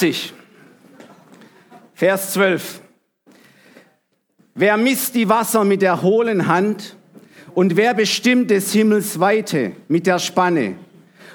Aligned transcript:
40, 0.00 0.32
Vers 1.92 2.32
12. 2.32 2.80
Wer 4.54 4.78
misst 4.78 5.14
die 5.14 5.28
Wasser 5.28 5.62
mit 5.62 5.82
der 5.82 6.00
hohlen 6.00 6.46
Hand 6.46 6.96
und 7.52 7.76
wer 7.76 7.92
bestimmt 7.92 8.50
des 8.50 8.72
Himmels 8.72 9.20
Weite 9.20 9.72
mit 9.88 10.06
der 10.06 10.18
Spanne 10.18 10.76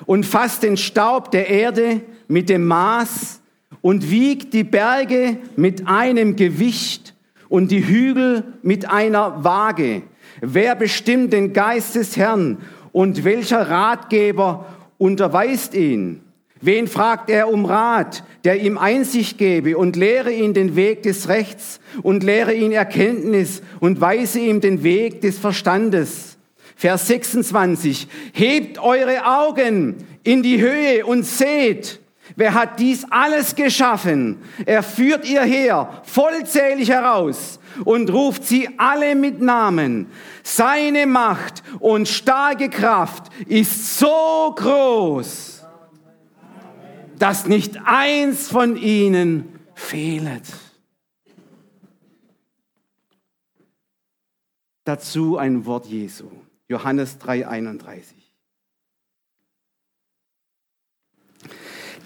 und 0.07 0.25
fasst 0.25 0.63
den 0.63 0.78
Staub 0.78 1.29
der 1.29 1.47
Erde 1.47 2.01
mit 2.28 2.49
dem 2.49 2.65
Maß 2.65 3.39
und 3.83 4.09
wiegt 4.09 4.56
die 4.56 4.63
Berge 4.63 5.38
mit 5.56 5.88
einem 5.88 6.36
Gewicht 6.36 7.13
und 7.50 7.70
die 7.70 7.86
Hügel 7.86 8.46
mit 8.63 8.90
einer 8.90 9.44
Waage. 9.44 10.02
Wer 10.42 10.74
bestimmt 10.74 11.34
den 11.34 11.54
Geist 11.54 11.94
des 11.94 12.18
Herrn 12.18 12.58
und 12.92 13.24
welcher 13.24 13.70
Ratgeber 13.70 14.66
unterweist 14.97 15.76
ihn? 15.76 16.24
Wen 16.66 16.88
fragt 16.88 17.30
er 17.30 17.48
um 17.48 17.66
Rat, 17.66 18.23
der 18.44 18.59
ihm 18.59 18.80
Einsicht 18.80 19.38
gebe 19.38 19.77
und 19.77 19.95
lehre 19.95 20.32
ihn 20.32 20.56
den 20.56 20.76
Weg 20.76 21.04
des 21.04 21.28
Rechts 21.28 21.80
und 22.02 22.23
lehre 22.23 22.56
ihn 22.56 22.72
Erkenntnis 22.72 23.62
und 23.80 24.02
weise 24.02 24.40
ihm 24.40 24.62
den 24.62 24.82
Weg 24.82 25.22
des 25.22 25.38
Verstandes? 25.38 26.38
Vers 26.76 27.06
26. 27.06 28.08
Hebt 28.34 28.80
eure 28.80 29.28
Augen 29.28 30.08
in 30.23 30.42
die 30.42 30.59
Höhe 30.59 31.06
und 31.06 31.23
seht, 31.23 32.00
wer 32.36 32.56
hat 32.56 32.80
dies 32.80 33.06
alles 33.12 33.54
geschaffen? 33.54 34.40
Er 34.66 34.82
führt 34.82 35.30
ihr 35.30 35.44
her, 35.44 36.02
vollzählig 36.04 36.90
heraus 36.90 37.59
und 37.84 38.12
ruft 38.12 38.44
sie 38.44 38.70
alle 38.78 39.14
mit 39.14 39.40
Namen. 39.40 40.08
Seine 40.42 41.06
Macht 41.06 41.62
und 41.80 42.08
starke 42.08 42.70
Kraft 42.70 43.32
ist 43.48 44.00
so 44.00 44.52
groß, 44.56 45.55
dass 47.20 47.48
nicht 47.48 47.78
eins 47.86 48.50
von 48.50 48.78
ihnen 48.78 49.60
fehlet. 49.73 50.44
Dazu 54.84 55.38
ein 55.38 55.66
Wort 55.66 55.88
Jesu. 55.88 56.30
Johannes 56.67 57.17
3:31. 57.20 58.14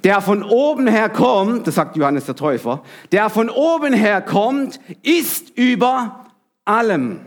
Der 0.03 0.21
von 0.21 0.43
oben 0.43 0.87
her 0.87 1.09
kommt, 1.09 1.67
das 1.67 1.75
sagt 1.75 1.97
Johannes 1.97 2.25
der 2.25 2.35
Täufer, 2.35 2.83
der 3.11 3.29
von 3.29 3.49
oben 3.49 3.93
her 3.93 4.21
kommt, 4.21 4.79
ist 5.01 5.49
über 5.57 6.25
allem. 6.63 7.19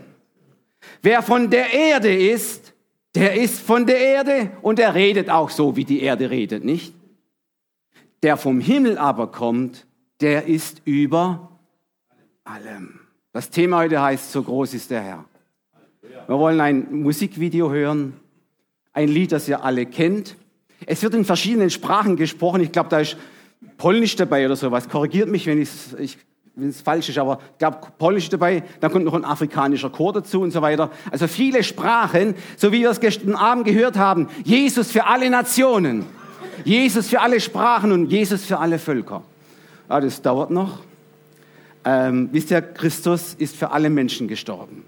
Wer 1.01 1.21
von 1.21 1.49
der 1.51 1.71
Erde 1.71 2.15
ist, 2.15 2.73
der 3.13 3.35
ist 3.35 3.59
von 3.59 3.85
der 3.85 3.99
Erde 3.99 4.51
und 4.63 4.79
er 4.79 4.95
redet 4.95 5.29
auch 5.29 5.51
so, 5.51 5.75
wie 5.75 5.85
die 5.85 6.01
Erde 6.01 6.31
redet, 6.31 6.63
nicht? 6.63 6.95
Der 8.23 8.37
vom 8.37 8.61
Himmel 8.61 8.97
aber 8.97 9.27
kommt, 9.27 9.85
der 10.21 10.47
ist 10.47 10.81
über 10.85 11.59
allem. 12.45 13.01
Das 13.33 13.49
Thema 13.49 13.79
heute 13.79 14.01
heißt, 14.01 14.31
so 14.31 14.41
groß 14.41 14.73
ist 14.73 14.91
der 14.91 15.01
Herr. 15.01 15.25
Wir 16.27 16.39
wollen 16.39 16.61
ein 16.61 17.01
Musikvideo 17.01 17.69
hören, 17.69 18.13
ein 18.93 19.09
Lied, 19.09 19.33
das 19.33 19.49
ihr 19.49 19.65
alle 19.65 19.85
kennt. 19.85 20.37
Es 20.85 21.03
wird 21.03 21.13
in 21.15 21.25
verschiedenen 21.25 21.69
Sprachen 21.69 22.15
gesprochen. 22.15 22.61
Ich 22.61 22.71
glaube, 22.71 22.87
da 22.89 22.99
ist 22.99 23.17
Polnisch 23.77 24.15
dabei 24.15 24.45
oder 24.45 24.55
sowas. 24.55 24.87
Korrigiert 24.87 25.27
mich, 25.27 25.45
wenn 25.47 25.61
es 25.61 26.81
falsch 26.81 27.09
ist, 27.09 27.17
aber 27.17 27.39
ich 27.51 27.57
glaube, 27.57 27.79
Polnisch 27.97 28.29
dabei. 28.29 28.63
Dann 28.79 28.91
kommt 28.91 29.03
noch 29.03 29.15
ein 29.15 29.25
afrikanischer 29.25 29.89
Chor 29.89 30.13
dazu 30.13 30.39
und 30.39 30.51
so 30.51 30.61
weiter. 30.61 30.91
Also 31.11 31.27
viele 31.27 31.61
Sprachen, 31.61 32.35
so 32.55 32.71
wie 32.71 32.79
wir 32.81 32.89
es 32.89 33.01
gestern 33.01 33.35
Abend 33.35 33.65
gehört 33.65 33.97
haben. 33.97 34.29
Jesus 34.45 34.91
für 34.91 35.07
alle 35.07 35.29
Nationen. 35.29 36.05
Jesus 36.63 37.07
für 37.07 37.21
alle 37.21 37.39
Sprachen 37.39 37.91
und 37.91 38.11
Jesus 38.11 38.45
für 38.45 38.59
alle 38.59 38.79
Völker. 38.79 39.23
Ah, 39.87 39.99
das 39.99 40.21
dauert 40.21 40.51
noch. 40.51 40.79
Ähm, 41.85 42.29
wisst 42.31 42.51
ihr, 42.51 42.61
Christus 42.61 43.35
ist 43.37 43.55
für 43.55 43.71
alle 43.71 43.89
Menschen 43.89 44.27
gestorben. 44.27 44.83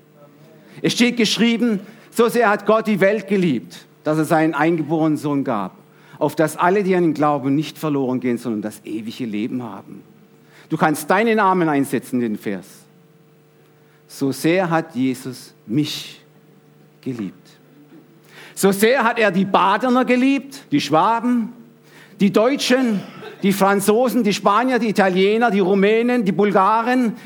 Es 0.82 0.94
steht 0.94 1.18
geschrieben, 1.18 1.80
so 2.12 2.30
sehr 2.30 2.50
hat 2.50 2.66
Gott 2.66 2.88
die 2.88 3.00
Welt 3.00 3.28
geliebt, 3.28 3.86
dass 4.04 4.18
er 4.18 4.26
seinen 4.26 4.54
eingeborenen 4.54 5.18
Sohn 5.18 5.44
gab, 5.44 5.76
auf 6.18 6.36
dass 6.36 6.56
alle, 6.56 6.84
die 6.84 6.96
an 6.96 7.04
ihn 7.04 7.14
glauben, 7.14 7.56
nicht 7.56 7.78
verloren 7.78 8.20
gehen, 8.20 8.38
sondern 8.38 8.62
das 8.62 8.82
ewige 8.86 9.26
Leben 9.26 9.64
haben. 9.64 10.04
Du 10.70 10.78
kannst 10.78 11.10
deinen 11.10 11.38
Namen 11.38 11.70
einsetzen 11.70 12.22
in 12.22 12.34
den 12.34 12.38
Vers. 12.38 12.66
So 14.08 14.32
sehr 14.32 14.70
hat 14.70 14.96
Jesus 14.96 15.54
mich 15.66 16.22
geliebt. 17.02 17.45
So 18.56 18.72
sehr 18.72 19.04
hat 19.04 19.20
er 19.20 19.32
die 19.32 19.44
Badener 19.44 20.06
geliebt, 20.06 20.72
die 20.72 20.80
Schwaben, 20.80 21.52
die 22.22 22.32
Deutschen, 22.32 23.02
die 23.44 23.52
Franzosen, 23.52 24.24
die 24.24 24.34
Spanier, 24.34 24.80
die 24.80 24.90
Italiener, 24.90 25.52
die 25.52 25.60
Rumänen, 25.60 26.24
die 26.24 26.32
Bulgaren, 26.32 27.18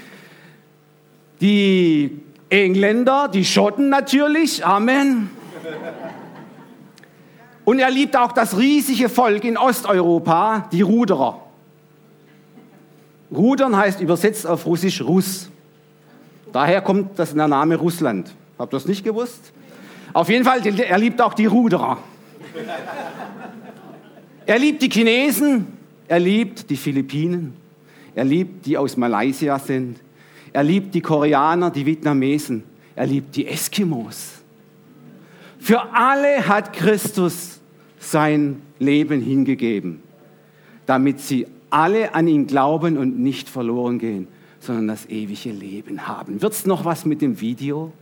die 1.39 2.19
Engländer, 2.49 3.27
die 3.27 3.45
Schotten 3.45 3.89
natürlich, 3.89 4.65
Amen. 4.65 5.29
Und 7.63 7.77
er 7.77 7.91
liebt 7.91 8.17
auch 8.17 8.31
das 8.31 8.57
riesige 8.57 9.07
Volk 9.07 9.43
in 9.43 9.55
Osteuropa, 9.55 10.67
die 10.71 10.81
Ruderer. 10.81 11.39
Rudern 13.31 13.77
heißt 13.77 14.01
übersetzt 14.01 14.47
auf 14.47 14.65
Russisch 14.65 15.01
Russ. 15.03 15.51
Daher 16.51 16.81
kommt 16.81 17.19
das 17.19 17.35
der 17.35 17.47
Name 17.47 17.75
Russland. 17.75 18.33
Habt 18.57 18.73
ihr 18.73 18.77
das 18.77 18.87
nicht 18.87 19.03
gewusst? 19.03 19.53
Auf 20.13 20.29
jeden 20.29 20.43
Fall, 20.43 20.65
er 20.65 20.97
liebt 20.97 21.21
auch 21.21 21.33
die 21.33 21.45
Ruderer. 21.45 21.97
Er 24.45 24.57
liebt 24.57 24.81
die 24.81 24.89
Chinesen, 24.89 25.67
er 26.07 26.19
liebt 26.19 26.69
die 26.69 26.77
Philippinen, 26.77 27.53
er 28.15 28.25
liebt 28.25 28.65
die 28.65 28.77
aus 28.77 28.97
Malaysia 28.97 29.59
sind, 29.59 29.99
er 30.51 30.63
liebt 30.63 30.95
die 30.95 31.01
Koreaner, 31.01 31.69
die 31.69 31.85
Vietnamesen. 31.85 32.63
Er 32.95 33.05
liebt 33.05 33.35
die 33.35 33.47
Eskimos. 33.47 34.41
Für 35.59 35.93
alle 35.93 36.45
hat 36.47 36.73
Christus 36.73 37.59
sein 37.97 38.61
Leben 38.77 39.21
hingegeben, 39.21 40.01
damit 40.85 41.21
sie 41.21 41.47
alle 41.69 42.13
an 42.13 42.27
ihn 42.27 42.47
glauben 42.47 42.97
und 42.97 43.19
nicht 43.19 43.47
verloren 43.47 43.99
gehen, 43.99 44.27
sondern 44.59 44.87
das 44.87 45.05
ewige 45.05 45.51
Leben 45.51 46.07
haben. 46.07 46.41
Wird's 46.41 46.65
noch 46.65 46.83
was 46.83 47.05
mit 47.05 47.21
dem 47.21 47.39
Video? 47.39 47.93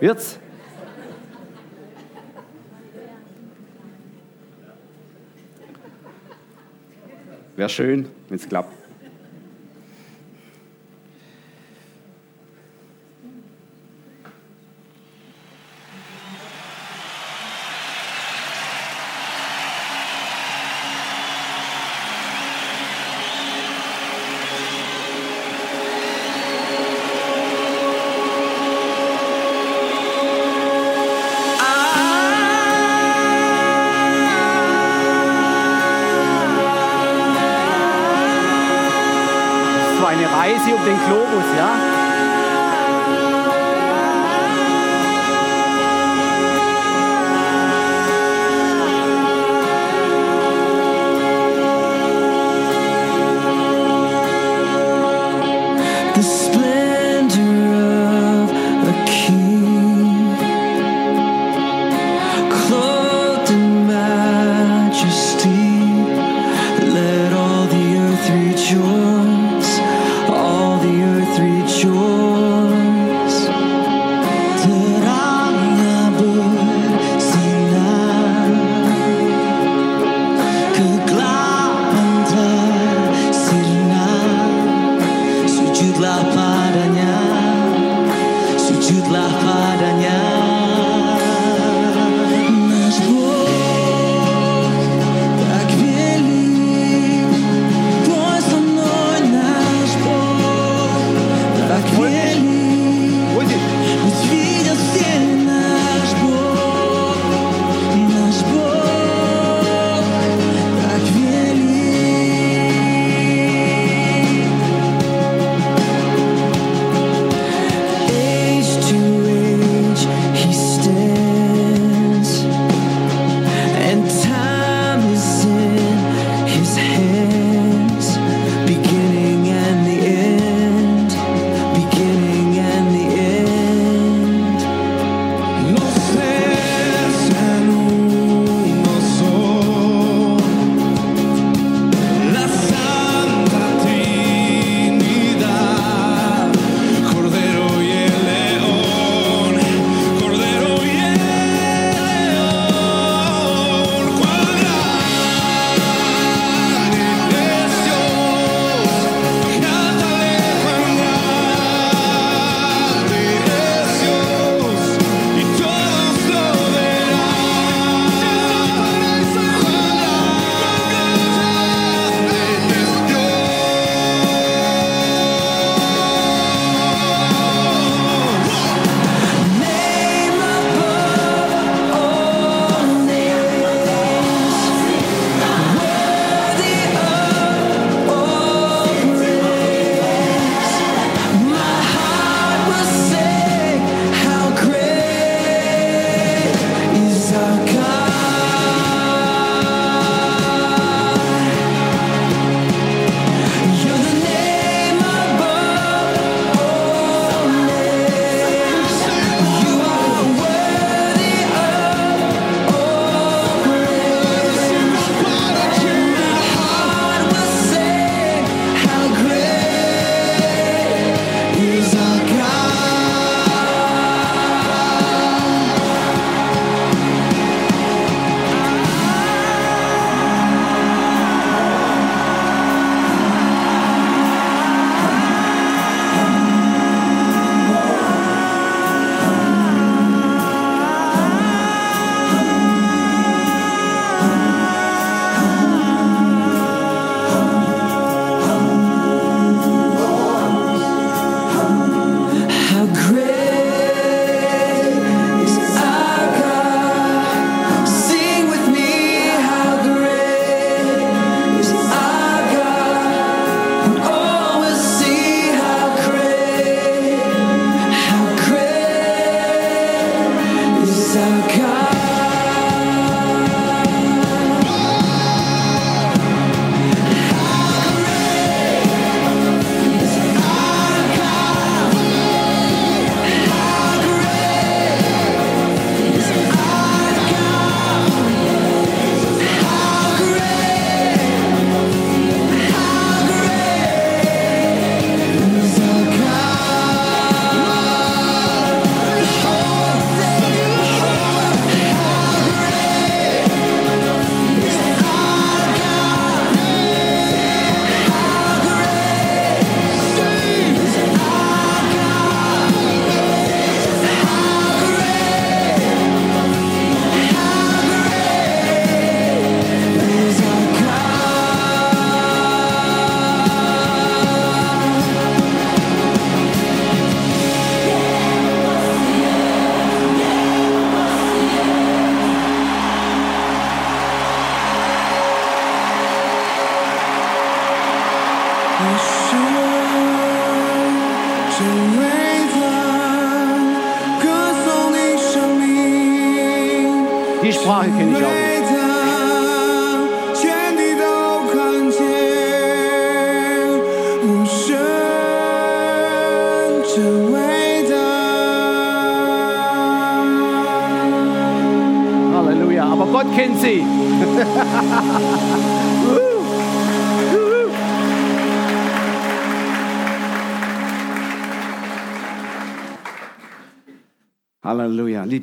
Wird's? 0.00 0.38
Wäre 7.54 7.68
schön, 7.68 8.08
wenn 8.28 8.38
es 8.38 8.48
klappt. 8.48 8.89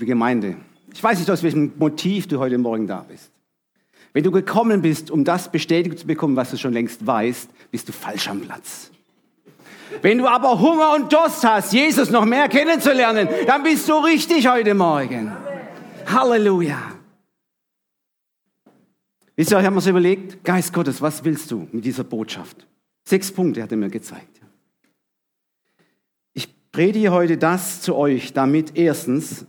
Gemeinde. 0.08 0.58
Ich 0.94 1.04
weiß 1.04 1.20
nicht, 1.20 1.30
aus 1.30 1.44
welchem 1.44 1.74
Motiv 1.78 2.28
du 2.28 2.40
heute 2.40 2.58
Morgen 2.58 2.88
da 2.88 3.06
bist. 3.08 3.32
Wenn 4.14 4.24
du 4.24 4.32
gekommen 4.32 4.82
bist, 4.82 5.12
um 5.12 5.24
das 5.24 5.52
bestätigt 5.52 6.00
zu 6.00 6.08
bekommen, 6.08 6.36
was 6.36 6.50
du 6.50 6.58
schon 6.58 6.74
längst 6.74 7.06
weißt, 7.06 7.50
bist 7.70 7.88
du 7.88 7.94
falsch 7.94 8.28
am 8.28 8.42
Platz. 8.42 8.90
Wenn 10.02 10.18
du 10.18 10.28
aber 10.28 10.60
Hunger 10.60 10.96
und 10.96 11.14
Durst 11.14 11.44
hast, 11.44 11.74
Jesus 11.74 12.10
noch 12.10 12.26
mehr 12.26 12.50
kennenzulernen, 12.50 13.28
dann 13.46 13.64
bist 13.64 13.88
du 13.88 13.94
richtig 13.94 14.48
heute 14.48 14.74
Morgen. 14.74 15.32
Halleluja. 16.08 16.80
Wisst 19.36 19.52
ihr, 19.52 19.60
ich 19.60 19.66
habe 19.66 19.76
mir 19.76 19.82
so 19.82 19.92
überlegt, 19.92 20.44
Geist 20.44 20.74
Gottes, 20.74 21.02
was 21.02 21.24
willst 21.24 21.52
du 21.52 21.68
mit 21.72 21.86
dieser 21.86 22.04
Botschaft? 22.04 22.66
Sechs 23.08 23.32
Punkte 23.32 23.62
hat 23.62 23.72
er 23.72 23.78
mir 23.78 23.90
gezeigt. 23.90 24.42
Ich 26.34 26.50
predige 26.72 27.12
heute 27.12 27.38
das 27.38 27.82
zu 27.82 27.96
euch, 27.96 28.34
damit 28.34 28.76
erstens, 28.76 29.46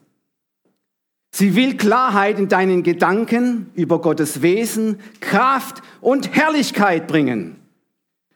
sie 1.39 1.55
will 1.55 1.77
Klarheit 1.77 2.41
in 2.41 2.49
deinen 2.49 2.83
Gedanken 2.83 3.71
über 3.75 4.01
Gottes 4.01 4.43
Wesen, 4.43 4.99
Kraft 5.21 5.83
und 6.01 6.35
Herrlichkeit 6.35 7.07
bringen. 7.07 7.61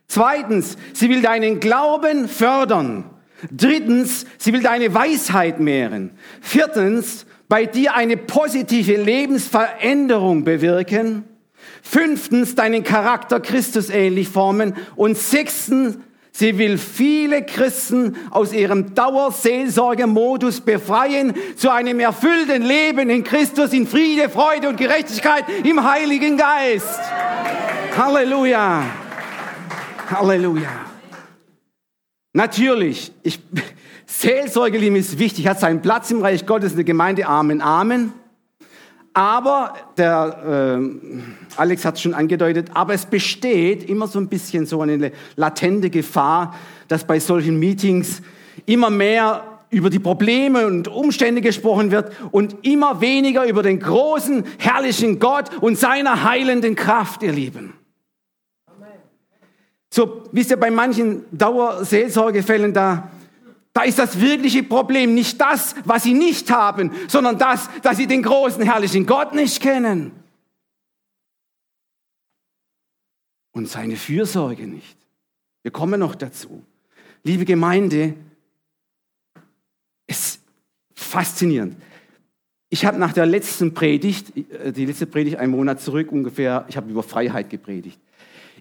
Zweitens, 0.06 0.76
sie 0.92 1.08
will 1.08 1.20
deinen 1.20 1.58
Glauben 1.58 2.28
fördern. 2.28 3.04
Drittens, 3.50 4.24
sie 4.38 4.52
will 4.52 4.62
deine 4.62 4.94
Weisheit 4.94 5.58
mehren. 5.58 6.12
Viertens, 6.40 7.26
bei 7.48 7.66
dir 7.66 7.94
eine 7.94 8.16
positive 8.16 8.94
Lebensveränderung 8.96 10.44
bewirken. 10.44 11.24
Fünftens, 11.82 12.54
deinen 12.54 12.84
Charakter 12.84 13.40
Christus 13.40 13.90
ähnlich 13.90 14.28
formen. 14.28 14.74
Und 14.94 15.18
sechstens, 15.18 15.98
sie 16.32 16.58
will 16.58 16.78
viele 16.78 17.44
Christen 17.44 18.16
aus 18.30 18.52
ihrem 18.52 18.94
Dauerseelsorgemodus 18.94 20.62
befreien 20.62 21.34
zu 21.56 21.70
einem 21.70 22.00
erfüllten 22.00 22.62
Leben 22.62 23.10
in 23.10 23.22
Christus, 23.22 23.72
in 23.72 23.86
Friede, 23.86 24.28
Freude 24.28 24.68
und 24.68 24.76
Gerechtigkeit 24.76 25.44
im 25.64 25.88
Heiligen 25.88 26.36
Geist. 26.36 26.98
Halleluja. 27.96 28.84
Halleluja. 30.10 30.70
Natürlich, 32.32 33.12
ich, 33.22 33.40
Seelsorge, 34.06 34.78
lieben, 34.78 34.96
ist 34.96 35.18
wichtig, 35.18 35.46
hat 35.46 35.60
seinen 35.60 35.82
Platz 35.82 36.10
im 36.10 36.22
Reich 36.22 36.46
Gottes 36.46 36.72
in 36.72 36.76
der 36.76 36.84
Gemeinde. 36.84 37.26
Amen, 37.26 37.60
Amen. 37.60 38.12
Aber, 39.14 39.74
der 39.98 40.78
äh, 40.80 41.56
Alex 41.56 41.84
hat 41.84 41.96
es 41.96 42.02
schon 42.02 42.14
angedeutet, 42.14 42.70
aber 42.72 42.94
es 42.94 43.04
besteht 43.04 43.88
immer 43.88 44.06
so 44.06 44.18
ein 44.18 44.28
bisschen 44.28 44.64
so 44.64 44.80
eine 44.80 45.12
latente 45.36 45.90
Gefahr, 45.90 46.54
dass 46.88 47.04
bei 47.06 47.20
solchen 47.20 47.58
Meetings 47.58 48.22
immer 48.64 48.88
mehr 48.88 49.44
über 49.68 49.90
die 49.90 49.98
Probleme 49.98 50.66
und 50.66 50.88
Umstände 50.88 51.40
gesprochen 51.40 51.90
wird 51.90 52.12
und 52.30 52.56
immer 52.62 53.00
weniger 53.00 53.46
über 53.46 53.62
den 53.62 53.80
großen, 53.80 54.44
herrlichen 54.58 55.18
Gott 55.18 55.50
und 55.60 55.78
seiner 55.78 56.24
heilenden 56.24 56.74
Kraft, 56.74 57.22
ihr 57.22 57.32
Lieben. 57.32 57.74
So, 59.90 60.24
wisst 60.32 60.50
ihr, 60.50 60.56
bei 60.56 60.70
manchen 60.70 61.24
Dauerseelsorgefällen 61.32 62.72
da, 62.72 63.10
da 63.72 63.82
ist 63.82 63.98
das 63.98 64.20
wirkliche 64.20 64.62
Problem 64.62 65.14
nicht 65.14 65.40
das, 65.40 65.74
was 65.84 66.02
sie 66.02 66.14
nicht 66.14 66.50
haben, 66.50 66.90
sondern 67.08 67.38
das, 67.38 67.68
dass 67.82 67.96
sie 67.96 68.06
den 68.06 68.22
großen, 68.22 68.62
herrlichen 68.62 69.06
Gott 69.06 69.34
nicht 69.34 69.60
kennen. 69.62 70.12
Und 73.52 73.68
seine 73.68 73.96
Fürsorge 73.96 74.66
nicht. 74.66 74.96
Wir 75.62 75.70
kommen 75.70 76.00
noch 76.00 76.14
dazu. 76.14 76.62
Liebe 77.22 77.44
Gemeinde, 77.44 78.14
es 80.06 80.18
ist 80.18 80.40
faszinierend. 80.94 81.76
Ich 82.68 82.84
habe 82.86 82.98
nach 82.98 83.12
der 83.12 83.26
letzten 83.26 83.74
Predigt, 83.74 84.36
äh, 84.36 84.72
die 84.72 84.86
letzte 84.86 85.06
Predigt 85.06 85.36
einen 85.36 85.52
Monat 85.52 85.80
zurück 85.80 86.10
ungefähr, 86.10 86.64
ich 86.68 86.76
habe 86.76 86.90
über 86.90 87.02
Freiheit 87.02 87.50
gepredigt. 87.50 88.00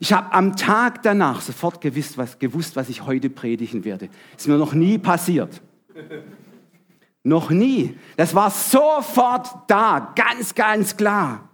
Ich 0.02 0.12
habe 0.14 0.34
am 0.34 0.56
Tag 0.56 1.04
danach 1.04 1.42
sofort 1.42 1.80
gewusst 1.80 2.18
was, 2.18 2.40
gewusst, 2.40 2.76
was 2.76 2.90
ich 2.90 3.06
heute 3.06 3.30
predigen 3.30 3.86
werde. 3.86 4.10
Ist 4.36 4.48
mir 4.48 4.58
noch 4.58 4.74
nie 4.74 4.98
passiert. 4.98 5.62
noch 7.24 7.52
nie. 7.52 7.96
Das 8.18 8.34
war 8.34 8.50
sofort 8.50 9.48
da, 9.68 10.12
ganz, 10.16 10.56
ganz 10.56 10.98
klar. 10.98 11.48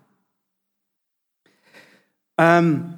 Ähm, 2.37 2.93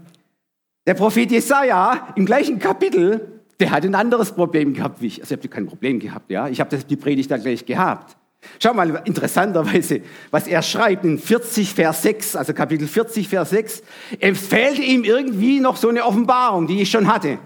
der 0.86 0.94
Prophet 0.94 1.32
Jesaja 1.32 2.14
im 2.16 2.28
gleichen 2.28 2.60
Kapitel, 2.60 3.42
der 3.60 3.72
hat 3.72 3.84
ein 3.86 3.96
anderes 3.96 4.32
Problem 4.32 4.76
gehabt 4.76 5.02
wie 5.02 5.08
ich. 5.08 5.20
Also 5.20 5.34
ich 5.34 5.40
habe 5.40 5.50
kein 5.50 5.66
Problem 5.66 6.00
gehabt, 6.00 6.30
ja. 6.30 6.48
Ich 6.48 6.60
habe 6.60 6.78
die 6.78 6.96
Predigt 6.96 7.32
da 7.32 7.38
gleich 7.38 7.66
gehabt. 7.66 8.19
Schau 8.62 8.74
mal, 8.74 9.02
interessanterweise, 9.06 10.02
was 10.32 10.48
er 10.48 10.62
schreibt 10.62 11.04
in 11.04 11.20
40, 11.20 11.74
Vers 11.74 12.02
6, 12.04 12.36
also 12.36 12.54
Kapitel 12.54 12.88
40, 12.88 13.28
Vers 13.28 13.50
6, 13.50 13.84
empfällt 14.20 14.80
ihm 14.80 15.04
irgendwie 15.04 15.60
noch 15.60 15.76
so 15.76 15.90
eine 15.90 16.06
Offenbarung, 16.06 16.68
die 16.68 16.82
ich 16.82 16.90
schon 16.90 17.08
hatte. 17.08 17.40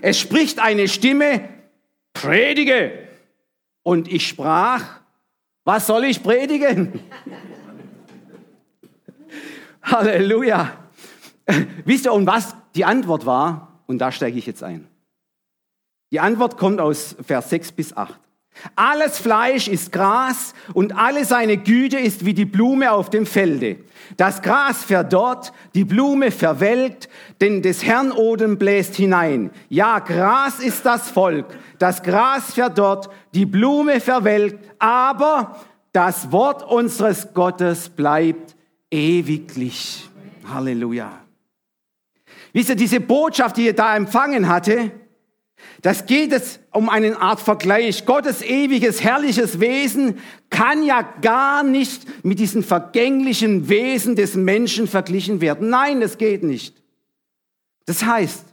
Es 0.00 0.18
spricht 0.18 0.60
eine 0.60 0.88
Stimme, 0.88 1.48
predige. 2.12 2.92
Und 3.82 4.10
ich 4.10 4.26
sprach, 4.26 5.00
was 5.64 5.86
soll 5.86 6.04
ich 6.04 6.22
predigen? 6.22 7.00
Halleluja. 9.82 10.76
Wisst 11.84 12.06
ihr, 12.06 12.12
und 12.12 12.26
was 12.26 12.54
die 12.74 12.84
Antwort 12.84 13.26
war? 13.26 13.82
Und 13.86 13.98
da 13.98 14.10
steige 14.10 14.38
ich 14.38 14.46
jetzt 14.46 14.62
ein. 14.62 14.88
Die 16.10 16.20
Antwort 16.20 16.56
kommt 16.56 16.80
aus 16.80 17.16
Vers 17.26 17.50
6 17.50 17.72
bis 17.72 17.96
8. 17.96 18.18
Alles 18.76 19.18
Fleisch 19.18 19.68
ist 19.68 19.92
Gras 19.92 20.54
und 20.72 20.96
alle 20.96 21.24
seine 21.24 21.56
Güte 21.56 21.98
ist 21.98 22.24
wie 22.24 22.34
die 22.34 22.44
Blume 22.44 22.92
auf 22.92 23.10
dem 23.10 23.26
Felde. 23.26 23.78
Das 24.16 24.42
Gras 24.42 24.84
verdorrt, 24.84 25.52
die 25.74 25.84
Blume 25.84 26.30
verwelkt, 26.30 27.08
denn 27.40 27.62
des 27.62 27.84
Herrn 27.84 28.12
Odem 28.12 28.58
bläst 28.58 28.94
hinein. 28.96 29.50
Ja, 29.68 29.98
Gras 29.98 30.60
ist 30.60 30.86
das 30.86 31.10
Volk, 31.10 31.46
das 31.78 32.02
Gras 32.02 32.54
verdorrt, 32.54 33.10
die 33.34 33.46
Blume 33.46 34.00
verwelkt, 34.00 34.70
aber 34.78 35.60
das 35.92 36.32
Wort 36.32 36.62
unseres 36.62 37.34
Gottes 37.34 37.88
bleibt 37.88 38.56
ewiglich. 38.90 40.08
Halleluja. 40.52 41.10
Wisst 42.52 42.68
ihr, 42.68 42.76
diese 42.76 43.00
Botschaft, 43.00 43.56
die 43.56 43.66
ihr 43.66 43.74
da 43.74 43.96
empfangen 43.96 44.48
hatte, 44.48 44.92
das 45.82 46.06
geht 46.06 46.32
es 46.32 46.60
um 46.72 46.88
eine 46.88 47.20
Art 47.20 47.40
Vergleich. 47.40 48.06
Gottes 48.06 48.42
ewiges, 48.42 49.02
herrliches 49.02 49.60
Wesen 49.60 50.18
kann 50.50 50.82
ja 50.82 51.02
gar 51.20 51.62
nicht 51.62 52.24
mit 52.24 52.38
diesem 52.38 52.64
vergänglichen 52.64 53.68
Wesen 53.68 54.16
des 54.16 54.34
Menschen 54.34 54.88
verglichen 54.88 55.40
werden. 55.40 55.68
Nein, 55.68 56.00
das 56.00 56.16
geht 56.16 56.42
nicht. 56.42 56.74
Das 57.86 58.04
heißt, 58.04 58.44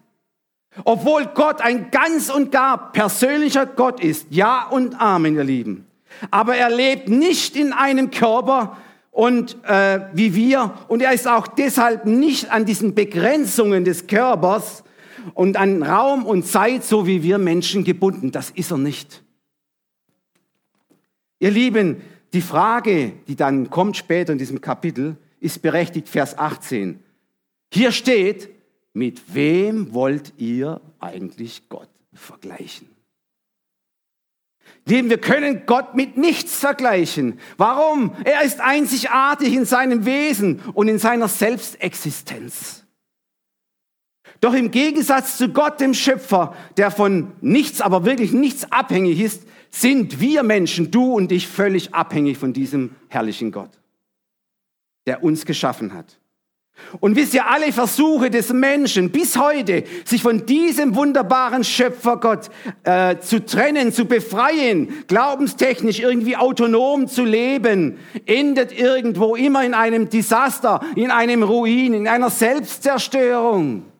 obwohl 0.84 1.26
Gott 1.34 1.62
ein 1.62 1.92
ganz 1.92 2.30
und 2.30 2.52
gar 2.52 2.92
persönlicher 2.92 3.66
Gott 3.66 4.04
ist, 4.04 4.28
ja 4.30 4.68
und 4.68 5.00
Amen, 5.00 5.36
ihr 5.36 5.44
Lieben, 5.44 5.88
aber 6.30 6.56
er 6.56 6.70
lebt 6.70 7.10
nicht 7.10 7.56
in 7.56 7.74
einem 7.74 8.12
Körper 8.12 8.78
und 9.12 9.58
äh, 9.66 10.02
wie 10.14 10.36
wir 10.36 10.74
und 10.88 11.02
er 11.02 11.14
ist 11.14 11.28
auch 11.28 11.48
deshalb 11.48 12.06
nicht 12.06 12.52
an 12.52 12.66
diesen 12.66 12.96
Begrenzungen 12.96 13.84
des 13.84 14.08
Körpers 14.08 14.84
und 15.34 15.58
an 15.58 15.84
Raum 15.84 16.26
und 16.26 16.46
Zeit, 16.46 16.84
so 16.84 17.08
wie 17.08 17.24
wir 17.24 17.38
Menschen 17.38 17.84
gebunden. 17.84 18.32
Das 18.32 18.50
ist 18.52 18.72
er 18.72 18.78
nicht. 18.78 19.24
Ihr 21.40 21.52
Lieben, 21.52 22.02
die 22.34 22.42
Frage, 22.42 23.14
die 23.28 23.36
dann 23.36 23.70
kommt 23.70 23.98
später 23.98 24.32
in 24.32 24.38
diesem 24.38 24.62
Kapitel, 24.62 25.18
ist 25.40 25.62
berechtigt, 25.62 26.08
Vers 26.08 26.38
18. 26.38 27.00
Hier 27.74 27.92
steht, 27.92 28.50
mit 28.94 29.34
wem 29.34 29.94
wollt 29.94 30.34
ihr 30.38 30.82
eigentlich 31.00 31.68
Gott 31.70 31.90
vergleichen? 32.14 32.90
Lieben, 34.86 35.10
wir 35.10 35.20
können 35.20 35.64
Gott 35.66 35.96
mit 35.96 36.18
nichts 36.18 36.58
vergleichen. 36.58 37.40
Warum? 37.58 38.16
Er 38.24 38.42
ist 38.42 38.60
einzigartig 38.60 39.54
in 39.54 39.66
seinem 39.66 40.06
Wesen 40.06 40.60
und 40.74 40.88
in 40.88 40.98
seiner 41.00 41.28
Selbstexistenz. 41.28 42.84
Doch 44.42 44.56
im 44.56 44.72
Gegensatz 44.72 45.38
zu 45.38 45.50
Gott, 45.50 45.80
dem 45.80 45.94
Schöpfer, 45.94 46.56
der 46.76 46.92
von 46.92 47.32
nichts, 47.42 47.80
aber 47.80 48.06
wirklich 48.06 48.34
nichts 48.34 48.72
abhängig 48.72 49.22
ist, 49.22 49.44
sind 49.70 50.20
wir 50.20 50.44
Menschen, 50.44 50.92
du 50.92 51.14
und 51.14 51.32
ich, 51.32 51.48
völlig 51.48 51.94
abhängig 51.94 52.38
von 52.38 52.52
diesem 52.52 52.96
herrlichen 53.08 53.52
Gott. 53.52 53.70
der 55.08 55.24
uns 55.24 55.46
geschaffen 55.46 55.94
hat. 55.94 56.20
Und 57.00 57.16
wisst 57.16 57.34
ihr, 57.34 57.48
alle 57.48 57.72
Versuche 57.72 58.30
des 58.30 58.54
Menschen 58.54 59.12
bis 59.12 59.38
heute, 59.38 59.84
sich 60.06 60.22
von 60.22 60.46
diesem 60.46 60.96
wunderbaren 60.96 61.64
Schöpfergott 61.64 62.50
äh, 62.84 63.18
zu 63.18 63.44
trennen, 63.46 63.92
zu 63.92 64.06
befreien, 64.06 64.90
glaubenstechnisch 65.08 66.00
irgendwie 66.00 66.38
autonom 66.38 67.08
zu 67.08 67.24
leben, 67.24 67.98
endet 68.26 68.72
irgendwo 68.78 69.36
immer 69.36 69.64
in 69.64 69.74
einem 69.74 70.10
Desaster, 70.10 70.82
in 70.96 71.12
einem 71.12 71.44
Ruin, 71.44 71.94
in 71.94 72.08
einer 72.08 72.30
Selbstzerstörung. 72.30 73.91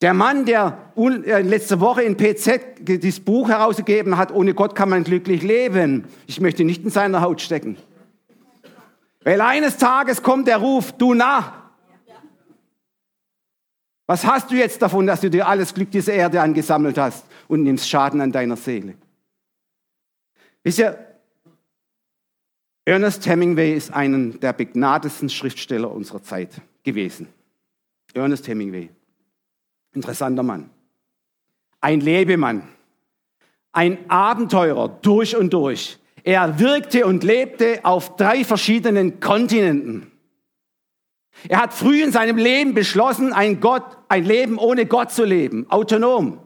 Der 0.00 0.14
Mann, 0.14 0.44
der 0.44 0.92
äh, 0.96 1.42
letzte 1.42 1.80
Woche 1.80 2.02
in 2.02 2.16
PZ 2.16 2.60
dieses 2.80 3.18
Buch 3.18 3.48
herausgegeben 3.48 4.16
hat, 4.16 4.30
ohne 4.30 4.54
Gott 4.54 4.76
kann 4.76 4.88
man 4.88 5.02
glücklich 5.02 5.42
leben. 5.42 6.04
Ich 6.26 6.40
möchte 6.40 6.64
nicht 6.64 6.84
in 6.84 6.90
seiner 6.90 7.20
Haut 7.20 7.40
stecken. 7.40 7.76
Weil 9.24 9.40
eines 9.40 9.76
Tages 9.76 10.22
kommt 10.22 10.46
der 10.46 10.58
Ruf, 10.58 10.92
du 10.92 11.14
nah. 11.14 11.72
Was 14.06 14.24
hast 14.24 14.50
du 14.50 14.54
jetzt 14.54 14.80
davon, 14.80 15.06
dass 15.06 15.20
du 15.20 15.28
dir 15.28 15.46
alles 15.46 15.74
Glück 15.74 15.90
dieser 15.90 16.14
Erde 16.14 16.40
angesammelt 16.40 16.96
hast 16.96 17.26
und 17.48 17.64
nimmst 17.64 17.88
Schaden 17.88 18.20
an 18.20 18.32
deiner 18.32 18.56
Seele? 18.56 18.94
Wisst 20.62 20.78
ihr, 20.78 20.98
Ernest 22.84 23.26
Hemingway 23.26 23.74
ist 23.74 23.92
einer 23.92 24.32
der 24.32 24.54
begnadetsten 24.54 25.28
Schriftsteller 25.28 25.90
unserer 25.90 26.22
Zeit 26.22 26.62
gewesen. 26.84 27.28
Ernest 28.14 28.48
Hemingway. 28.48 28.88
Interessanter 29.92 30.42
Mann. 30.42 30.70
Ein 31.80 32.00
Lebemann. 32.00 32.68
Ein 33.72 34.10
Abenteurer 34.10 34.88
durch 34.88 35.36
und 35.36 35.52
durch. 35.52 35.98
Er 36.24 36.58
wirkte 36.58 37.06
und 37.06 37.24
lebte 37.24 37.80
auf 37.84 38.16
drei 38.16 38.44
verschiedenen 38.44 39.20
Kontinenten. 39.20 40.10
Er 41.48 41.62
hat 41.62 41.72
früh 41.72 42.02
in 42.02 42.10
seinem 42.10 42.36
Leben 42.36 42.74
beschlossen, 42.74 43.32
ein, 43.32 43.60
Gott, 43.60 43.84
ein 44.08 44.24
Leben 44.24 44.58
ohne 44.58 44.86
Gott 44.86 45.12
zu 45.12 45.24
leben, 45.24 45.70
autonom. 45.70 46.40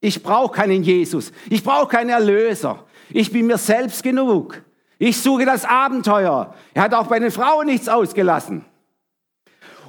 Ich 0.00 0.22
brauche 0.22 0.52
keinen 0.52 0.82
Jesus, 0.82 1.32
ich 1.50 1.62
brauche 1.62 1.88
keinen 1.88 2.10
Erlöser, 2.10 2.86
ich 3.10 3.30
bin 3.30 3.46
mir 3.46 3.58
selbst 3.58 4.02
genug. 4.02 4.62
Ich 4.98 5.20
suche 5.20 5.44
das 5.44 5.64
Abenteuer. 5.64 6.54
Er 6.74 6.82
hat 6.82 6.94
auch 6.94 7.08
bei 7.08 7.18
den 7.18 7.32
Frauen 7.32 7.66
nichts 7.66 7.88
ausgelassen. 7.88 8.64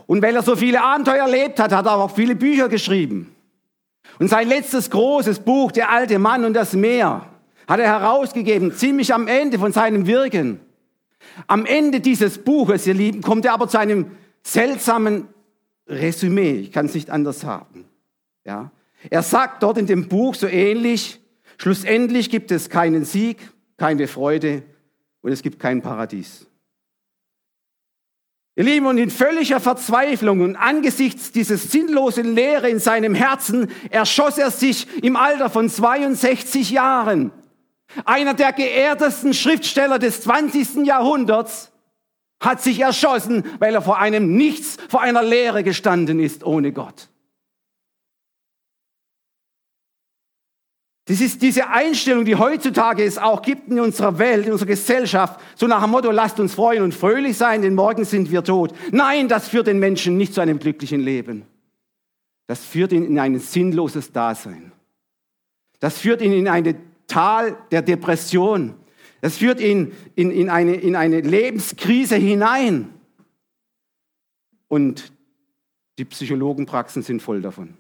Und 0.06 0.22
weil 0.22 0.36
er 0.36 0.44
so 0.44 0.56
viele 0.56 0.82
Abenteuer 0.82 1.26
erlebt 1.26 1.60
hat, 1.60 1.72
hat 1.72 1.86
er 1.86 1.96
auch 1.96 2.12
viele 2.12 2.36
Bücher 2.36 2.70
geschrieben. 2.70 3.36
Und 4.20 4.30
sein 4.30 4.48
letztes 4.48 4.90
großes 4.90 5.40
Buch, 5.40 5.72
Der 5.72 5.90
alte 5.90 6.20
Mann 6.20 6.46
und 6.46 6.54
das 6.54 6.74
Meer, 6.74 7.28
hat 7.68 7.80
er 7.80 7.88
herausgegeben, 7.88 8.74
ziemlich 8.74 9.14
am 9.14 9.28
Ende 9.28 9.58
von 9.58 9.72
seinem 9.72 10.06
Wirken. 10.06 10.60
Am 11.48 11.66
Ende 11.66 12.02
dieses 12.02 12.38
Buches, 12.38 12.86
ihr 12.86 12.94
Lieben, 12.94 13.22
kommt 13.22 13.46
er 13.46 13.54
aber 13.54 13.68
zu 13.68 13.80
einem 13.80 14.12
seltsamen 14.44 15.28
Resümee. 15.88 16.54
Ich 16.54 16.72
kann 16.72 16.88
es 16.88 16.94
nicht 16.94 17.10
anders 17.10 17.46
haben. 17.46 17.86
Ja. 18.46 18.72
Er 19.10 19.24
sagt 19.24 19.64
dort 19.64 19.78
in 19.78 19.88
dem 19.88 20.08
Buch 20.08 20.36
so 20.36 20.48
ähnlich, 20.48 21.22
schlussendlich 21.58 22.30
gibt 22.30 22.52
es 22.52 22.70
keinen 22.70 23.06
Sieg, 23.06 23.38
keine 23.78 24.08
Freude 24.08 24.64
und 25.22 25.32
es 25.32 25.42
gibt 25.42 25.60
kein 25.60 25.82
Paradies. 25.82 26.46
Ihr 28.56 28.66
Lieben, 28.66 28.86
und 28.86 29.00
in 29.00 29.10
völliger 29.10 29.60
Verzweiflung 29.60 30.42
und 30.42 30.56
angesichts 30.56 31.32
dieses 31.32 31.72
sinnlosen 31.72 32.36
Leere 32.36 32.70
in 32.70 32.80
seinem 32.80 33.16
Herzen 33.16 33.72
erschoss 33.90 34.38
er 34.38 34.52
sich 34.52 34.88
im 35.04 35.16
Alter 35.16 35.50
von 35.50 35.70
62 35.70 36.70
Jahren. 36.70 37.32
Einer 38.06 38.36
der 38.36 38.54
geehrtesten 38.54 39.34
Schriftsteller 39.34 39.98
des 39.98 40.22
20. 40.22 40.86
Jahrhunderts 40.86 41.72
hat 42.40 42.62
sich 42.62 42.80
erschossen, 42.80 43.44
weil 43.58 43.74
er 43.74 43.82
vor 43.82 44.00
einem 44.00 44.36
Nichts, 44.36 44.78
vor 44.88 45.02
einer 45.02 45.24
Leere 45.24 45.64
gestanden 45.64 46.20
ist 46.20 46.44
ohne 46.44 46.72
Gott. 46.72 47.10
Das 51.06 51.20
ist 51.20 51.42
diese 51.42 51.70
Einstellung, 51.70 52.24
die 52.24 52.36
heutzutage 52.36 53.04
es 53.04 53.18
auch 53.18 53.42
gibt 53.42 53.70
in 53.70 53.80
unserer 53.80 54.20
Welt, 54.20 54.46
in 54.46 54.54
unserer 54.54 54.70
Gesellschaft, 54.70 55.40
so 55.56 55.68
nach 55.68 55.82
dem 55.82 55.92
Motto, 55.92 56.12
lasst 56.12 56.40
uns 56.40 56.54
freuen 56.54 56.82
und 56.82 56.94
fröhlich 56.94 57.38
sein, 57.38 57.62
denn 57.62 57.76
morgen 57.76 58.06
sind 58.06 58.32
wir 58.32 58.44
tot. 58.44 58.74
Nein, 58.92 59.28
das 59.28 59.50
führt 59.50 59.68
den 59.68 59.80
Menschen 59.80 60.16
nicht 60.16 60.34
zu 60.34 60.40
einem 60.40 60.60
glücklichen 60.60 61.02
Leben. 61.02 61.46
Das 62.48 62.64
führt 62.64 62.94
ihn 62.94 63.04
in 63.04 63.20
ein 63.20 63.38
sinnloses 63.40 64.14
Dasein. 64.14 64.72
Das 65.80 65.98
führt 65.98 66.22
ihn 66.22 66.32
in 66.32 66.48
eine 66.48 66.76
Tal 67.08 67.58
der 67.72 67.82
Depression. 67.82 68.76
Das 69.20 69.38
führt 69.38 69.60
ihn 69.60 69.92
in, 70.16 70.32
in, 70.32 70.50
eine, 70.50 70.76
in 70.76 70.96
eine 70.96 71.20
Lebenskrise 71.20 72.16
hinein. 72.16 72.90
Und 74.70 75.12
die 75.98 76.06
Psychologenpraxen 76.06 77.04
sind 77.04 77.22
voll 77.22 77.42
davon. 77.42 77.78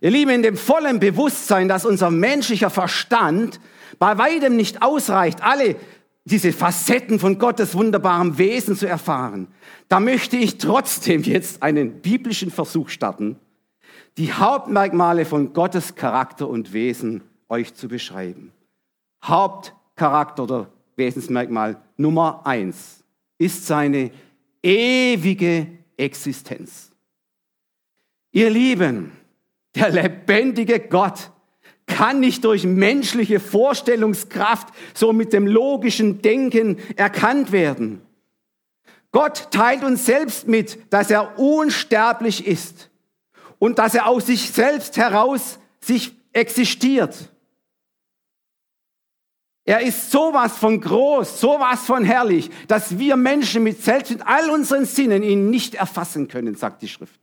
Ihr 0.00 0.10
Lieben, 0.10 0.30
in 0.30 0.42
dem 0.42 0.56
vollen 0.56 1.00
Bewusstsein, 1.00 1.68
dass 1.68 1.84
unser 1.84 2.10
menschlicher 2.10 2.70
Verstand 2.70 3.60
bei 3.98 4.16
weitem 4.18 4.56
nicht 4.56 4.82
ausreicht, 4.82 5.42
alle 5.42 5.76
diese 6.24 6.52
Facetten 6.52 7.18
von 7.18 7.38
Gottes 7.38 7.74
wunderbarem 7.74 8.38
Wesen 8.38 8.76
zu 8.76 8.86
erfahren, 8.86 9.48
da 9.88 9.98
möchte 9.98 10.36
ich 10.36 10.58
trotzdem 10.58 11.22
jetzt 11.22 11.62
einen 11.62 12.00
biblischen 12.00 12.50
Versuch 12.50 12.90
starten, 12.90 13.36
die 14.18 14.32
Hauptmerkmale 14.32 15.24
von 15.24 15.52
Gottes 15.52 15.94
Charakter 15.94 16.48
und 16.48 16.72
Wesen 16.72 17.22
euch 17.48 17.74
zu 17.74 17.88
beschreiben. 17.88 18.52
Hauptcharakter 19.24 20.42
oder 20.42 20.70
Wesensmerkmal 20.96 21.80
Nummer 21.96 22.42
eins 22.44 23.02
ist 23.38 23.66
seine 23.66 24.10
ewige 24.62 25.66
Existenz. 25.96 26.90
Ihr 28.32 28.50
Lieben, 28.50 29.12
der 29.78 29.90
lebendige 29.90 30.80
Gott 30.80 31.30
kann 31.86 32.20
nicht 32.20 32.44
durch 32.44 32.64
menschliche 32.64 33.40
Vorstellungskraft 33.40 34.68
so 34.94 35.12
mit 35.12 35.32
dem 35.32 35.46
logischen 35.46 36.20
Denken 36.20 36.76
erkannt 36.96 37.50
werden. 37.50 38.02
Gott 39.10 39.48
teilt 39.50 39.82
uns 39.82 40.04
selbst 40.04 40.46
mit, 40.46 40.78
dass 40.92 41.10
er 41.10 41.38
unsterblich 41.38 42.46
ist 42.46 42.90
und 43.58 43.78
dass 43.78 43.94
er 43.94 44.06
aus 44.06 44.26
sich 44.26 44.50
selbst 44.50 44.96
heraus 44.98 45.58
sich 45.80 46.14
existiert. 46.32 47.30
Er 49.64 49.80
ist 49.80 50.10
sowas 50.10 50.56
von 50.56 50.80
groß, 50.80 51.40
sowas 51.40 51.80
von 51.80 52.04
herrlich, 52.04 52.50
dass 52.68 52.98
wir 52.98 53.16
Menschen 53.16 53.62
mit 53.62 53.82
selbst 53.82 54.10
mit 54.10 54.26
all 54.26 54.50
unseren 54.50 54.86
Sinnen 54.86 55.22
ihn 55.22 55.50
nicht 55.50 55.74
erfassen 55.74 56.28
können, 56.28 56.54
sagt 56.54 56.82
die 56.82 56.88
Schrift. 56.88 57.20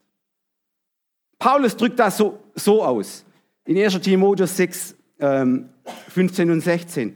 Paulus 1.39 1.76
drückt 1.76 2.00
das 2.00 2.17
so, 2.17 2.39
so 2.56 2.84
aus. 2.84 3.26
In 3.65 3.78
1. 3.78 4.00
Timotheus 4.02 4.58
6, 4.58 4.95
ähm, 5.19 5.69
15 6.10 6.52
und 6.52 6.62
16. 6.62 7.15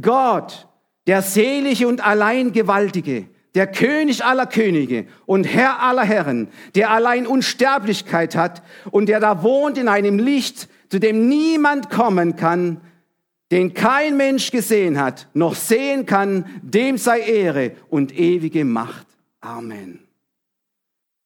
Gott, 0.00 0.66
der 1.06 1.22
selige 1.22 1.88
und 1.88 2.04
allein 2.04 2.52
Gewaltige, 2.52 3.26
der 3.54 3.66
König 3.66 4.24
aller 4.24 4.46
Könige 4.46 5.06
und 5.26 5.44
Herr 5.44 5.82
aller 5.82 6.04
Herren, 6.04 6.48
der 6.74 6.90
allein 6.90 7.26
Unsterblichkeit 7.26 8.36
hat 8.36 8.62
und 8.90 9.08
der 9.08 9.20
da 9.20 9.42
wohnt 9.42 9.78
in 9.78 9.88
einem 9.88 10.18
Licht, 10.18 10.68
zu 10.88 10.98
dem 10.98 11.28
niemand 11.28 11.90
kommen 11.90 12.36
kann, 12.36 12.80
den 13.50 13.74
kein 13.74 14.16
Mensch 14.16 14.50
gesehen 14.50 15.00
hat, 15.00 15.28
noch 15.34 15.56
sehen 15.56 16.06
kann, 16.06 16.44
dem 16.62 16.98
sei 16.98 17.20
Ehre 17.20 17.72
und 17.88 18.16
ewige 18.16 18.64
Macht. 18.64 19.06
Amen. 19.40 20.09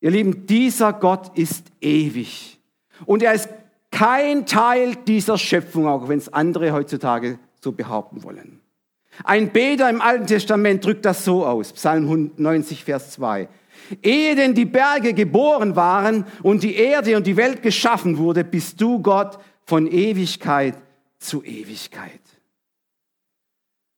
Ihr 0.04 0.10
Lieben, 0.10 0.46
dieser 0.46 0.92
Gott 0.92 1.30
ist 1.34 1.64
ewig 1.80 2.60
und 3.06 3.22
er 3.22 3.32
ist 3.32 3.48
kein 3.90 4.44
Teil 4.44 4.96
dieser 4.96 5.38
Schöpfung, 5.38 5.88
auch 5.88 6.10
wenn 6.10 6.18
es 6.18 6.30
andere 6.30 6.72
heutzutage 6.72 7.38
so 7.62 7.72
behaupten 7.72 8.22
wollen. 8.22 8.60
Ein 9.24 9.50
Beter 9.50 9.88
im 9.88 10.02
Alten 10.02 10.26
Testament 10.26 10.84
drückt 10.84 11.06
das 11.06 11.24
so 11.24 11.46
aus, 11.46 11.72
Psalm 11.72 12.32
90, 12.36 12.84
Vers 12.84 13.12
2. 13.12 13.48
Ehe 14.02 14.36
denn 14.36 14.54
die 14.54 14.66
Berge 14.66 15.14
geboren 15.14 15.74
waren 15.74 16.26
und 16.42 16.62
die 16.64 16.74
Erde 16.74 17.16
und 17.16 17.26
die 17.26 17.38
Welt 17.38 17.62
geschaffen 17.62 18.18
wurde, 18.18 18.44
bist 18.44 18.78
du 18.82 19.00
Gott 19.00 19.38
von 19.64 19.86
Ewigkeit 19.86 20.76
zu 21.18 21.42
Ewigkeit. 21.42 22.20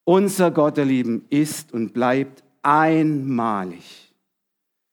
Unser 0.05 0.53
Gott, 0.53 0.79
ihr 0.79 0.85
Lieben, 0.85 1.27
ist 1.31 1.73
und 1.73 1.93
bleibt 1.93 2.45
einmalig. 2.63 4.06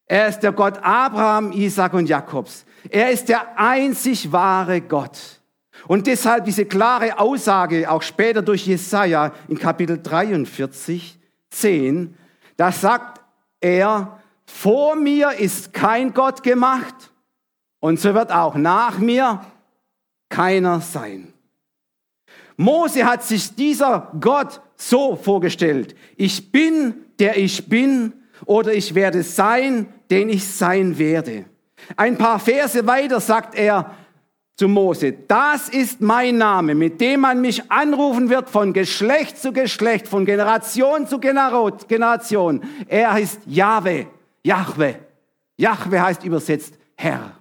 Er 0.05 0.27
ist 0.27 0.39
der 0.39 0.51
Gott 0.51 0.77
Abraham, 0.81 1.51
Isaac 1.51 1.93
und 1.93 2.07
Jakobs. 2.07 2.65
Er 2.89 3.11
ist 3.11 3.29
der 3.29 3.57
einzig 3.57 4.31
wahre 4.31 4.81
Gott. 4.81 5.41
Und 5.87 6.07
deshalb 6.07 6.45
diese 6.45 6.65
klare 6.65 7.19
Aussage, 7.19 7.89
auch 7.89 8.01
später 8.01 8.41
durch 8.41 8.67
Jesaja 8.67 9.33
in 9.47 9.57
Kapitel 9.57 10.01
43, 10.01 11.19
10, 11.49 12.15
da 12.57 12.71
sagt 12.71 13.21
er, 13.59 14.19
vor 14.45 14.95
mir 14.95 15.31
ist 15.31 15.73
kein 15.73 16.13
Gott 16.13 16.43
gemacht 16.43 17.11
und 17.79 17.99
so 17.99 18.13
wird 18.13 18.31
auch 18.31 18.55
nach 18.55 18.99
mir 18.99 19.41
keiner 20.29 20.81
sein. 20.81 21.33
Mose 22.55 23.05
hat 23.05 23.23
sich 23.23 23.55
dieser 23.55 24.11
Gott 24.19 24.61
so 24.75 25.15
vorgestellt. 25.15 25.95
Ich 26.15 26.51
bin, 26.51 26.95
der 27.19 27.37
ich 27.37 27.67
bin, 27.67 28.13
oder 28.45 28.73
ich 28.73 28.95
werde 28.95 29.23
sein, 29.23 29.87
den 30.09 30.29
ich 30.29 30.47
sein 30.47 30.97
werde. 30.97 31.45
Ein 31.95 32.17
paar 32.17 32.39
Verse 32.39 32.85
weiter 32.87 33.19
sagt 33.19 33.55
er 33.55 33.91
zu 34.55 34.67
Mose, 34.67 35.13
das 35.27 35.69
ist 35.69 35.99
mein 35.99 36.37
Name, 36.37 36.75
mit 36.75 37.01
dem 37.01 37.21
man 37.21 37.41
mich 37.41 37.71
anrufen 37.71 38.29
wird 38.29 38.49
von 38.49 38.71
Geschlecht 38.71 39.37
zu 39.37 39.51
Geschlecht, 39.51 40.07
von 40.07 40.25
Generation 40.25 41.07
zu 41.07 41.19
Generation. 41.19 42.61
Er 42.87 43.17
ist 43.17 43.41
Jahwe, 43.47 44.07
Jahwe. 44.43 44.99
Jahwe 45.57 46.01
heißt 46.01 46.23
übersetzt 46.23 46.75
Herr. 46.95 47.31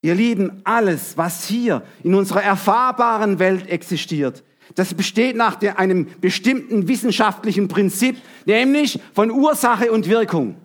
Ihr 0.00 0.14
Lieben, 0.14 0.60
alles, 0.62 1.16
was 1.16 1.44
hier 1.44 1.82
in 2.04 2.14
unserer 2.14 2.42
erfahrbaren 2.42 3.40
Welt 3.40 3.68
existiert, 3.68 4.44
das 4.74 4.94
besteht 4.94 5.36
nach 5.36 5.60
einem 5.76 6.08
bestimmten 6.20 6.88
wissenschaftlichen 6.88 7.68
Prinzip, 7.68 8.16
nämlich 8.44 9.00
von 9.14 9.30
Ursache 9.30 9.90
und 9.90 10.08
Wirkung. 10.08 10.56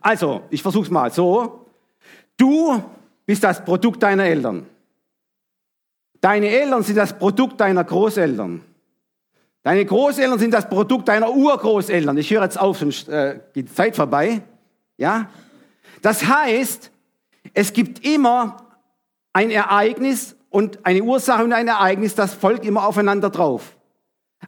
Also, 0.00 0.42
ich 0.50 0.62
versuche 0.62 0.84
es 0.84 0.90
mal 0.90 1.12
so. 1.12 1.66
Du 2.36 2.82
bist 3.26 3.44
das 3.44 3.64
Produkt 3.64 4.02
deiner 4.02 4.24
Eltern. 4.24 4.66
Deine 6.20 6.48
Eltern 6.48 6.82
sind 6.82 6.96
das 6.96 7.18
Produkt 7.18 7.60
deiner 7.60 7.84
Großeltern. 7.84 8.62
Deine 9.62 9.84
Großeltern 9.84 10.38
sind 10.38 10.54
das 10.54 10.68
Produkt 10.68 11.08
deiner 11.08 11.30
Urgroßeltern. 11.30 12.16
Ich 12.16 12.30
höre 12.30 12.42
jetzt 12.42 12.58
auf, 12.58 12.78
sonst 12.78 13.08
äh, 13.08 13.40
geht 13.52 13.68
die 13.68 13.74
Zeit 13.74 13.96
vorbei. 13.96 14.42
Ja? 14.96 15.28
Das 16.00 16.26
heißt, 16.26 16.90
es 17.52 17.72
gibt 17.72 18.04
immer 18.04 18.56
ein 19.32 19.50
Ereignis 19.50 20.36
und 20.50 20.84
eine 20.84 21.02
Ursache 21.02 21.44
und 21.44 21.52
ein 21.52 21.68
Ereignis, 21.68 22.14
das 22.14 22.34
folgt 22.34 22.66
immer 22.66 22.86
aufeinander 22.86 23.30
drauf. 23.30 23.76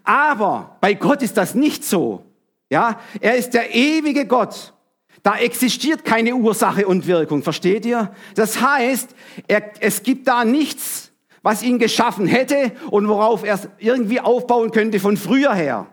Aber 0.05 0.77
bei 0.81 0.95
Gott 0.95 1.23
ist 1.23 1.37
das 1.37 1.55
nicht 1.55 1.85
so. 1.85 2.25
Ja, 2.69 3.01
er 3.21 3.37
ist 3.37 3.55
der 3.55 3.75
ewige 3.75 4.27
Gott. 4.27 4.75
Da 5.23 5.37
existiert 5.39 6.05
keine 6.05 6.35
Ursache 6.35 6.87
und 6.87 7.07
Wirkung, 7.07 7.43
versteht 7.43 7.87
ihr? 7.87 8.13
Das 8.35 8.61
heißt, 8.61 9.15
er, 9.47 9.73
es 9.81 10.03
gibt 10.03 10.27
da 10.27 10.45
nichts, 10.45 11.13
was 11.43 11.63
ihn 11.63 11.79
geschaffen 11.79 12.27
hätte 12.27 12.73
und 12.91 13.07
worauf 13.07 13.45
er 13.45 13.61
irgendwie 13.79 14.21
aufbauen 14.21 14.73
könnte 14.73 14.99
von 14.99 15.17
früher 15.17 15.55
her. 15.55 15.87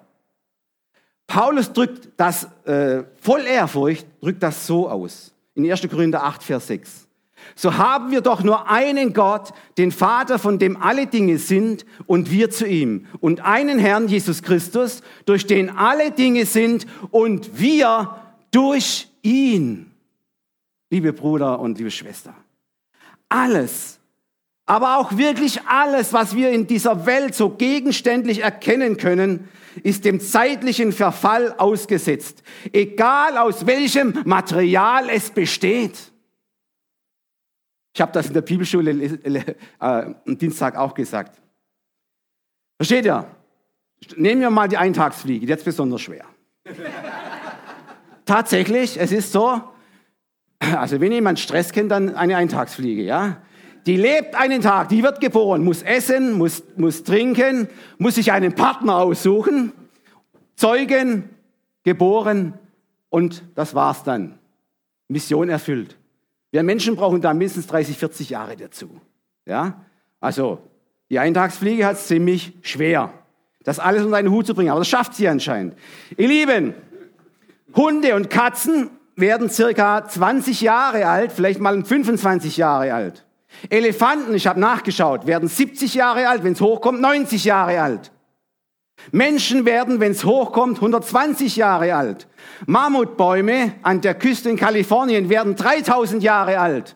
Paulus 1.28 1.72
drückt 1.72 2.10
das 2.18 2.48
äh, 2.66 3.04
voll 3.22 3.42
Ehrfurcht, 3.42 4.08
drückt 4.20 4.42
das 4.42 4.66
so 4.66 4.90
aus. 4.90 5.36
In 5.54 5.70
1. 5.70 5.88
Korinther 5.90 6.24
8, 6.24 6.42
Vers 6.42 6.68
6 6.68 7.09
so 7.56 7.78
haben 7.78 8.12
wir 8.12 8.22
doch 8.22 8.44
nur 8.44 8.70
einen 8.70 9.14
Gott, 9.14 9.52
den 9.78 9.92
Vater, 9.92 10.40
von 10.40 10.60
dem 10.60 10.82
alle 10.82 11.08
Dinge 11.08 11.38
sind 11.38 11.86
und 12.06 12.32
wir 12.32 12.50
zu 12.50 12.66
ihm. 12.66 13.06
Und 13.20 13.42
einen 13.42 13.80
Herrn, 13.80 14.08
Jesus 14.08 14.42
Christus, 14.42 15.02
durch 15.26 15.46
den 15.46 15.70
alle 15.70 16.12
Dinge 16.12 16.46
sind 16.46 16.86
und 17.12 17.60
wir 17.60 18.16
durch 18.52 19.10
ihn. 19.22 19.92
Liebe 20.90 21.14
Bruder 21.14 21.60
und 21.60 21.78
liebe 21.78 21.92
Schwester, 21.92 22.34
alles, 23.28 24.00
aber 24.66 24.98
auch 24.98 25.18
wirklich 25.18 25.62
alles, 25.68 26.14
was 26.14 26.36
wir 26.36 26.52
in 26.52 26.68
dieser 26.68 27.06
Welt 27.06 27.36
so 27.36 27.50
gegenständlich 27.50 28.44
erkennen 28.44 28.98
können, 28.98 29.50
ist 29.84 30.06
dem 30.06 30.20
zeitlichen 30.20 30.92
Verfall 30.92 31.54
ausgesetzt, 31.58 32.44
egal 32.72 33.38
aus 33.38 33.66
welchem 33.66 34.14
Material 34.26 35.10
es 35.10 35.32
besteht. 35.32 36.12
Ich 37.94 38.02
habe 38.02 38.12
das 38.12 38.28
in 38.28 38.34
der 38.34 38.42
Bibelschule 38.42 38.92
äh, 38.92 39.44
am 39.80 40.38
Dienstag 40.38 40.76
auch 40.76 40.94
gesagt. 40.94 41.42
Versteht 42.78 43.06
ihr? 43.06 43.26
Nehmen 44.16 44.42
wir 44.42 44.50
mal 44.50 44.68
die 44.68 44.78
Eintagsfliege, 44.78 45.46
jetzt 45.46 45.66
besonders 45.66 46.02
schwer. 46.02 46.26
Tatsächlich, 48.26 49.00
es 49.00 49.12
ist 49.12 49.32
so, 49.32 49.62
also 50.60 51.02
wenn 51.02 51.12
jemand 51.12 51.40
Stress 51.40 51.72
kennt, 51.72 51.92
dann 51.92 52.16
eine 52.16 52.38
Eintagsfliege, 52.38 53.04
ja. 53.04 53.42
Die 53.86 53.98
lebt 53.98 54.36
einen 54.36 54.62
Tag, 54.62 54.90
die 54.90 55.04
wird 55.04 55.20
geboren, 55.20 55.64
muss 55.64 55.82
essen, 55.82 56.34
muss, 56.34 56.64
muss 56.76 57.04
trinken, 57.04 57.68
muss 57.98 58.16
sich 58.16 58.32
einen 58.32 58.54
Partner 58.54 58.98
aussuchen, 58.98 59.72
zeugen, 60.56 61.30
geboren 61.84 62.54
und 63.10 63.44
das 63.56 63.74
war's 63.74 64.04
dann. 64.04 64.38
Mission 65.08 65.50
erfüllt. 65.50 65.99
Wir 66.52 66.64
Menschen 66.64 66.96
brauchen 66.96 67.22
da 67.22 67.34
mindestens 67.34 67.68
30, 67.68 67.98
40 67.98 68.30
Jahre 68.30 68.56
dazu. 68.56 68.90
Ja? 69.46 69.86
Also, 70.20 70.60
die 71.10 71.20
Eintagsfliege 71.20 71.86
hat 71.86 71.98
es 71.98 72.08
ziemlich 72.08 72.54
schwer, 72.62 73.14
das 73.64 73.80
alles 73.80 74.04
unter 74.04 74.18
einen 74.18 74.32
Hut 74.32 74.48
zu 74.48 74.54
bringen, 74.54 74.70
aber 74.70 74.80
das 74.80 74.88
schafft 74.88 75.16
sie 75.16 75.28
anscheinend. 75.28 75.76
Ihr 76.18 76.28
Lieben, 76.28 76.74
Hunde 77.76 78.16
und 78.16 78.30
Katzen 78.30 78.90
werden 79.16 79.50
circa 79.50 80.08
20 80.08 80.62
Jahre 80.62 81.08
alt, 81.08 81.32
vielleicht 81.32 81.60
mal 81.60 81.84
25 81.84 82.58
Jahre 82.58 82.94
alt. 82.94 83.26
Elefanten, 83.70 84.34
ich 84.34 84.48
habe 84.48 84.60
nachgeschaut, 84.60 85.26
werden 85.28 85.50
70 85.50 85.94
Jahre 85.94 86.30
alt, 86.30 86.44
wenn 86.44 86.54
es 86.54 86.62
hochkommt, 86.62 87.02
90 87.02 87.44
Jahre 87.44 87.82
alt. 87.82 88.12
Menschen 89.12 89.66
werden, 89.66 90.00
wenn 90.00 90.12
es 90.12 90.26
hochkommt, 90.26 90.78
120 90.78 91.56
Jahre 91.56 91.96
alt. 91.96 92.28
Mammutbäume 92.66 93.74
an 93.82 94.02
der 94.02 94.16
Küste 94.16 94.50
in 94.50 94.58
Kalifornien 94.58 95.30
werden 95.30 95.56
3000 95.56 96.24
Jahre 96.24 96.60
alt. 96.60 96.96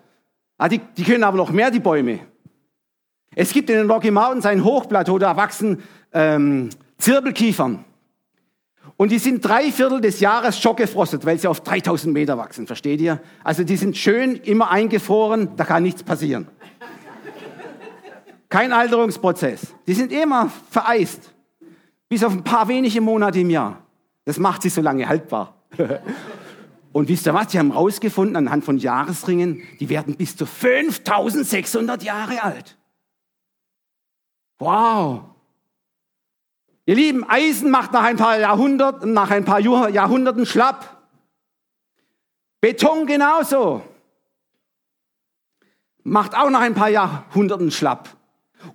Ah, 0.57 0.69
die, 0.69 0.79
die 0.97 1.03
können 1.03 1.23
aber 1.23 1.37
noch 1.37 1.51
mehr, 1.51 1.71
die 1.71 1.79
Bäume. 1.79 2.19
Es 3.35 3.51
gibt 3.51 3.69
in 3.69 3.77
den 3.77 3.89
Rocky 3.89 4.11
Mountains 4.11 4.45
ein 4.45 4.63
Hochplateau, 4.63 5.17
da 5.17 5.35
wachsen 5.35 5.81
ähm, 6.13 6.69
Zirbelkiefern. 6.99 7.83
Und 8.95 9.11
die 9.11 9.17
sind 9.17 9.43
drei 9.43 9.71
Viertel 9.71 10.01
des 10.01 10.19
Jahres 10.19 10.59
schockgefrostet, 10.59 11.25
weil 11.25 11.39
sie 11.39 11.47
auf 11.47 11.61
3000 11.61 12.13
Meter 12.13 12.37
wachsen, 12.37 12.67
versteht 12.67 13.01
ihr? 13.01 13.19
Also 13.43 13.63
die 13.63 13.75
sind 13.75 13.97
schön 13.97 14.35
immer 14.35 14.69
eingefroren, 14.69 15.55
da 15.57 15.65
kann 15.65 15.83
nichts 15.83 16.03
passieren. 16.03 16.47
Kein 18.49 18.71
Alterungsprozess. 18.71 19.73
Die 19.87 19.95
sind 19.95 20.11
immer 20.11 20.51
vereist. 20.69 21.32
Bis 22.13 22.23
auf 22.23 22.33
ein 22.33 22.43
paar 22.43 22.67
wenige 22.67 23.01
Monate 23.01 23.39
im 23.39 23.49
Jahr. 23.49 23.81
Das 24.25 24.37
macht 24.37 24.61
sie 24.61 24.69
so 24.69 24.81
lange 24.81 25.09
haltbar. 25.09 25.55
Und 26.91 27.09
wisst 27.09 27.25
ihr 27.25 27.33
was? 27.33 27.51
Sie 27.51 27.57
haben 27.57 27.71
herausgefunden 27.71 28.35
anhand 28.35 28.63
von 28.63 28.77
Jahresringen, 28.77 29.63
die 29.79 29.89
werden 29.89 30.15
bis 30.15 30.37
zu 30.37 30.45
5600 30.45 32.03
Jahre 32.03 32.43
alt. 32.43 32.77
Wow. 34.59 35.23
Ihr 36.85 36.93
Lieben, 36.93 37.27
Eisen 37.27 37.71
macht 37.71 37.93
nach 37.93 38.03
ein 38.03 38.17
paar 38.17 38.37
Jahrhunderten, 38.37 39.13
nach 39.13 39.31
ein 39.31 39.43
paar 39.43 39.59
Jahrhunderten 39.59 40.45
schlapp. 40.45 41.03
Beton 42.61 43.07
genauso. 43.07 43.81
Macht 46.03 46.35
auch 46.35 46.51
nach 46.51 46.61
ein 46.61 46.75
paar 46.75 46.89
Jahrhunderten 46.89 47.71
schlapp. 47.71 48.15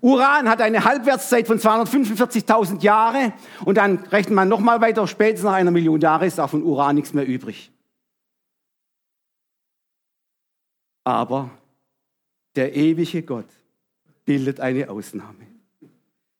Uran 0.00 0.48
hat 0.48 0.60
eine 0.60 0.84
Halbwertszeit 0.84 1.46
von 1.46 1.58
245.000 1.58 2.82
Jahre 2.82 3.32
und 3.64 3.76
dann 3.76 3.98
rechnet 3.98 4.34
man 4.34 4.48
nochmal 4.48 4.80
weiter, 4.80 5.06
spätestens 5.06 5.44
nach 5.44 5.54
einer 5.54 5.70
Million 5.70 6.00
Jahre 6.00 6.26
ist 6.26 6.38
auch 6.38 6.50
von 6.50 6.62
Uran 6.62 6.96
nichts 6.96 7.14
mehr 7.14 7.26
übrig. 7.26 7.72
Aber 11.04 11.50
der 12.54 12.74
ewige 12.76 13.22
Gott 13.22 13.48
bildet 14.24 14.60
eine 14.60 14.90
Ausnahme. 14.90 15.46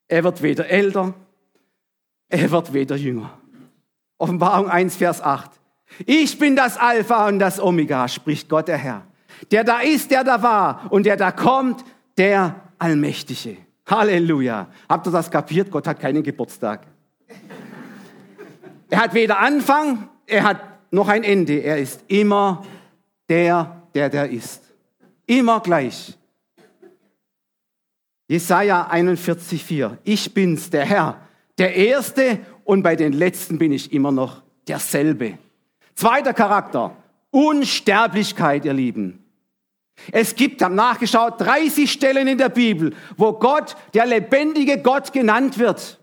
Er 0.09 0.25
wird 0.25 0.43
weder 0.43 0.69
älter, 0.69 1.15
er 2.29 2.51
wird 2.51 2.73
weder 2.73 2.97
jünger. 2.97 3.39
Offenbarung 4.19 4.69
1, 4.69 4.97
Vers 4.97 5.23
8. 5.23 5.51
Ich 6.05 6.39
bin 6.39 6.55
das 6.57 6.77
Alpha 6.77 7.29
und 7.29 7.39
das 7.39 7.61
Omega, 7.61 8.09
spricht 8.09 8.49
Gott 8.49 8.69
der 8.69 8.77
Herr. 8.77 9.07
Der 9.51 9.65
da 9.65 9.81
ist, 9.81 10.11
der 10.11 10.25
da 10.25 10.43
war 10.43 10.91
und 10.91 11.07
der 11.07 11.17
da 11.17 11.33
kommt, 11.33 11.85
der 12.19 12.68
Allmächtige. 12.79 13.57
Halleluja. 13.87 14.69
Habt 14.89 15.07
ihr 15.07 15.11
das 15.11 15.31
kapiert? 15.31 15.71
Gott 15.71 15.87
hat 15.87 16.01
keinen 16.01 16.23
Geburtstag. 16.23 16.87
Er 18.91 19.03
hat 19.03 19.15
weder 19.15 19.39
Anfang, 19.39 20.09
er 20.27 20.45
hat 20.45 20.61
noch 20.91 21.09
ein 21.09 21.25
Ende. 21.25 21.59
Er 21.59 21.79
ist 21.79 22.05
immer 22.09 22.65
der, 23.29 23.83
der 23.95 24.09
der 24.09 24.31
ist. 24.31 24.63
Immer 25.27 25.61
gleich. 25.61 26.17
Jesaja 28.29 28.91
41,4. 28.91 29.99
Ich 30.05 30.33
bin's, 30.33 30.71
der 30.71 30.85
Herr, 30.85 31.21
der 31.59 31.75
Erste 31.75 32.41
und 32.65 32.83
bei 32.83 32.97
den 32.97 33.13
Letzten 33.13 33.59
bin 33.59 33.73
ich 33.73 33.93
immer 33.93 34.13
noch 34.13 34.43
derselbe. 34.67 35.39
Zweiter 35.95 36.35
Charakter. 36.35 36.97
Unsterblichkeit, 37.31 38.65
ihr 38.65 38.73
Lieben. 38.73 39.25
Es 40.13 40.35
gibt, 40.35 40.63
haben 40.63 40.75
nachgeschaut, 40.75 41.41
30 41.41 41.91
Stellen 41.91 42.29
in 42.29 42.39
der 42.39 42.49
Bibel, 42.49 42.95
wo 43.17 43.33
Gott, 43.33 43.77
der 43.95 44.07
lebendige 44.07 44.79
Gott 44.79 45.13
genannt 45.13 45.59
wird. 45.59 45.99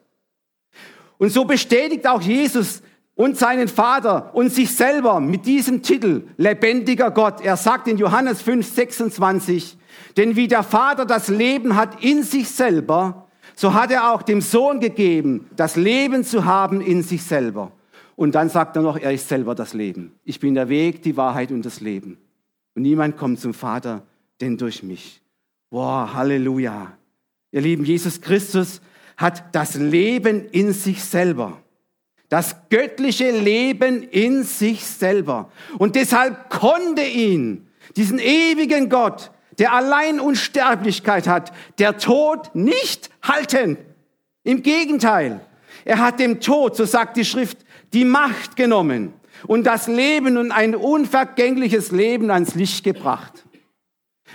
Und 1.18 1.30
so 1.30 1.46
bestätigt 1.46 2.08
auch 2.08 2.22
Jesus 2.22 2.82
und 3.16 3.38
seinen 3.38 3.68
Vater 3.68 4.32
und 4.34 4.52
sich 4.52 4.76
selber 4.76 5.20
mit 5.20 5.46
diesem 5.46 5.82
Titel, 5.82 6.28
lebendiger 6.38 7.12
Gott. 7.12 7.42
Er 7.42 7.58
sagt 7.58 7.88
in 7.88 7.98
Johannes 7.98 8.42
5, 8.42 8.68
26, 8.68 9.78
Denn 10.18 10.36
wie 10.36 10.48
der 10.48 10.64
Vater 10.64 11.06
das 11.06 11.30
Leben 11.30 11.76
hat 11.76 12.04
in 12.04 12.24
sich 12.24 12.50
selber, 12.50 13.28
so 13.56 13.74
hat 13.74 13.92
er 13.92 14.12
auch 14.12 14.22
dem 14.22 14.42
Sohn 14.42 14.82
gegeben, 14.82 15.50
das 15.56 15.78
Leben 15.78 16.26
zu 16.26 16.44
haben 16.44 16.82
in 16.82 17.04
sich 17.04 17.24
selber. 17.24 17.72
Und 18.18 18.36
dann 18.36 18.50
sagt 18.50 18.76
er 18.76 18.82
noch, 18.82 18.98
er 18.98 19.14
ist 19.14 19.30
selber 19.30 19.56
das 19.56 19.74
Leben. 19.74 20.14
Ich 20.24 20.40
bin 20.40 20.54
der 20.56 20.70
Weg, 20.70 21.02
die 21.04 21.16
Wahrheit 21.16 21.52
und 21.52 21.66
das 21.66 21.80
Leben. 21.80 22.18
Und 22.76 22.82
niemand 22.82 23.18
kommt 23.18 23.40
zum 23.40 23.54
Vater, 23.54 24.04
denn 24.42 24.58
durch 24.58 24.84
mich. 24.84 25.22
Boah, 25.70 26.14
Halleluja. 26.14 26.98
Ihr 27.52 27.62
Lieben, 27.62 27.86
Jesus 27.86 28.20
Christus 28.20 28.82
hat 29.18 29.56
das 29.56 29.76
Leben 29.76 30.50
in 30.50 30.74
sich 30.74 31.04
selber. 31.04 31.62
Das 32.28 32.56
göttliche 32.70 33.32
Leben 33.32 34.04
in 34.04 34.44
sich 34.44 34.86
selber. 34.86 35.50
Und 35.78 35.96
deshalb 35.96 36.50
konnte 36.50 37.04
ihn, 37.04 37.68
diesen 37.96 38.20
ewigen 38.20 38.90
Gott, 38.90 39.32
der 39.58 39.72
allein 39.72 40.20
Unsterblichkeit 40.20 41.28
hat, 41.28 41.54
der 41.80 41.98
Tod 41.98 42.54
nicht 42.56 43.10
halten. 43.22 43.78
Im 44.44 44.64
Gegenteil, 44.64 45.40
er 45.86 46.00
hat 46.00 46.20
dem 46.20 46.42
Tod, 46.42 46.76
so 46.76 46.84
sagt 46.84 47.16
die 47.16 47.26
Schrift, 47.26 47.60
die 47.94 48.04
Macht 48.04 48.58
genommen 48.58 49.14
und 49.48 49.65
das 49.65 49.88
Leben 49.88 50.38
und 50.38 50.52
ein 50.52 50.76
unvergängliches 50.76 51.91
Leben 51.91 52.32
ans 52.32 52.56
Licht 52.56 52.84
gebracht. 52.84 53.45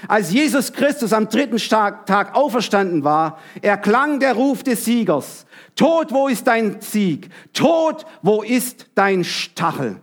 Als 0.08 0.32
Jesus 0.32 0.72
Christus 0.72 1.12
am 1.12 1.28
dritten 1.28 1.58
Tag 1.58 2.34
auferstanden 2.34 3.04
war, 3.04 3.38
erklang 3.60 4.18
der 4.20 4.34
Ruf 4.34 4.62
des 4.62 4.84
Siegers. 4.84 5.46
Tod, 5.76 6.12
wo 6.12 6.28
ist 6.28 6.46
dein 6.46 6.80
Sieg? 6.80 7.28
Tod, 7.52 8.06
wo 8.22 8.42
ist 8.42 8.86
dein 8.94 9.24
Stachel? 9.24 10.00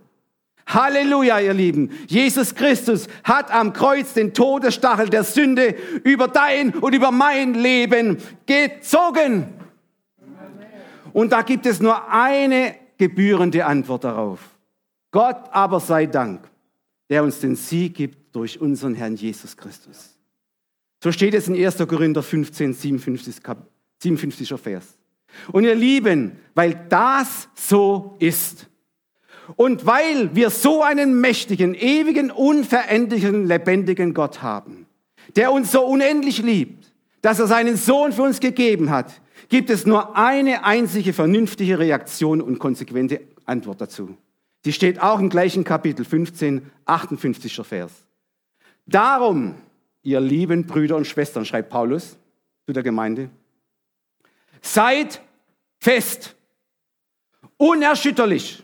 Halleluja, 0.68 1.40
ihr 1.40 1.54
Lieben. 1.54 1.92
Jesus 2.08 2.54
Christus 2.54 3.08
hat 3.24 3.52
am 3.52 3.72
Kreuz 3.72 4.14
den 4.14 4.34
Todesstachel 4.34 5.10
der 5.10 5.24
Sünde 5.24 5.76
über 6.04 6.28
dein 6.28 6.72
und 6.72 6.94
über 6.94 7.12
mein 7.12 7.54
Leben 7.54 8.18
gezogen. 8.46 9.54
Und 11.14 11.32
da 11.32 11.42
gibt 11.42 11.66
es 11.66 11.80
nur 11.80 12.12
eine 12.12 12.76
gebührende 12.98 13.66
Antwort 13.66 14.04
darauf. 14.04 14.57
Gott 15.12 15.50
aber 15.52 15.80
sei 15.80 16.06
Dank, 16.06 16.50
der 17.10 17.24
uns 17.24 17.40
den 17.40 17.56
Sieg 17.56 17.96
gibt 17.96 18.36
durch 18.36 18.60
unseren 18.60 18.94
Herrn 18.94 19.16
Jesus 19.16 19.56
Christus. 19.56 20.18
So 21.04 21.12
steht 21.12 21.34
es 21.34 21.48
in 21.48 21.56
1. 21.56 21.78
Korinther 21.88 22.24
15, 22.24 22.74
57, 22.74 23.36
57. 24.02 24.60
Vers. 24.60 24.98
Und 25.52 25.64
ihr 25.64 25.76
Lieben, 25.76 26.34
weil 26.56 26.86
das 26.90 27.50
so 27.56 28.16
ist 28.20 28.68
und 29.56 29.86
weil 29.86 30.36
wir 30.36 30.50
so 30.50 30.84
einen 30.84 31.20
mächtigen, 31.20 31.74
ewigen, 31.76 32.32
unveränderlichen, 32.32 33.46
lebendigen 33.46 34.14
Gott 34.14 34.42
haben, 34.42 34.88
der 35.36 35.52
uns 35.52 35.72
so 35.72 35.86
unendlich 35.86 36.42
liebt, 36.42 36.92
dass 37.22 37.40
er 37.40 37.48
seinen 37.48 37.78
Sohn 37.78 38.12
für 38.12 38.24
uns 38.24 38.40
gegeben 38.40 38.90
hat, 38.90 39.22
gibt 39.50 39.70
es 39.70 39.86
nur 39.86 40.18
eine 40.18 40.66
einzige 40.66 41.14
vernünftige 41.14 41.80
Reaktion 41.80 42.42
und 42.42 42.60
konsequente 42.60 43.22
Antwort 43.46 43.82
dazu. 43.82 44.18
Die 44.68 44.74
steht 44.74 45.02
auch 45.02 45.20
im 45.20 45.30
gleichen 45.30 45.64
Kapitel 45.64 46.04
15, 46.04 46.70
58. 46.84 47.66
Vers. 47.66 48.06
Darum, 48.86 49.56
ihr 50.04 50.20
lieben 50.20 50.68
Brüder 50.68 50.98
und 50.98 51.08
Schwestern, 51.08 51.46
schreibt 51.46 51.70
Paulus 51.70 52.18
zu 52.66 52.74
der 52.74 52.84
Gemeinde, 52.84 53.30
seid 54.62 55.22
fest, 55.80 56.36
unerschütterlich 57.56 58.62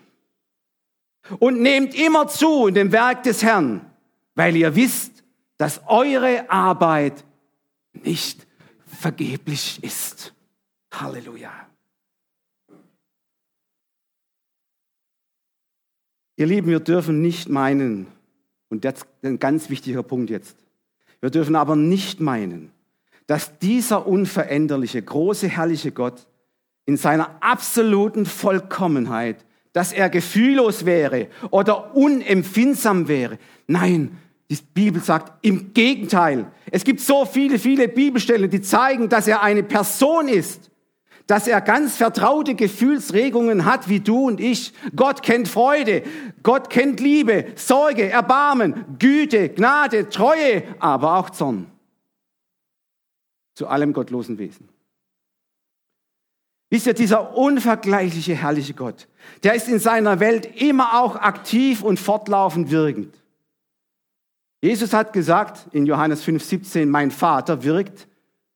und 1.39 1.61
nehmt 1.61 1.95
immer 1.95 2.27
zu 2.27 2.67
in 2.67 2.73
dem 2.73 2.91
Werk 2.91 3.23
des 3.23 3.41
Herrn, 3.41 3.89
weil 4.35 4.57
ihr 4.57 4.75
wisst, 4.75 5.23
dass 5.55 5.83
eure 5.87 6.51
Arbeit 6.51 7.23
nicht 7.93 8.45
vergeblich 8.85 9.81
ist. 9.81 10.33
Halleluja. 10.91 11.72
Ihr 16.35 16.47
Lieben, 16.47 16.67
wir 16.67 16.79
dürfen 16.79 17.21
nicht 17.21 17.49
meinen, 17.49 18.07
und 18.69 18.85
das 18.85 18.95
ist 18.95 19.05
ein 19.23 19.39
ganz 19.39 19.69
wichtiger 19.69 20.01
Punkt 20.01 20.29
jetzt, 20.29 20.57
wir 21.21 21.29
dürfen 21.29 21.55
aber 21.55 21.75
nicht 21.75 22.19
meinen, 22.19 22.71
dass 23.27 23.59
dieser 23.59 24.07
unveränderliche, 24.07 25.01
große, 25.01 25.47
herrliche 25.47 25.91
Gott 25.91 26.25
in 26.85 26.97
seiner 26.97 27.37
absoluten 27.41 28.25
Vollkommenheit, 28.25 29.45
dass 29.73 29.93
er 29.93 30.09
gefühllos 30.09 30.85
wäre 30.85 31.27
oder 31.51 31.95
unempfindsam 31.95 33.07
wäre. 33.07 33.37
Nein, 33.67 34.17
die 34.49 34.57
Bibel 34.73 35.01
sagt 35.01 35.45
im 35.45 35.73
Gegenteil. 35.73 36.51
Es 36.71 36.83
gibt 36.83 36.99
so 36.99 37.25
viele, 37.25 37.57
viele 37.57 37.87
Bibelstellen, 37.87 38.49
die 38.49 38.61
zeigen, 38.61 39.07
dass 39.07 39.27
er 39.27 39.41
eine 39.41 39.63
Person 39.63 40.27
ist, 40.27 40.69
dass 41.27 41.47
er 41.47 41.61
ganz 41.61 41.95
vertraute 41.95 42.55
Gefühlsregungen 42.55 43.65
hat 43.65 43.87
wie 43.87 43.99
du 43.99 44.27
und 44.27 44.39
ich. 44.39 44.73
Gott 44.95 45.23
kennt 45.23 45.47
Freude, 45.47 46.03
Gott 46.43 46.69
kennt 46.69 46.99
Liebe, 46.99 47.45
Sorge, 47.55 48.09
Erbarmen, 48.09 48.97
Güte, 48.99 49.49
Gnade, 49.49 50.09
Treue, 50.09 50.63
aber 50.79 51.17
auch 51.17 51.29
Zorn. 51.29 51.67
Zu 53.55 53.67
allem 53.67 53.93
gottlosen 53.93 54.37
Wesen. 54.37 54.67
Wisst 56.69 56.87
ihr, 56.87 56.95
dieser 56.95 57.37
unvergleichliche, 57.37 58.33
herrliche 58.33 58.73
Gott, 58.73 59.07
der 59.43 59.53
ist 59.53 59.67
in 59.67 59.77
seiner 59.77 60.19
Welt 60.19 60.59
immer 60.59 60.99
auch 60.99 61.15
aktiv 61.15 61.83
und 61.83 61.99
fortlaufend 61.99 62.71
wirkend. 62.71 63.15
Jesus 64.59 64.91
hat 64.91 65.13
gesagt 65.13 65.67
in 65.71 65.85
Johannes 65.85 66.25
5,17, 66.25 66.87
mein 66.87 67.11
Vater 67.11 67.63
wirkt 67.63 68.07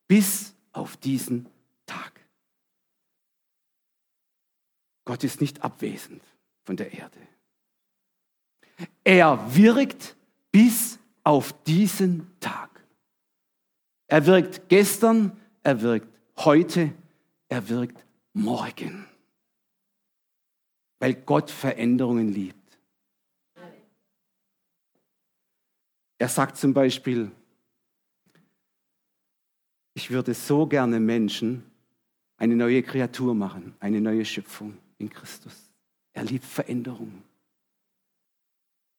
bis 0.08 0.56
auf 0.72 0.98
diesen 0.98 1.48
Tag. 1.86 2.14
Gott 5.08 5.24
ist 5.24 5.40
nicht 5.40 5.64
abwesend 5.64 6.22
von 6.66 6.76
der 6.76 6.92
Erde. 6.92 7.18
Er 9.06 9.56
wirkt 9.56 10.18
bis 10.52 11.00
auf 11.24 11.54
diesen 11.64 12.30
Tag. 12.42 12.70
Er 14.08 14.26
wirkt 14.26 14.68
gestern, 14.68 15.32
er 15.64 15.82
wirkt 15.82 16.14
heute, 16.40 16.94
er 17.48 17.70
wirkt 17.70 18.06
morgen. 18.34 19.08
Weil 21.00 21.14
Gott 21.14 21.52
Veränderungen 21.52 22.28
liebt. 22.28 22.78
Er 26.18 26.28
sagt 26.28 26.58
zum 26.58 26.74
Beispiel, 26.74 27.32
ich 29.94 30.12
würde 30.12 30.34
so 30.34 30.68
gerne 30.68 31.00
Menschen 31.00 31.64
eine 32.36 32.58
neue 32.58 32.84
Kreatur 32.84 33.34
machen, 33.34 33.74
eine 33.80 34.02
neue 34.02 34.26
Schöpfung 34.26 34.78
in 34.98 35.10
Christus. 35.10 35.54
Er 36.14 36.24
liebt 36.24 36.46
Veränderung. 36.46 37.24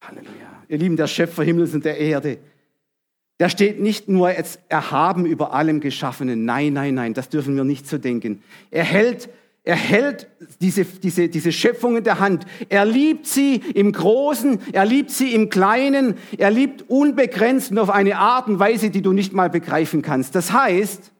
Halleluja. 0.02 0.62
Ihr 0.68 0.78
Lieben, 0.78 0.96
der 0.96 1.08
Schöpfer 1.08 1.42
Himmels 1.42 1.74
und 1.74 1.84
der 1.84 1.98
Erde, 1.98 2.38
der 3.40 3.48
steht 3.48 3.80
nicht 3.80 4.08
nur 4.08 4.30
jetzt 4.30 4.61
erhaben 4.68 5.26
über 5.26 5.52
allem 5.52 5.80
Geschaffenen. 5.80 6.44
Nein, 6.44 6.72
nein, 6.72 6.94
nein, 6.94 7.14
das 7.14 7.28
dürfen 7.28 7.56
wir 7.56 7.64
nicht 7.64 7.87
so 7.87 7.98
denken. 7.98 8.42
Er 8.70 8.84
hält, 8.84 9.28
er 9.62 9.76
hält 9.76 10.28
diese, 10.61 10.84
diese, 10.84 11.28
diese 11.28 11.52
Schöpfung 11.52 11.96
in 11.96 12.04
der 12.04 12.18
Hand. 12.18 12.46
Er 12.68 12.84
liebt 12.84 13.26
sie 13.26 13.56
im 13.56 13.92
Großen, 13.92 14.58
er 14.72 14.84
liebt 14.84 15.11
sie 15.11 15.34
im 15.34 15.50
Kleinen, 15.50 16.16
er 16.37 16.50
liebt 16.50 16.88
unbegrenzt 16.88 17.70
und 17.70 17.78
auf 17.78 17.90
eine 17.90 18.18
Art 18.18 18.48
und 18.48 18.58
Weise, 18.58 18.90
die 18.90 19.02
du 19.02 19.12
nicht 19.12 19.32
mal 19.32 19.50
begreifen 19.50 20.02
kannst. 20.02 20.34
Das 20.34 20.52
heißt, 20.52 21.12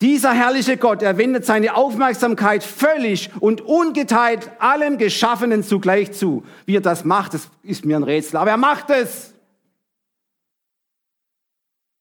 dieser 0.00 0.32
herrliche 0.32 0.78
Gott, 0.78 1.02
er 1.02 1.18
wendet 1.18 1.44
seine 1.44 1.74
Aufmerksamkeit 1.74 2.64
völlig 2.64 3.30
und 3.40 3.60
ungeteilt 3.60 4.50
allem 4.58 4.96
Geschaffenen 4.96 5.62
zugleich 5.62 6.12
zu. 6.12 6.44
Wie 6.64 6.76
er 6.76 6.80
das 6.80 7.04
macht, 7.04 7.34
das 7.34 7.48
ist 7.62 7.84
mir 7.84 7.96
ein 7.96 8.02
Rätsel, 8.02 8.38
aber 8.38 8.50
er 8.50 8.56
macht 8.56 8.88
es. 8.90 9.34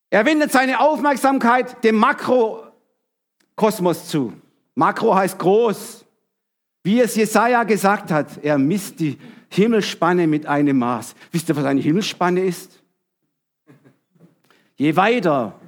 Er 0.10 0.26
wendet 0.26 0.52
seine 0.52 0.80
Aufmerksamkeit 0.80 1.84
dem 1.84 1.96
Makrokosmos 1.96 4.08
zu. 4.08 4.34
Makro 4.76 5.14
heißt 5.14 5.38
groß. 5.38 6.06
Wie 6.84 7.02
es 7.02 7.16
Jesaja 7.16 7.64
gesagt 7.64 8.12
hat, 8.12 8.42
er 8.42 8.58
misst 8.58 9.02
die 9.02 9.20
Himmelsspanne 9.50 10.26
mit 10.26 10.46
einem 10.46 10.80
Maß. 10.80 11.14
Wisst 11.32 11.50
ihr, 11.50 11.56
was 11.56 11.66
eine 11.66 11.82
Himmelsspanne 11.82 12.44
ist? 12.44 12.82
Je 14.78 14.96
weiter 14.96 15.59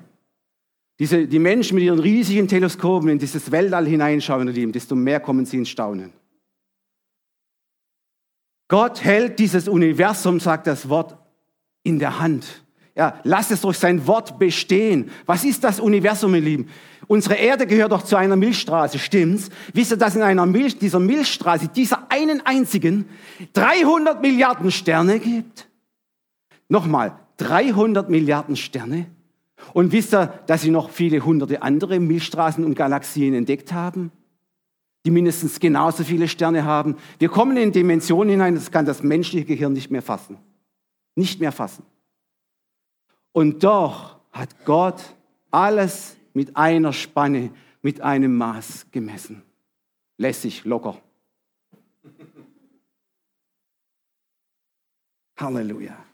diese, 1.01 1.27
die 1.27 1.39
Menschen 1.39 1.73
mit 1.73 1.83
ihren 1.83 1.97
riesigen 1.97 2.47
Teleskopen 2.47 3.09
in 3.09 3.17
dieses 3.17 3.51
Weltall 3.51 3.87
hineinschauen, 3.87 4.47
lieben, 4.49 4.71
desto 4.71 4.93
mehr 4.93 5.19
kommen 5.19 5.47
sie 5.47 5.57
ins 5.57 5.69
Staunen. 5.69 6.13
Gott 8.67 9.03
hält 9.03 9.39
dieses 9.39 9.67
Universum, 9.67 10.39
sagt 10.39 10.67
das 10.67 10.87
Wort, 10.89 11.17
in 11.81 11.97
der 11.97 12.19
Hand. 12.19 12.63
Ja, 12.95 13.19
lass 13.23 13.49
es 13.49 13.61
durch 13.61 13.79
sein 13.79 14.05
Wort 14.05 14.37
bestehen. 14.37 15.09
Was 15.25 15.43
ist 15.43 15.63
das 15.63 15.79
Universum, 15.79 16.35
ihr 16.35 16.41
Lieben? 16.41 16.69
Unsere 17.07 17.33
Erde 17.33 17.65
gehört 17.65 17.93
doch 17.93 18.03
zu 18.03 18.15
einer 18.15 18.35
Milchstraße, 18.35 18.99
stimmt's? 18.99 19.49
Wisst 19.73 19.89
ihr, 19.89 19.97
dass 19.97 20.15
in 20.15 20.21
einer 20.21 20.45
Milch, 20.45 20.77
dieser 20.77 20.99
Milchstraße, 20.99 21.69
dieser 21.69 22.11
einen 22.11 22.45
einzigen, 22.45 23.09
300 23.53 24.21
Milliarden 24.21 24.69
Sterne 24.69 25.17
gibt? 25.17 25.67
Nochmal, 26.69 27.17
300 27.37 28.07
Milliarden 28.07 28.55
Sterne? 28.55 29.07
Und 29.74 29.91
wisst 29.91 30.13
ihr, 30.13 30.28
dass 30.47 30.62
sie 30.62 30.71
noch 30.71 30.89
viele 30.89 31.24
hunderte 31.24 31.62
andere 31.62 32.00
Milchstraßen 32.00 32.63
und 32.63 32.76
Galaxien 32.76 33.34
entdeckt 33.34 33.74
haben, 33.74 34.12
die 35.06 35.12
mindestens 35.12 35.60
genauso 35.60 36.04
viele 36.04 36.28
Sterne 36.28 36.65
haben? 36.65 36.95
Wir 37.19 37.30
kommen 37.30 37.58
in 37.58 37.71
Dimensionen 37.71 38.32
hinein, 38.32 38.56
das 38.56 38.71
kann 38.71 38.86
das 38.86 39.04
menschliche 39.04 39.45
Gehirn 39.45 39.74
nicht 39.74 39.91
mehr 39.91 40.02
fassen. 40.02 40.38
Nicht 41.15 41.39
mehr 41.39 41.52
fassen. 41.52 41.84
Und 43.32 43.63
doch 43.63 44.19
hat 44.32 44.65
Gott 44.65 45.02
alles 45.52 46.17
mit 46.34 46.56
einer 46.58 46.93
Spanne, 46.93 47.52
mit 47.82 48.02
einem 48.02 48.38
Maß 48.38 48.88
gemessen. 48.91 49.43
Lässig, 50.17 50.65
locker. 50.65 51.02
Halleluja. 55.38 56.11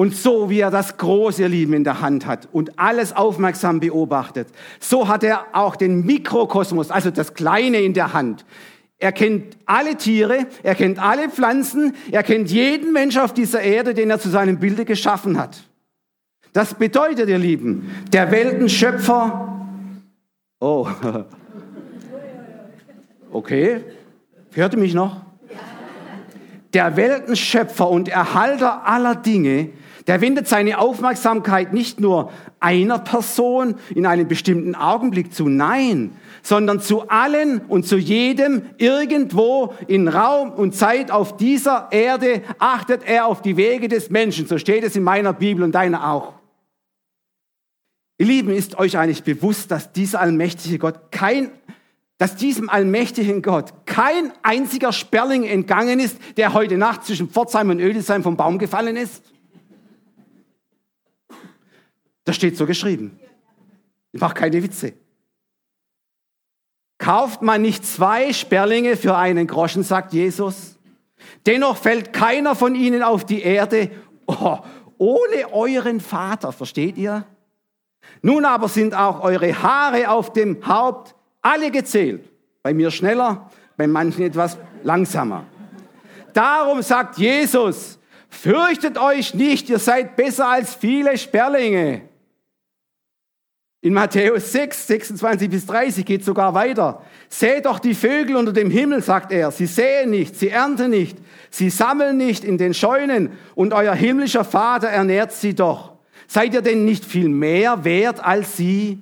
Und 0.00 0.16
so 0.16 0.48
wie 0.48 0.60
er 0.60 0.70
das 0.70 0.96
große 0.96 1.46
Leben 1.46 1.74
in 1.74 1.84
der 1.84 2.00
Hand 2.00 2.24
hat 2.24 2.48
und 2.52 2.78
alles 2.78 3.14
aufmerksam 3.14 3.80
beobachtet, 3.80 4.48
so 4.78 5.08
hat 5.08 5.22
er 5.22 5.48
auch 5.52 5.76
den 5.76 6.06
Mikrokosmos, 6.06 6.90
also 6.90 7.10
das 7.10 7.34
Kleine 7.34 7.82
in 7.82 7.92
der 7.92 8.14
Hand. 8.14 8.46
Er 8.96 9.12
kennt 9.12 9.58
alle 9.66 9.96
Tiere, 9.96 10.46
er 10.62 10.74
kennt 10.74 10.98
alle 10.98 11.28
Pflanzen, 11.28 11.94
er 12.10 12.22
kennt 12.22 12.50
jeden 12.50 12.94
Mensch 12.94 13.18
auf 13.18 13.34
dieser 13.34 13.60
Erde, 13.60 13.92
den 13.92 14.08
er 14.08 14.18
zu 14.18 14.30
seinem 14.30 14.58
Bilde 14.58 14.86
geschaffen 14.86 15.38
hat. 15.38 15.64
Das 16.54 16.72
bedeutet, 16.72 17.28
ihr 17.28 17.36
Lieben, 17.36 17.90
der 18.10 18.30
Weltenschöpfer, 18.30 19.66
oh, 20.60 20.88
okay, 23.32 23.84
hörte 24.54 24.78
mich 24.78 24.94
noch? 24.94 25.20
Der 26.72 26.96
Weltenschöpfer 26.96 27.90
und 27.90 28.08
Erhalter 28.08 28.86
aller 28.86 29.14
Dinge, 29.14 29.72
der 30.10 30.20
wendet 30.20 30.48
seine 30.48 30.78
Aufmerksamkeit 30.80 31.72
nicht 31.72 32.00
nur 32.00 32.32
einer 32.58 32.98
Person 32.98 33.76
in 33.94 34.06
einem 34.06 34.26
bestimmten 34.26 34.74
Augenblick 34.74 35.32
zu, 35.32 35.48
nein, 35.48 36.10
sondern 36.42 36.80
zu 36.80 37.08
allen 37.08 37.60
und 37.68 37.86
zu 37.86 37.96
jedem 37.96 38.62
irgendwo 38.76 39.72
in 39.86 40.08
Raum 40.08 40.50
und 40.50 40.74
Zeit 40.74 41.12
auf 41.12 41.36
dieser 41.36 41.92
Erde 41.92 42.42
achtet 42.58 43.04
er 43.06 43.26
auf 43.26 43.40
die 43.40 43.56
Wege 43.56 43.86
des 43.86 44.10
Menschen. 44.10 44.48
So 44.48 44.58
steht 44.58 44.82
es 44.82 44.96
in 44.96 45.04
meiner 45.04 45.32
Bibel 45.32 45.62
und 45.62 45.76
deiner 45.76 46.10
auch. 46.10 46.32
Ihr 48.18 48.26
Lieben, 48.26 48.50
ist 48.50 48.80
euch 48.80 48.98
eigentlich 48.98 49.22
bewusst, 49.22 49.70
dass 49.70 49.92
dieser 49.92 50.20
allmächtige 50.20 50.80
Gott 50.80 51.12
kein, 51.12 51.52
dass 52.18 52.34
diesem 52.34 52.68
allmächtigen 52.68 53.42
Gott 53.42 53.86
kein 53.86 54.32
einziger 54.42 54.92
Sperling 54.92 55.44
entgangen 55.44 56.00
ist, 56.00 56.18
der 56.36 56.52
heute 56.52 56.78
Nacht 56.78 57.04
zwischen 57.04 57.28
Pforzheim 57.28 57.70
und 57.70 57.78
Ödesheim 57.78 58.24
vom 58.24 58.36
Baum 58.36 58.58
gefallen 58.58 58.96
ist? 58.96 59.22
Das 62.30 62.36
steht 62.36 62.56
so 62.56 62.64
geschrieben. 62.64 63.18
Ich 64.12 64.20
mache 64.20 64.34
keine 64.34 64.62
Witze. 64.62 64.92
Kauft 66.96 67.42
man 67.42 67.60
nicht 67.60 67.84
zwei 67.84 68.32
Sperlinge 68.32 68.96
für 68.96 69.16
einen 69.16 69.48
Groschen, 69.48 69.82
sagt 69.82 70.12
Jesus. 70.12 70.78
Dennoch 71.44 71.76
fällt 71.76 72.12
keiner 72.12 72.54
von 72.54 72.76
ihnen 72.76 73.02
auf 73.02 73.26
die 73.26 73.42
Erde 73.42 73.90
oh, 74.28 74.58
ohne 74.96 75.52
euren 75.52 75.98
Vater, 75.98 76.52
versteht 76.52 76.96
ihr? 76.98 77.26
Nun 78.22 78.44
aber 78.44 78.68
sind 78.68 78.94
auch 78.94 79.24
eure 79.24 79.60
Haare 79.60 80.08
auf 80.08 80.32
dem 80.32 80.64
Haupt 80.64 81.16
alle 81.42 81.72
gezählt. 81.72 82.30
Bei 82.62 82.72
mir 82.72 82.92
schneller, 82.92 83.50
bei 83.76 83.88
manchen 83.88 84.22
etwas 84.22 84.56
langsamer. 84.84 85.46
Darum 86.32 86.80
sagt 86.82 87.18
Jesus, 87.18 87.98
fürchtet 88.28 88.98
euch 88.98 89.34
nicht, 89.34 89.68
ihr 89.68 89.80
seid 89.80 90.14
besser 90.14 90.46
als 90.46 90.76
viele 90.76 91.18
Sperlinge. 91.18 92.08
In 93.82 93.94
Matthäus 93.94 94.52
6, 94.52 94.88
26 94.88 95.48
bis 95.48 95.64
30 95.64 96.04
geht 96.04 96.22
sogar 96.22 96.52
weiter. 96.52 97.02
Seht 97.30 97.64
doch 97.64 97.78
die 97.78 97.94
Vögel 97.94 98.36
unter 98.36 98.52
dem 98.52 98.70
Himmel, 98.70 99.02
sagt 99.02 99.32
er. 99.32 99.50
Sie 99.50 99.64
säen 99.64 100.10
nicht, 100.10 100.36
sie 100.36 100.50
ernten 100.50 100.90
nicht, 100.90 101.16
sie 101.50 101.70
sammeln 101.70 102.18
nicht 102.18 102.44
in 102.44 102.58
den 102.58 102.74
Scheunen 102.74 103.30
und 103.54 103.72
euer 103.72 103.94
himmlischer 103.94 104.44
Vater 104.44 104.88
ernährt 104.88 105.32
sie 105.32 105.54
doch. 105.54 105.94
Seid 106.28 106.52
ihr 106.52 106.60
denn 106.60 106.84
nicht 106.84 107.06
viel 107.06 107.30
mehr 107.30 107.82
wert 107.84 108.22
als 108.22 108.58
sie? 108.58 109.00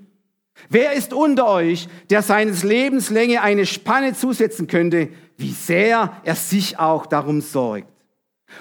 Wer 0.68 0.92
ist 0.92 1.12
unter 1.12 1.48
euch, 1.48 1.88
der 2.10 2.22
seines 2.22 2.62
Lebens 2.62 3.10
Länge 3.10 3.42
eine 3.42 3.66
Spanne 3.66 4.14
zusetzen 4.14 4.68
könnte, 4.68 5.08
wie 5.36 5.52
sehr 5.52 6.12
er 6.22 6.34
sich 6.36 6.78
auch 6.78 7.06
darum 7.06 7.40
sorgt? 7.40 7.88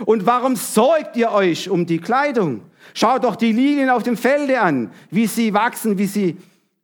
Und 0.05 0.25
warum 0.25 0.55
sorgt 0.55 1.15
ihr 1.15 1.31
euch 1.31 1.69
um 1.69 1.85
die 1.85 1.99
Kleidung? 1.99 2.61
Schaut 2.93 3.23
doch 3.23 3.35
die 3.35 3.51
Lilien 3.51 3.89
auf 3.89 4.03
dem 4.03 4.17
Felde 4.17 4.59
an, 4.59 4.91
wie 5.09 5.27
sie 5.27 5.53
wachsen, 5.53 5.97
wie 5.97 6.05
sie, 6.05 6.37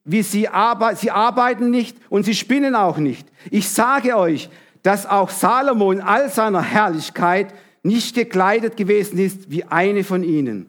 wie 0.05 0.23
sie, 0.23 0.47
arbe 0.47 0.95
sie 0.95 1.11
arbeiten 1.11 1.69
nicht 1.69 1.97
und 2.09 2.23
sie 2.23 2.35
spinnen 2.35 2.75
auch 2.75 2.97
nicht. 2.97 3.27
Ich 3.49 3.69
sage 3.69 4.17
euch, 4.17 4.49
dass 4.81 5.05
auch 5.05 5.29
Salomo 5.29 5.91
in 5.91 6.01
all 6.01 6.29
seiner 6.29 6.61
Herrlichkeit 6.61 7.53
nicht 7.83 8.15
gekleidet 8.15 8.77
gewesen 8.77 9.17
ist 9.17 9.49
wie 9.49 9.63
eine 9.65 10.03
von 10.03 10.23
ihnen. 10.23 10.67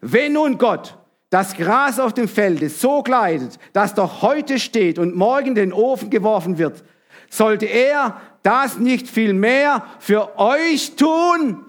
Wenn 0.00 0.34
nun 0.34 0.58
Gott 0.58 0.98
das 1.30 1.56
Gras 1.56 1.98
auf 1.98 2.12
dem 2.12 2.28
Felde 2.28 2.68
so 2.68 3.02
kleidet, 3.02 3.58
dass 3.72 3.94
doch 3.94 4.22
heute 4.22 4.58
steht 4.58 4.98
und 4.98 5.16
morgen 5.16 5.54
den 5.54 5.72
Ofen 5.72 6.10
geworfen 6.10 6.58
wird, 6.58 6.84
sollte 7.28 7.66
er 7.66 8.20
das 8.42 8.78
nicht 8.78 9.08
viel 9.08 9.32
mehr 9.32 9.84
für 9.98 10.38
euch 10.38 10.94
tun? 10.96 11.64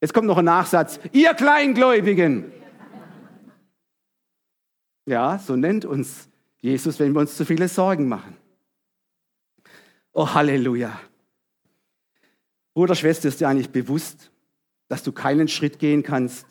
Jetzt 0.00 0.14
kommt 0.14 0.26
noch 0.26 0.38
ein 0.38 0.44
Nachsatz. 0.44 1.00
Ihr 1.12 1.34
Kleingläubigen. 1.34 2.52
Ja, 5.06 5.38
so 5.38 5.56
nennt 5.56 5.84
uns 5.84 6.28
Jesus, 6.60 6.98
wenn 6.98 7.12
wir 7.14 7.20
uns 7.20 7.36
zu 7.36 7.44
viele 7.44 7.68
Sorgen 7.68 8.08
machen. 8.08 8.36
Oh, 10.12 10.28
Halleluja. 10.34 11.00
Bruder, 12.74 12.94
Schwester, 12.94 13.28
ist 13.28 13.40
dir 13.40 13.48
eigentlich 13.48 13.70
bewusst, 13.70 14.30
dass 14.88 15.02
du 15.02 15.12
keinen 15.12 15.48
Schritt 15.48 15.78
gehen 15.78 16.02
kannst, 16.02 16.46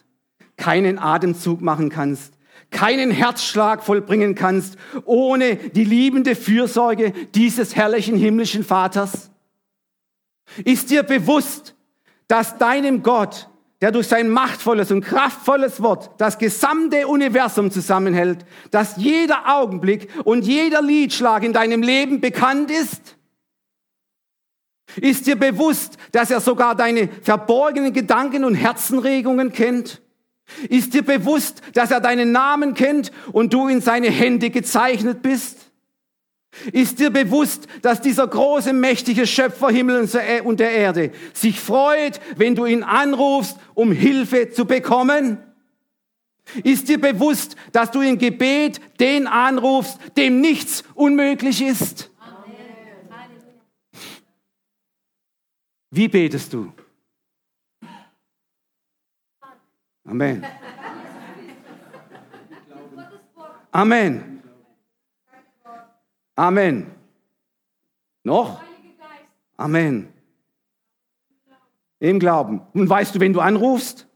keinen 0.58 1.00
Atemzug 1.00 1.62
machen 1.62 1.90
kannst, 1.90 2.34
keinen 2.70 3.12
Herzschlag 3.12 3.84
vollbringen 3.84 4.36
kannst, 4.36 4.78
ohne 5.06 5.56
die 5.56 5.86
liebende 5.86 6.36
Fürsorge 6.36 7.14
dieses 7.34 7.76
herrlichen 7.76 8.18
himmlischen 8.18 8.64
Vaters? 8.64 9.32
Ist 10.66 10.90
dir 10.90 11.04
bewusst, 11.04 11.77
dass 12.28 12.58
deinem 12.58 13.04
Gott, 13.04 13.50
der 13.82 13.92
durch 13.92 14.08
sein 14.08 14.30
machtvolles 14.30 14.92
und 14.92 15.02
kraftvolles 15.02 15.82
Wort 15.82 16.12
das 16.18 16.38
gesamte 16.38 17.08
Universum 17.08 17.72
zusammenhält, 17.72 18.46
dass 18.72 18.98
jeder 18.98 19.56
Augenblick 19.56 20.10
und 20.24 20.46
jeder 20.46 20.82
Liedschlag 20.82 21.44
in 21.44 21.54
deinem 21.54 21.84
Leben 21.84 22.20
bekannt 22.20 22.72
ist? 22.72 23.18
Ist 24.96 25.28
dir 25.28 25.36
bewusst, 25.36 25.98
dass 26.12 26.32
er 26.32 26.40
sogar 26.40 26.74
deine 26.74 27.10
verborgenen 27.22 27.94
Gedanken 27.94 28.44
und 28.44 28.56
Herzenregungen 28.56 29.52
kennt? 29.52 30.02
Ist 30.70 30.94
dir 30.94 31.04
bewusst, 31.04 31.62
dass 31.74 31.92
er 31.92 32.00
deinen 32.00 32.32
Namen 32.32 32.74
kennt 32.74 33.12
und 33.32 33.54
du 33.54 33.68
in 33.68 33.82
seine 33.82 34.10
Hände 34.10 34.50
gezeichnet 34.50 35.22
bist? 35.22 35.67
Ist 36.72 37.00
dir 37.00 37.12
bewusst, 37.12 37.68
dass 37.82 38.02
dieser 38.02 38.28
große, 38.28 38.74
mächtige 38.74 39.28
Schöpfer 39.28 39.70
Himmel 39.70 40.10
und 40.44 40.60
der 40.60 40.72
Erde 40.72 41.12
sich 41.34 41.60
freut, 41.60 42.20
wenn 42.36 42.56
du 42.56 42.66
ihn 42.66 42.84
anrufst, 42.84 43.58
um 43.74 43.92
Hilfe 43.92 44.50
zu 44.50 44.66
bekommen? 44.66 45.38
Ist 46.64 46.88
dir 46.88 47.00
bewusst, 47.00 47.56
dass 47.74 47.92
du 47.92 48.02
im 48.02 48.18
Gebet 48.18 48.80
den 49.00 49.28
anrufst, 49.28 50.00
dem 50.16 50.40
nichts 50.42 50.84
unmöglich 50.96 51.62
ist? 51.62 52.10
Wie 55.92 56.08
betest 56.08 56.54
du? 56.54 56.72
Amen. 60.06 60.46
Amen. 63.72 64.37
Amen. 66.38 66.92
Noch? 68.24 68.62
Amen. 69.58 70.14
Im 72.00 72.20
Glauben. 72.20 72.62
Und 72.74 72.88
weißt 72.88 73.16
du, 73.16 73.20
wenn 73.20 73.34
du 73.34 73.42
anrufst? 73.42 74.08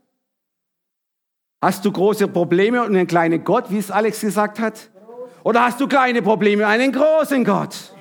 Hast 1.62 1.84
du 1.84 1.92
große 1.92 2.28
Probleme 2.28 2.82
und 2.82 2.96
einen 2.96 3.08
kleinen 3.08 3.44
Gott, 3.44 3.72
wie 3.72 3.80
es 3.80 3.90
Alex 3.90 4.22
gesagt 4.22 4.60
hat? 4.60 4.92
Oder 5.44 5.64
hast 5.64 5.82
du 5.82 5.88
kleine 5.88 6.22
Probleme 6.22 6.64
und 6.64 6.70
einen 6.70 6.92
großen 6.92 7.44
Gott? 7.44 7.94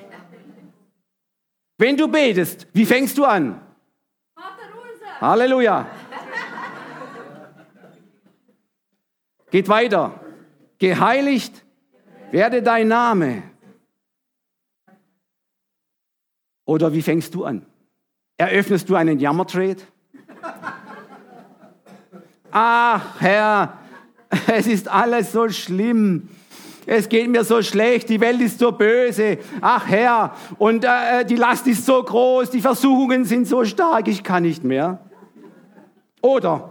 Wenn 1.79 1.97
du 1.97 2.07
betest, 2.07 2.67
wie 2.73 2.85
fängst 2.85 3.17
du 3.17 3.25
an? 3.25 3.59
Halleluja. 5.19 5.87
Geht 9.49 9.67
weiter. 9.67 10.19
Geheiligt 10.77 11.65
werde 12.31 12.61
dein 12.61 12.87
Name. 12.87 13.50
Oder 16.71 16.93
wie 16.93 17.01
fängst 17.01 17.35
du 17.35 17.43
an? 17.43 17.65
Eröffnest 18.37 18.89
du 18.89 18.95
einen 18.95 19.19
Jammertrade? 19.19 19.81
Ach, 22.49 23.19
Herr, 23.19 23.77
Es 24.47 24.67
ist 24.67 24.87
alles 24.87 25.33
so 25.33 25.49
schlimm. 25.49 26.29
Es 26.85 27.09
geht 27.09 27.29
mir 27.29 27.43
so 27.43 27.61
schlecht, 27.61 28.07
die 28.07 28.21
Welt 28.21 28.39
ist 28.39 28.59
so 28.59 28.71
böse. 28.71 29.39
Ach 29.59 29.85
Herr, 29.85 30.33
und 30.57 30.85
äh, 30.85 31.25
die 31.25 31.35
Last 31.35 31.67
ist 31.67 31.85
so 31.85 32.01
groß, 32.01 32.49
die 32.49 32.61
Versuchungen 32.61 33.25
sind 33.25 33.49
so 33.49 33.65
stark, 33.65 34.07
ich 34.07 34.23
kann 34.23 34.43
nicht 34.43 34.63
mehr. 34.63 34.99
Oder 36.21 36.70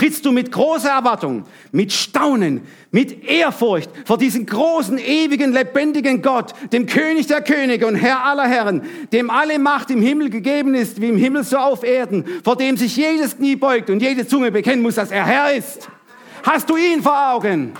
trittst 0.00 0.24
du 0.24 0.32
mit 0.32 0.50
großer 0.50 0.88
Erwartung, 0.88 1.44
mit 1.72 1.92
Staunen, 1.92 2.62
mit 2.90 3.22
Ehrfurcht 3.22 3.90
vor 4.06 4.16
diesen 4.16 4.46
großen, 4.46 4.96
ewigen, 4.96 5.52
lebendigen 5.52 6.22
Gott, 6.22 6.54
dem 6.72 6.86
König 6.86 7.26
der 7.26 7.42
Könige 7.42 7.86
und 7.86 7.96
Herr 7.96 8.24
aller 8.24 8.48
Herren, 8.48 8.80
dem 9.12 9.28
alle 9.28 9.58
Macht 9.58 9.90
im 9.90 10.00
Himmel 10.00 10.30
gegeben 10.30 10.74
ist, 10.74 11.02
wie 11.02 11.10
im 11.10 11.18
Himmel 11.18 11.44
so 11.44 11.58
auf 11.58 11.84
Erden, 11.84 12.24
vor 12.42 12.56
dem 12.56 12.78
sich 12.78 12.96
jedes 12.96 13.36
Knie 13.36 13.56
beugt 13.56 13.90
und 13.90 14.00
jede 14.00 14.26
Zunge 14.26 14.50
bekennen 14.50 14.80
muss, 14.80 14.94
dass 14.94 15.10
er 15.10 15.26
Herr 15.26 15.54
ist. 15.54 15.90
Hast 16.44 16.70
du 16.70 16.78
ihn 16.78 17.02
vor 17.02 17.34
Augen? 17.34 17.74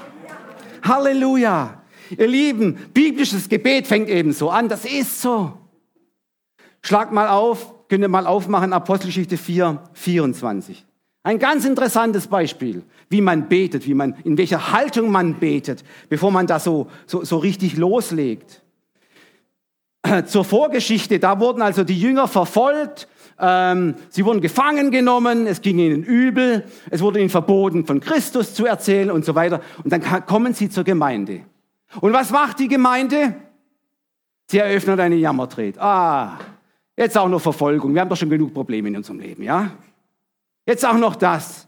Halleluja. 0.83 1.83
Ihr 2.11 2.29
Lieben, 2.29 2.77
biblisches 2.93 3.49
Gebet 3.49 3.87
fängt 3.87 4.11
eben 4.11 4.35
so 4.35 4.51
an. 4.51 4.69
Das 4.69 4.85
ist 4.85 5.23
so. 5.23 5.55
Schlag 6.83 7.13
mal 7.13 7.29
auf, 7.29 7.89
könnt 7.89 8.03
ihr 8.03 8.09
mal 8.09 8.27
aufmachen, 8.27 8.75
Apostelgeschichte 8.75 9.39
4, 9.39 9.83
24. 9.95 10.85
Ein 11.23 11.39
ganz 11.39 11.67
interessantes 11.67 12.27
Beispiel, 12.27 12.83
wie 13.11 13.21
man 13.21 13.49
betet, 13.49 13.87
wie 13.87 13.93
man, 13.93 14.15
in 14.25 14.39
welcher 14.39 14.73
Haltung 14.73 15.11
man 15.11 15.35
betet, 15.35 15.85
bevor 16.09 16.31
man 16.31 16.47
da 16.47 16.59
so, 16.59 16.89
so, 17.07 17.25
so 17.25 17.37
richtig 17.39 17.77
loslegt. 17.77 18.63
Zur 20.27 20.45
Vorgeschichte, 20.45 21.19
da 21.19 21.39
wurden 21.39 21.61
also 21.61 21.85
die 21.85 22.01
Jünger 22.01 22.27
verfolgt, 22.27 23.07
ähm, 23.39 23.97
sie 24.09 24.25
wurden 24.25 24.41
gefangen 24.41 24.91
genommen, 24.91 25.47
es 25.47 25.61
ging 25.61 25.79
ihnen 25.79 26.03
übel, 26.03 26.65
es 26.89 27.03
wurde 27.03 27.21
ihnen 27.21 27.31
verboten, 27.31 27.85
von 27.85 28.01
Christus 28.01 28.55
zu 28.55 28.65
erzählen 28.65 29.11
und 29.11 29.27
so 29.27 29.35
weiter. 29.35 29.61
Und 29.85 29.93
dann 29.93 30.25
kommen 30.25 30.55
sie 30.55 30.71
zur 30.71 30.85
Gemeinde. 30.85 31.43
Und 32.01 32.15
was 32.15 32.31
macht 32.31 32.61
die 32.61 32.69
Gemeinde? 32.69 33.35
Sie 34.51 34.59
eröffnet 34.59 35.01
eine 35.01 35.17
Jammertret. 35.17 35.79
Ah, 35.79 36.39
jetzt 36.97 37.17
auch 37.17 37.29
noch 37.29 37.41
Verfolgung. 37.41 37.93
Wir 37.93 38.01
haben 38.01 38.09
doch 38.09 38.17
schon 38.17 38.31
genug 38.31 38.55
Probleme 38.55 38.89
in 38.89 38.97
unserem 38.97 39.21
Leben, 39.21 39.43
ja? 39.43 39.71
Jetzt 40.67 40.85
auch 40.85 40.99
noch 40.99 41.17
das. 41.17 41.67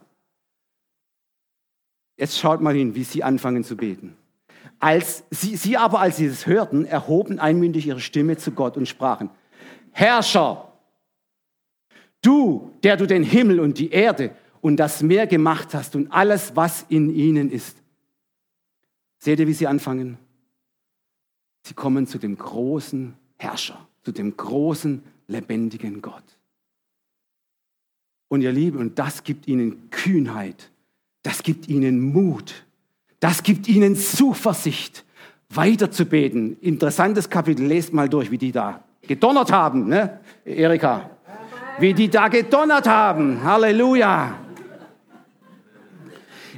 Jetzt 2.17 2.39
schaut 2.39 2.61
mal 2.61 2.75
hin, 2.75 2.95
wie 2.95 3.05
sie 3.05 3.25
anfangen 3.25 3.65
zu 3.65 3.77
beten. 3.77 4.17
Als 4.79 5.25
sie, 5.31 5.57
sie 5.57 5.77
aber, 5.77 6.01
als 6.01 6.17
sie 6.17 6.27
es 6.27 6.47
hörten, 6.47 6.85
erhoben 6.85 7.39
einmündig 7.39 7.87
ihre 7.87 8.01
Stimme 8.01 8.37
zu 8.37 8.53
Gott 8.53 8.77
und 8.77 8.87
sprachen, 8.87 9.31
Herrscher, 9.93 10.73
du, 12.21 12.73
der 12.83 12.97
du 12.97 13.07
den 13.07 13.23
Himmel 13.23 13.61
und 13.61 13.79
die 13.79 13.91
Erde 13.91 14.35
und 14.61 14.77
das 14.77 15.03
Meer 15.03 15.27
gemacht 15.27 15.75
hast 15.75 15.97
und 15.97 16.11
alles, 16.13 16.57
was 16.57 16.87
in 16.89 17.15
ihnen 17.15 17.51
ist. 17.51 17.77
Seht 19.19 19.39
ihr, 19.41 19.47
wie 19.47 19.53
sie 19.53 19.67
anfangen? 19.67 20.19
Sie 21.65 21.75
kommen 21.75 22.07
zu 22.07 22.19
dem 22.19 22.37
großen 22.37 23.15
Herrscher, 23.37 23.87
zu 24.03 24.13
dem 24.13 24.37
großen, 24.37 25.03
lebendigen 25.29 26.03
Gott. 26.03 26.25
Und 28.33 28.41
ihr 28.41 28.51
Lieben, 28.51 28.79
und 28.79 28.99
das 28.99 29.25
gibt 29.25 29.47
ihnen 29.47 29.91
Kühnheit, 29.91 30.71
das 31.23 31.43
gibt 31.43 31.69
ihnen 31.69 32.01
Mut, 32.01 32.65
das 33.21 33.43
gibt 33.43 33.69
ihnen 33.69 33.95
Zuversicht, 33.95 35.05
weiterzubeten. 35.51 36.57
Interessantes 36.63 37.29
Kapitel, 37.29 37.67
lest 37.67 37.93
mal 37.93 38.09
durch, 38.09 38.31
wie 38.31 38.39
die 38.39 38.51
da 38.51 38.85
gedonnert 39.03 39.53
haben, 39.53 39.87
ne, 39.87 40.19
Erika? 40.47 41.11
Wie 41.79 41.93
die 41.93 42.09
da 42.09 42.29
gedonnert 42.29 42.89
haben. 42.89 43.45
Halleluja. 43.45 44.39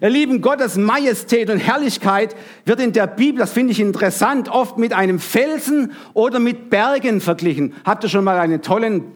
Ihr 0.00 0.10
Lieben, 0.10 0.40
Gottes 0.42 0.76
Majestät 0.76 1.50
und 1.50 1.58
Herrlichkeit 1.58 2.36
wird 2.66 2.78
in 2.78 2.92
der 2.92 3.08
Bibel, 3.08 3.40
das 3.40 3.52
finde 3.52 3.72
ich 3.72 3.80
interessant, 3.80 4.48
oft 4.48 4.78
mit 4.78 4.92
einem 4.92 5.18
Felsen 5.18 5.90
oder 6.12 6.38
mit 6.38 6.70
Bergen 6.70 7.20
verglichen. 7.20 7.74
Habt 7.84 8.04
ihr 8.04 8.10
schon 8.10 8.22
mal 8.22 8.38
einen 8.38 8.62
tollen 8.62 9.06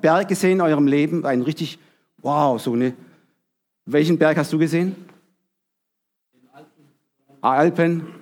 Berg 0.00 0.26
gesehen 0.26 0.54
in 0.54 0.60
eurem 0.60 0.88
Leben? 0.88 1.24
Einen 1.24 1.42
richtig 1.42 1.78
Wow, 2.22 2.60
so 2.60 2.74
eine. 2.74 2.94
Welchen 3.86 4.18
Berg 4.18 4.36
hast 4.36 4.52
du 4.52 4.58
gesehen? 4.58 4.94
In 6.32 6.48
Alpen. 6.52 6.84
Alpen. 7.40 8.14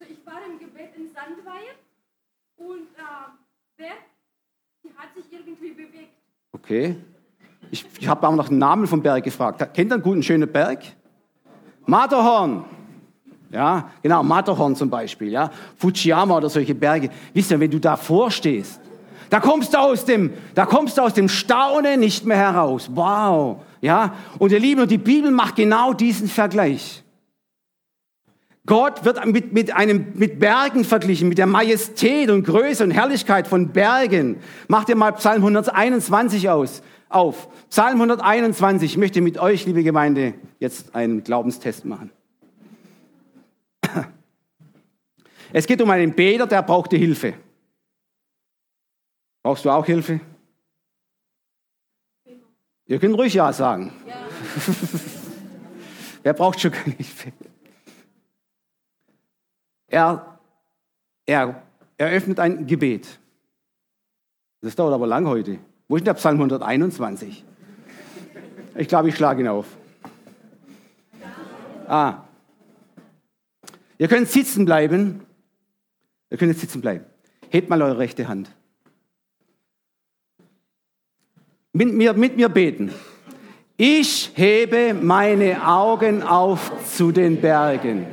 Also 0.00 0.12
ich 0.12 0.26
war 0.26 0.40
im 0.44 0.58
Gebet 0.58 0.90
in 0.96 1.06
Sandweier 1.06 1.74
und 2.56 2.88
äh, 2.96 3.76
Berg, 3.76 3.98
die 4.82 4.90
hat 4.96 5.14
sich 5.14 5.32
irgendwie 5.32 5.70
bewegt. 5.70 6.12
Okay. 6.52 6.96
Ich, 7.70 7.86
ich 7.98 8.08
habe 8.08 8.26
auch 8.26 8.34
nach 8.34 8.48
dem 8.48 8.58
Namen 8.58 8.86
vom 8.86 9.00
Berg 9.00 9.24
gefragt. 9.24 9.58
Kennt 9.74 9.90
ihr 9.90 9.94
einen 9.94 10.02
guten, 10.02 10.22
schönen 10.22 10.50
Berg? 10.50 10.82
Matterhorn. 11.86 12.64
Ja, 13.50 13.90
genau, 14.02 14.24
Matterhorn 14.24 14.74
zum 14.74 14.90
Beispiel, 14.90 15.28
ja. 15.28 15.50
Fujiyama 15.76 16.36
oder 16.36 16.50
solche 16.50 16.74
Berge. 16.74 17.10
Wisst 17.32 17.52
ihr, 17.52 17.60
wenn 17.60 17.70
du 17.70 17.78
da 17.78 17.96
vorstehst 17.96 18.80
da 19.30 19.40
kommst 19.40 19.74
du 19.74 19.78
aus 19.78 20.04
dem, 20.04 20.32
da 20.54 20.66
kommst 20.66 20.98
du 20.98 21.02
aus 21.02 21.14
dem 21.14 21.28
Staunen 21.28 22.00
nicht 22.00 22.24
mehr 22.24 22.36
heraus. 22.36 22.90
Wow. 22.94 23.58
Ja. 23.80 24.14
Und 24.38 24.52
ihr 24.52 24.60
Lieben, 24.60 24.86
die 24.88 24.98
Bibel 24.98 25.30
macht 25.30 25.56
genau 25.56 25.92
diesen 25.92 26.28
Vergleich. 26.28 27.02
Gott 28.66 29.04
wird 29.04 29.24
mit, 29.26 29.52
mit 29.52 29.74
einem, 29.76 30.12
mit 30.14 30.40
Bergen 30.40 30.84
verglichen, 30.84 31.28
mit 31.28 31.36
der 31.36 31.46
Majestät 31.46 32.30
und 32.30 32.44
Größe 32.44 32.82
und 32.82 32.92
Herrlichkeit 32.92 33.46
von 33.46 33.68
Bergen. 33.68 34.36
Macht 34.68 34.88
ihr 34.88 34.96
mal 34.96 35.12
Psalm 35.12 35.42
121 35.42 36.48
aus, 36.48 36.82
auf. 37.10 37.48
Psalm 37.68 38.00
121. 38.00 38.92
Ich 38.92 38.96
möchte 38.96 39.20
mit 39.20 39.38
euch, 39.38 39.66
liebe 39.66 39.82
Gemeinde, 39.82 40.32
jetzt 40.60 40.94
einen 40.94 41.22
Glaubenstest 41.22 41.84
machen. 41.84 42.10
Es 45.52 45.66
geht 45.66 45.80
um 45.82 45.90
einen 45.90 46.14
Beter, 46.14 46.48
der 46.48 46.62
brauchte 46.62 46.96
Hilfe. 46.96 47.34
Brauchst 49.44 49.66
du 49.66 49.70
auch 49.70 49.84
Hilfe? 49.84 50.20
Ihr 52.86 52.98
könnt 52.98 53.18
ruhig 53.18 53.34
Ja 53.34 53.52
sagen. 53.52 53.92
Ja. 54.08 54.14
Wer 56.22 56.32
braucht 56.32 56.60
schon 56.60 56.70
keine 56.70 56.96
Hilfe? 56.96 57.30
Er, 59.86 60.38
er 61.26 61.62
eröffnet 61.98 62.40
ein 62.40 62.66
Gebet. 62.66 63.20
Das 64.62 64.76
dauert 64.76 64.94
aber 64.94 65.06
lang 65.06 65.26
heute. 65.26 65.58
Wo 65.88 65.96
ist 65.96 66.00
denn 66.00 66.06
der 66.06 66.14
Psalm 66.14 66.36
121? 66.36 67.44
Ich 68.76 68.88
glaube, 68.88 69.10
ich 69.10 69.14
schlage 69.14 69.42
ihn 69.42 69.48
auf. 69.48 69.66
Ah. 71.86 72.24
Ihr 73.98 74.08
könnt 74.08 74.30
sitzen 74.30 74.64
bleiben. 74.64 75.20
Ihr 76.30 76.38
könnt 76.38 76.58
sitzen 76.58 76.80
bleiben. 76.80 77.04
Hebt 77.50 77.68
mal 77.68 77.82
eure 77.82 77.98
rechte 77.98 78.26
Hand. 78.26 78.50
Mit 81.74 81.92
mir, 81.92 82.14
mit 82.14 82.36
mir 82.36 82.48
beten. 82.48 82.92
Ich 83.76 84.30
hebe 84.34 84.94
meine 84.94 85.66
Augen 85.66 86.22
auf 86.22 86.70
zu 86.86 87.10
den 87.10 87.40
Bergen. 87.40 88.06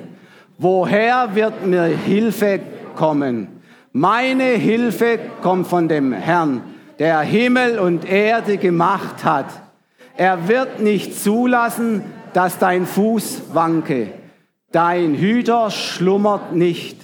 Woher 0.58 1.36
wird 1.36 1.66
mir 1.66 1.84
Hilfe 1.84 2.60
kommen? 2.96 3.48
Meine 3.94 4.44
Hilfe 4.44 5.20
kommt 5.44 5.68
von 5.68 5.88
dem 5.88 6.12
Herrn, 6.12 6.64
der 6.98 7.20
Himmel 7.22 7.78
und 7.78 8.10
Erde 8.10 8.58
gemacht 8.58 9.24
hat. 9.24 9.48
Er 10.18 10.48
wird 10.48 10.80
nicht 10.82 11.22
zulassen, 11.22 12.04
dass 12.34 12.58
dein 12.58 12.88
Fuß 12.88 13.54
wanke. 13.54 14.08
Dein 14.72 15.14
Hüter 15.14 15.70
schlummert 15.70 16.56
nicht. 16.56 16.98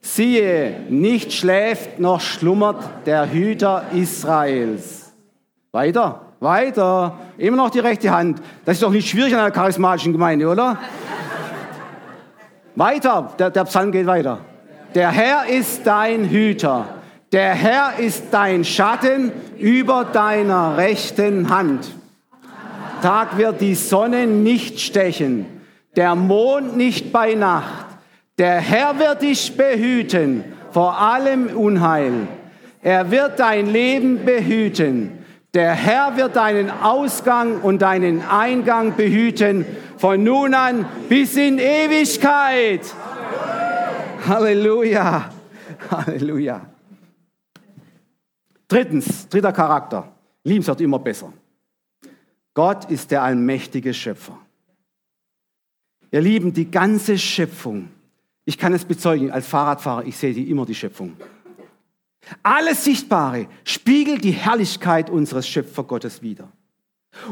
Siehe, 0.00 0.76
nicht 0.90 1.32
schläft 1.32 1.98
noch 1.98 2.20
schlummert 2.20 2.84
der 3.06 3.32
Hüter 3.32 3.86
Israels. 3.94 5.03
Weiter, 5.74 6.20
weiter. 6.38 7.18
Immer 7.36 7.56
noch 7.56 7.70
die 7.70 7.80
rechte 7.80 8.08
Hand. 8.12 8.40
Das 8.64 8.74
ist 8.76 8.82
doch 8.84 8.92
nicht 8.92 9.08
schwierig 9.08 9.32
in 9.32 9.38
einer 9.40 9.50
charismatischen 9.50 10.12
Gemeinde, 10.12 10.46
oder? 10.46 10.78
weiter, 12.76 13.32
der, 13.40 13.50
der 13.50 13.64
Psalm 13.64 13.90
geht 13.90 14.06
weiter. 14.06 14.38
Der 14.94 15.10
Herr 15.10 15.46
ist 15.48 15.84
dein 15.84 16.28
Hüter. 16.28 16.84
Der 17.32 17.56
Herr 17.56 17.98
ist 17.98 18.26
dein 18.30 18.64
Schatten 18.64 19.32
über 19.58 20.04
deiner 20.04 20.76
rechten 20.76 21.50
Hand. 21.50 21.90
Tag 23.02 23.36
wird 23.36 23.60
die 23.60 23.74
Sonne 23.74 24.28
nicht 24.28 24.78
stechen, 24.78 25.44
der 25.96 26.14
Mond 26.14 26.76
nicht 26.76 27.10
bei 27.10 27.34
Nacht. 27.34 27.86
Der 28.38 28.60
Herr 28.60 29.00
wird 29.00 29.22
dich 29.22 29.56
behüten 29.56 30.44
vor 30.70 31.00
allem 31.00 31.48
Unheil. 31.48 32.28
Er 32.80 33.10
wird 33.10 33.40
dein 33.40 33.66
Leben 33.66 34.24
behüten. 34.24 35.13
Der 35.54 35.72
Herr 35.72 36.16
wird 36.16 36.34
deinen 36.34 36.68
Ausgang 36.68 37.60
und 37.60 37.80
deinen 37.80 38.22
Eingang 38.22 38.96
behüten 38.96 39.64
von 39.98 40.24
nun 40.24 40.52
an 40.52 40.84
bis 41.08 41.36
in 41.36 41.60
Ewigkeit. 41.60 42.80
Halleluja. 44.26 45.30
Halleluja. 45.90 46.66
Drittens, 48.66 49.28
dritter 49.28 49.52
Charakter. 49.52 50.12
Liebens 50.42 50.66
wird 50.66 50.80
immer 50.80 50.98
besser. 50.98 51.32
Gott 52.52 52.90
ist 52.90 53.12
der 53.12 53.22
allmächtige 53.22 53.94
Schöpfer. 53.94 54.36
Ihr 56.10 56.20
Lieben, 56.20 56.52
die 56.52 56.70
ganze 56.70 57.16
Schöpfung, 57.16 57.90
ich 58.44 58.58
kann 58.58 58.72
es 58.72 58.84
bezeugen, 58.84 59.30
als 59.30 59.46
Fahrradfahrer, 59.46 60.04
ich 60.04 60.16
sehe 60.16 60.34
die 60.34 60.50
immer 60.50 60.66
die 60.66 60.74
Schöpfung. 60.74 61.16
Alles 62.42 62.84
Sichtbare 62.84 63.46
spiegelt 63.64 64.24
die 64.24 64.32
Herrlichkeit 64.32 65.10
unseres 65.10 65.48
Schöpfergottes 65.48 66.22
wider. 66.22 66.48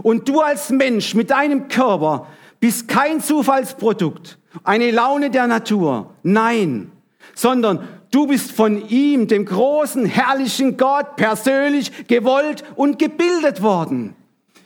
Und 0.02 0.28
du 0.28 0.40
als 0.40 0.70
Mensch 0.70 1.14
mit 1.14 1.30
deinem 1.30 1.68
Körper 1.68 2.26
bist 2.60 2.88
kein 2.88 3.20
Zufallsprodukt, 3.20 4.38
eine 4.62 4.90
Laune 4.90 5.30
der 5.30 5.46
Natur. 5.46 6.14
Nein, 6.22 6.92
sondern 7.34 7.88
du 8.10 8.26
bist 8.26 8.52
von 8.52 8.88
ihm, 8.88 9.26
dem 9.26 9.46
großen, 9.46 10.04
herrlichen 10.04 10.76
Gott, 10.76 11.16
persönlich 11.16 12.06
gewollt 12.06 12.62
und 12.76 12.98
gebildet 12.98 13.62
worden. 13.62 14.14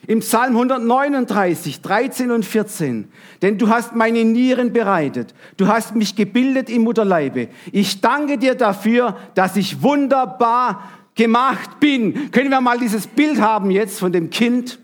Im 0.07 0.21
Psalm 0.21 0.57
139, 0.57 1.81
13 1.81 2.31
und 2.31 2.45
14. 2.45 3.11
Denn 3.43 3.59
du 3.59 3.69
hast 3.69 3.95
meine 3.95 4.25
Nieren 4.25 4.73
bereitet. 4.73 5.35
Du 5.57 5.67
hast 5.67 5.97
mich 5.97 6.15
gebildet 6.15 6.71
im 6.71 6.83
Mutterleibe. 6.83 7.49
Ich 7.73 8.01
danke 8.01 8.39
dir 8.39 8.55
dafür, 8.55 9.17
dass 9.35 9.57
ich 9.57 9.83
wunderbar 9.83 10.89
gemacht 11.15 11.81
bin. 11.81 12.31
Können 12.31 12.51
wir 12.51 12.61
mal 12.61 12.79
dieses 12.79 13.07
Bild 13.07 13.41
haben 13.41 13.71
jetzt 13.71 13.99
von 13.99 14.13
dem 14.13 14.31
Kind? 14.31 14.79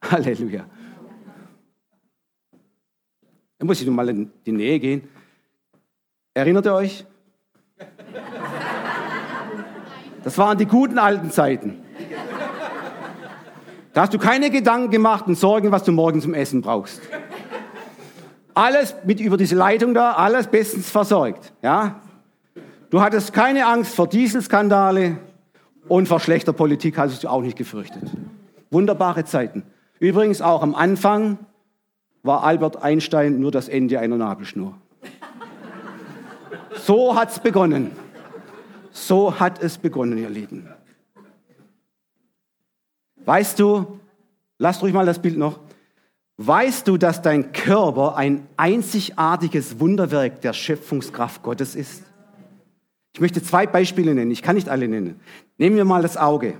Halleluja. 0.10 0.64
Da 3.58 3.66
muss 3.66 3.80
ich 3.80 3.86
nun 3.86 3.94
mal 3.94 4.08
in 4.08 4.30
die 4.46 4.52
Nähe 4.52 4.80
gehen. 4.80 5.08
Erinnert 6.32 6.66
ihr 6.66 6.74
euch? 6.74 7.04
Das 10.24 10.38
waren 10.38 10.56
die 10.56 10.66
guten 10.66 10.98
alten 10.98 11.30
Zeiten. 11.30 11.83
Da 13.94 14.02
hast 14.02 14.12
du 14.12 14.18
keine 14.18 14.50
Gedanken 14.50 14.90
gemacht 14.90 15.26
und 15.28 15.36
Sorgen, 15.36 15.70
was 15.70 15.84
du 15.84 15.92
morgen 15.92 16.20
zum 16.20 16.34
Essen 16.34 16.60
brauchst. 16.60 17.00
Alles 18.52 18.94
mit 19.04 19.20
über 19.20 19.36
diese 19.36 19.54
Leitung 19.54 19.94
da, 19.94 20.12
alles 20.12 20.48
bestens 20.48 20.90
versorgt, 20.90 21.52
ja? 21.62 22.00
Du 22.90 23.00
hattest 23.00 23.32
keine 23.32 23.66
Angst 23.66 23.94
vor 23.94 24.08
Dieselskandale 24.08 25.18
und 25.88 26.06
vor 26.06 26.20
schlechter 26.20 26.52
Politik 26.52 26.98
hast 26.98 27.22
du 27.22 27.28
auch 27.28 27.42
nicht 27.42 27.56
gefürchtet. 27.56 28.02
Wunderbare 28.70 29.24
Zeiten. 29.24 29.64
Übrigens 30.00 30.42
auch 30.42 30.62
am 30.62 30.74
Anfang 30.74 31.38
war 32.22 32.42
Albert 32.42 32.82
Einstein 32.82 33.38
nur 33.38 33.52
das 33.52 33.68
Ende 33.68 34.00
einer 34.00 34.16
Nabelschnur. 34.16 34.74
So 36.84 37.14
hat's 37.14 37.38
begonnen. 37.38 37.92
So 38.90 39.38
hat 39.38 39.62
es 39.62 39.78
begonnen, 39.78 40.18
ihr 40.18 40.30
Lieben. 40.30 40.68
Weißt 43.24 43.58
du, 43.58 44.00
lasst 44.58 44.82
ruhig 44.82 44.92
mal 44.92 45.06
das 45.06 45.20
Bild 45.20 45.38
noch. 45.38 45.60
Weißt 46.36 46.88
du, 46.88 46.96
dass 46.96 47.22
dein 47.22 47.52
Körper 47.52 48.16
ein 48.16 48.46
einzigartiges 48.56 49.78
Wunderwerk 49.78 50.40
der 50.40 50.52
Schöpfungskraft 50.52 51.42
Gottes 51.42 51.74
ist? 51.74 52.02
Ich 53.14 53.20
möchte 53.20 53.42
zwei 53.42 53.66
Beispiele 53.66 54.14
nennen. 54.14 54.32
Ich 54.32 54.42
kann 54.42 54.56
nicht 54.56 54.68
alle 54.68 54.88
nennen. 54.88 55.20
Nehmen 55.58 55.76
wir 55.76 55.84
mal 55.84 56.02
das 56.02 56.16
Auge. 56.16 56.54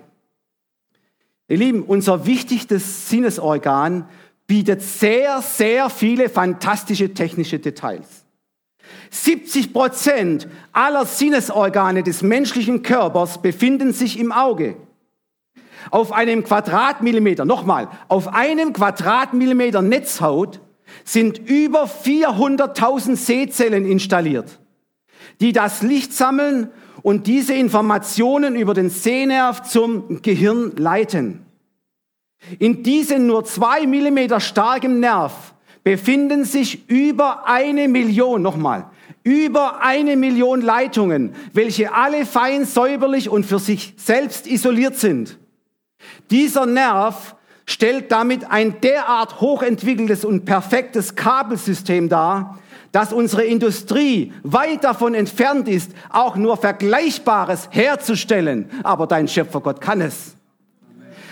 Ihr 1.49 1.57
Lieben, 1.57 1.83
unser 1.83 2.25
wichtigstes 2.25 3.09
Sinnesorgan 3.11 4.09
bietet 4.47 4.83
sehr, 4.83 5.43
sehr 5.43 5.91
viele 5.91 6.29
fantastische 6.29 7.13
technische 7.13 7.59
Details. 7.59 8.25
70 9.11 9.73
Prozent 9.73 10.49
aller 10.73 11.05
Sinnesorgane 11.05 12.03
des 12.03 12.23
menschlichen 12.23 12.83
Körpers 12.83 13.43
befinden 13.43 13.93
sich 13.93 14.19
im 14.19 14.31
Auge. 14.31 14.77
Auf 15.91 16.13
einem 16.13 16.45
Quadratmillimeter, 16.45 17.45
nochmal, 17.45 17.89
auf 18.09 18.29
einem 18.29 18.73
Quadratmillimeter 18.73 19.83
Netzhaut 19.83 20.61
sind 21.05 21.39
über 21.39 21.85
400.000 21.85 23.17
Sehzellen 23.17 23.85
installiert, 23.85 24.61
die 25.41 25.53
das 25.53 25.83
Licht 25.83 26.13
sammeln 26.13 26.69
und 27.03 27.27
diese 27.27 27.55
Informationen 27.55 28.57
über 28.57 28.75
den 28.75 28.91
Sehnerv 28.91 29.63
zum 29.63 30.23
Gehirn 30.23 30.73
leiten. 30.77 31.45
In 32.59 32.83
diesem 32.83 33.27
nur 33.27 33.45
zwei 33.45 33.87
Millimeter 33.87 34.41
starken 34.41 35.01
Nerv 35.01 35.55
befinden 35.83 36.45
sich 36.45 36.89
über 36.89 37.47
eine 37.47 37.89
Million, 37.89 38.43
nochmal, 38.43 38.91
über 39.23 39.83
eine 39.83 40.17
Million 40.17 40.61
Leitungen, 40.61 41.35
welche 41.53 41.93
alle 41.95 42.27
fein 42.27 42.65
säuberlich 42.65 43.29
und 43.29 43.45
für 43.45 43.59
sich 43.59 43.95
selbst 43.97 44.47
isoliert 44.47 44.97
sind. 44.97 45.39
Dieser 46.31 46.67
Nerv 46.67 47.37
stellt 47.67 48.13
damit 48.13 48.51
ein 48.51 48.81
derart 48.81 49.41
hochentwickeltes 49.41 50.25
und 50.25 50.45
perfektes 50.45 51.15
Kabelsystem 51.15 52.09
dar, 52.09 52.59
dass 52.93 53.13
unsere 53.13 53.45
Industrie 53.45 54.33
weit 54.43 54.85
davon 54.85 55.15
entfernt 55.15 55.67
ist, 55.67 55.93
auch 56.11 56.37
nur 56.37 56.57
Vergleichbares 56.57 57.69
herzustellen. 57.71 58.71
Aber 58.85 59.07
dein 59.07 59.27
Schöpfergott 59.27 59.81
kann 59.81 60.01
es. 60.01 60.37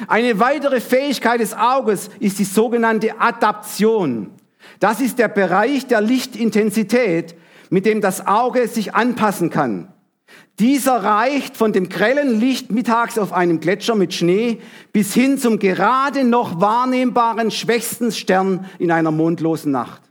Eine 0.09 0.41
weitere 0.41 0.81
Fähigkeit 0.81 1.41
des 1.41 1.55
Auges 1.55 2.11
ist 2.19 2.39
die 2.39 2.45
sogenannte 2.45 3.21
Adaption. 3.21 4.31
Das 4.81 5.01
ist 5.01 5.19
der 5.19 5.29
Bereich 5.29 5.87
der 5.87 6.01
Lichtintensität, 6.01 7.37
mit 7.71 7.87
dem 7.87 8.01
das 8.01 8.27
Auge 8.27 8.67
sich 8.67 8.95
anpassen 8.95 9.51
kann. 9.51 9.92
Dieser 10.59 11.03
reicht 11.03 11.57
von 11.57 11.73
dem 11.73 11.89
grellen 11.89 12.39
Licht 12.39 12.71
mittags 12.71 13.19
auf 13.19 13.33
einem 13.33 13.61
Gletscher 13.61 13.95
mit 13.95 14.13
Schnee 14.15 14.61
bis 14.93 15.15
hin 15.15 15.39
zum 15.39 15.59
gerade 15.59 16.25
noch 16.25 16.61
wahrnehmbaren 16.61 17.51
schwächsten 17.51 18.13
Stern 18.13 18.67
in 18.79 18.91
einer 18.91 19.11
mondlosen 19.11 19.73
Nacht. 19.73 20.03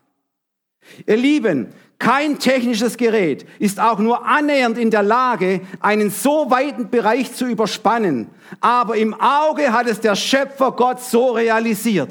Ihr 1.06 1.18
Lieben, 1.18 1.68
kein 2.00 2.40
technisches 2.40 2.98
Gerät 2.98 3.46
ist 3.60 3.80
auch 3.80 4.00
nur 4.00 4.26
annähernd 4.26 4.80
in 4.80 4.90
der 4.90 5.04
Lage, 5.04 5.62
einen 5.80 6.10
so 6.10 6.50
weiten 6.50 6.90
Bereich 6.90 7.34
zu 7.34 7.46
überspannen. 7.46 8.28
Aber 8.60 8.98
im 8.98 9.14
Auge 9.14 9.72
hat 9.72 9.86
es 9.86 10.00
der 10.00 10.16
Schöpfer 10.16 10.72
Gott 10.72 11.00
so 11.00 11.32
realisiert. 11.32 12.10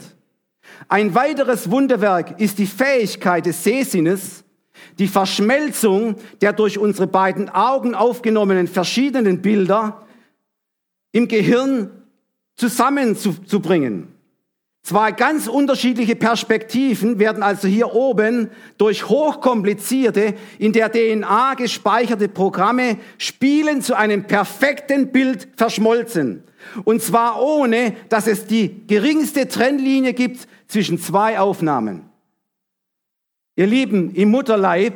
Ein 0.89 1.15
weiteres 1.17 1.71
Wunderwerk 1.73 2.41
ist 2.41 2.59
die 2.59 2.67
Fähigkeit 2.67 3.47
des 3.47 3.65
Sehsinnes, 3.65 4.45
die 5.01 5.09
Verschmelzung 5.09 6.17
der 6.43 6.53
durch 6.53 6.79
unsere 6.79 7.07
beiden 7.07 7.49
Augen 7.49 7.95
aufgenommenen 7.95 8.69
verschiedenen 8.69 9.43
Bilder 9.43 10.07
im 11.11 11.27
Gehirn 11.27 11.91
zusammenzubringen. 12.55 14.15
Zwei 14.83 15.13
ganz 15.13 15.47
unterschiedliche 15.47 16.17
Perspektiven 16.17 17.19
werden 17.19 17.43
also 17.43 17.67
hier 17.67 17.95
oben 17.95 18.51
durch 18.79 19.09
hochkomplizierte, 19.09 20.35
in 20.59 20.73
der 20.73 20.91
DNA 20.91 21.55
gespeicherte 21.55 22.29
Programme 22.29 22.99
spielen 23.19 23.83
zu 23.83 23.95
einem 23.95 24.25
perfekten 24.25 25.13
Bild 25.13 25.49
verschmolzen. 25.57 26.45
Und 26.85 27.03
zwar 27.03 27.43
ohne, 27.43 27.95
dass 28.11 28.27
es 28.27 28.47
die 28.47 28.87
geringste 28.87 29.49
Trennlinie 29.49 30.13
gibt 30.13 30.47
zwischen 30.67 30.99
zwei 30.99 31.39
Aufnahmen. 31.39 32.10
Ihr 33.61 33.67
Lieben, 33.67 34.15
im 34.15 34.31
Mutterleib 34.31 34.95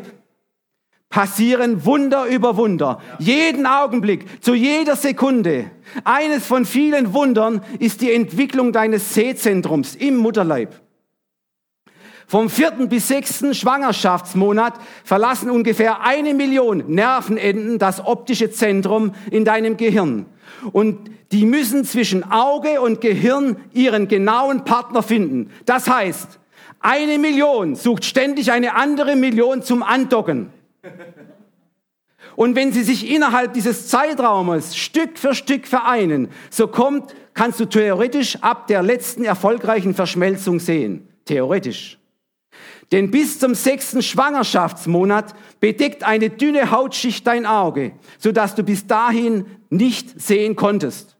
passieren 1.10 1.84
Wunder 1.84 2.24
über 2.24 2.56
Wunder. 2.56 2.98
Jeden 3.18 3.66
Augenblick, 3.66 4.42
zu 4.42 4.54
jeder 4.54 4.96
Sekunde. 4.96 5.70
Eines 6.04 6.46
von 6.46 6.64
vielen 6.64 7.12
Wundern 7.12 7.60
ist 7.78 8.00
die 8.00 8.10
Entwicklung 8.10 8.72
deines 8.72 9.12
Sehzentrums 9.12 9.94
im 9.94 10.16
Mutterleib. 10.16 10.80
Vom 12.26 12.48
vierten 12.48 12.88
bis 12.88 13.08
sechsten 13.08 13.54
Schwangerschaftsmonat 13.54 14.80
verlassen 15.04 15.50
ungefähr 15.50 16.00
eine 16.00 16.32
Million 16.32 16.84
Nervenenden 16.86 17.78
das 17.78 18.02
optische 18.02 18.50
Zentrum 18.50 19.14
in 19.30 19.44
deinem 19.44 19.76
Gehirn. 19.76 20.24
Und 20.72 21.10
die 21.32 21.44
müssen 21.44 21.84
zwischen 21.84 22.24
Auge 22.32 22.80
und 22.80 23.02
Gehirn 23.02 23.58
ihren 23.74 24.08
genauen 24.08 24.64
Partner 24.64 25.02
finden. 25.02 25.50
Das 25.66 25.86
heißt, 25.86 26.38
eine 26.84 27.18
Million 27.18 27.76
sucht 27.76 28.04
ständig 28.04 28.52
eine 28.52 28.74
andere 28.74 29.16
Million 29.16 29.62
zum 29.62 29.82
Andocken. 29.82 30.50
Und 32.36 32.56
wenn 32.56 32.72
sie 32.72 32.82
sich 32.82 33.10
innerhalb 33.10 33.54
dieses 33.54 33.88
Zeitraumes 33.88 34.76
Stück 34.76 35.18
für 35.18 35.34
Stück 35.34 35.66
vereinen, 35.66 36.28
so 36.50 36.68
kommt, 36.68 37.14
kannst 37.32 37.58
du 37.58 37.64
theoretisch 37.64 38.36
ab 38.42 38.66
der 38.66 38.82
letzten 38.82 39.24
erfolgreichen 39.24 39.94
Verschmelzung 39.94 40.60
sehen. 40.60 41.08
Theoretisch. 41.24 41.98
Denn 42.92 43.10
bis 43.10 43.38
zum 43.38 43.54
sechsten 43.54 44.02
Schwangerschaftsmonat 44.02 45.34
bedeckt 45.60 46.04
eine 46.04 46.28
dünne 46.28 46.70
Hautschicht 46.70 47.26
dein 47.26 47.46
Auge, 47.46 47.92
sodass 48.18 48.54
du 48.54 48.62
bis 48.62 48.86
dahin 48.86 49.46
nicht 49.70 50.20
sehen 50.20 50.54
konntest. 50.54 51.16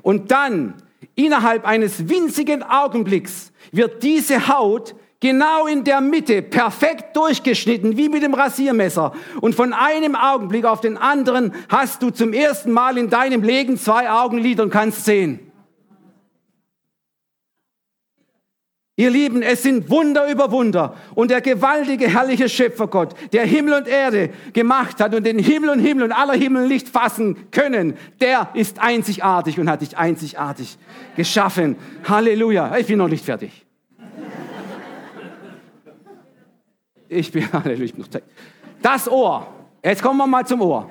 Und 0.00 0.30
dann, 0.30 0.74
innerhalb 1.14 1.66
eines 1.66 2.08
winzigen 2.08 2.62
Augenblicks, 2.62 3.52
wird 3.72 4.02
diese 4.02 4.48
Haut 4.48 4.94
genau 5.22 5.66
in 5.66 5.84
der 5.84 6.00
Mitte, 6.00 6.42
perfekt 6.42 7.16
durchgeschnitten, 7.16 7.96
wie 7.96 8.10
mit 8.10 8.22
dem 8.22 8.34
Rasiermesser. 8.34 9.12
Und 9.40 9.54
von 9.54 9.72
einem 9.72 10.16
Augenblick 10.16 10.66
auf 10.66 10.80
den 10.80 10.98
anderen 10.98 11.54
hast 11.70 12.02
du 12.02 12.10
zum 12.10 12.34
ersten 12.34 12.72
Mal 12.72 12.98
in 12.98 13.08
deinem 13.08 13.42
Leben 13.42 13.78
zwei 13.78 14.10
Augenlider 14.10 14.64
und 14.64 14.70
kannst 14.70 15.04
sehen. 15.06 15.38
Ihr 18.96 19.10
Lieben, 19.10 19.42
es 19.42 19.62
sind 19.62 19.88
Wunder 19.88 20.30
über 20.30 20.50
Wunder. 20.50 20.96
Und 21.14 21.30
der 21.30 21.40
gewaltige, 21.40 22.08
herrliche 22.08 22.48
Schöpfergott, 22.48 23.14
der 23.32 23.46
Himmel 23.46 23.74
und 23.74 23.88
Erde 23.88 24.30
gemacht 24.52 25.00
hat 25.00 25.14
und 25.14 25.24
den 25.24 25.38
Himmel 25.38 25.70
und 25.70 25.78
Himmel 25.78 26.04
und 26.04 26.12
aller 26.12 26.34
Himmel 26.34 26.68
nicht 26.68 26.88
fassen 26.88 27.50
können, 27.52 27.96
der 28.20 28.48
ist 28.54 28.80
einzigartig 28.80 29.58
und 29.58 29.70
hat 29.70 29.80
dich 29.80 29.96
einzigartig 29.96 30.76
geschaffen. 31.16 31.76
Halleluja. 32.06 32.76
Ich 32.76 32.88
bin 32.88 32.98
noch 32.98 33.08
nicht 33.08 33.24
fertig. 33.24 33.61
Ich 37.12 37.30
bin, 37.30 37.42
ich 37.64 37.94
bin. 37.94 38.04
Das 38.80 39.08
Ohr. 39.08 39.46
Jetzt 39.84 40.02
kommen 40.02 40.18
wir 40.18 40.26
mal 40.26 40.46
zum 40.46 40.62
Ohr. 40.62 40.90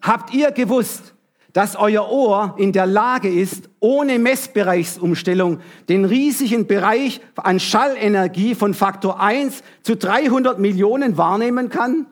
Habt 0.00 0.32
ihr 0.32 0.50
gewusst, 0.50 1.14
dass 1.52 1.76
euer 1.76 2.10
Ohr 2.10 2.54
in 2.56 2.72
der 2.72 2.86
Lage 2.86 3.28
ist, 3.28 3.68
ohne 3.78 4.18
Messbereichsumstellung 4.18 5.60
den 5.88 6.06
riesigen 6.06 6.66
Bereich 6.66 7.20
an 7.36 7.60
Schallenergie 7.60 8.54
von 8.54 8.72
Faktor 8.72 9.20
1 9.20 9.62
zu 9.82 9.96
300 9.96 10.58
Millionen 10.58 11.18
wahrnehmen 11.18 11.68
kann? 11.68 12.06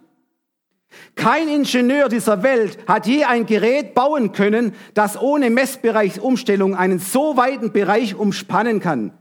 Kein 1.14 1.48
Ingenieur 1.48 2.08
dieser 2.08 2.42
Welt 2.42 2.78
hat 2.86 3.06
je 3.06 3.24
ein 3.24 3.46
Gerät 3.46 3.94
bauen 3.94 4.32
können, 4.32 4.74
das 4.92 5.20
ohne 5.20 5.48
Messbereichsumstellung 5.48 6.74
einen 6.74 6.98
so 6.98 7.36
weiten 7.36 7.72
Bereich 7.72 8.14
umspannen 8.14 8.80
kann. 8.80 9.12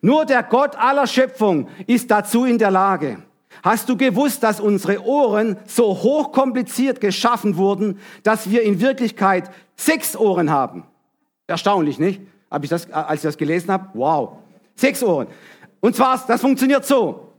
Nur 0.00 0.24
der 0.26 0.42
Gott 0.42 0.76
aller 0.76 1.06
Schöpfung 1.06 1.68
ist 1.86 2.10
dazu 2.10 2.44
in 2.44 2.58
der 2.58 2.70
Lage. 2.70 3.22
Hast 3.62 3.88
du 3.88 3.96
gewusst, 3.96 4.42
dass 4.42 4.60
unsere 4.60 5.04
Ohren 5.04 5.56
so 5.66 5.86
hochkompliziert 5.86 7.00
geschaffen 7.00 7.56
wurden, 7.56 7.98
dass 8.22 8.50
wir 8.50 8.62
in 8.62 8.80
Wirklichkeit 8.80 9.50
sechs 9.76 10.16
Ohren 10.16 10.50
haben? 10.50 10.84
Erstaunlich, 11.46 11.98
nicht? 11.98 12.20
Hab 12.50 12.64
ich 12.64 12.70
das, 12.70 12.90
als 12.90 13.20
ich 13.20 13.28
das 13.28 13.38
gelesen 13.38 13.70
habe? 13.70 13.88
Wow. 13.94 14.38
Sechs 14.74 15.02
Ohren. 15.02 15.28
Und 15.80 15.96
zwar, 15.96 16.22
das 16.26 16.40
funktioniert 16.40 16.84
so. 16.84 17.32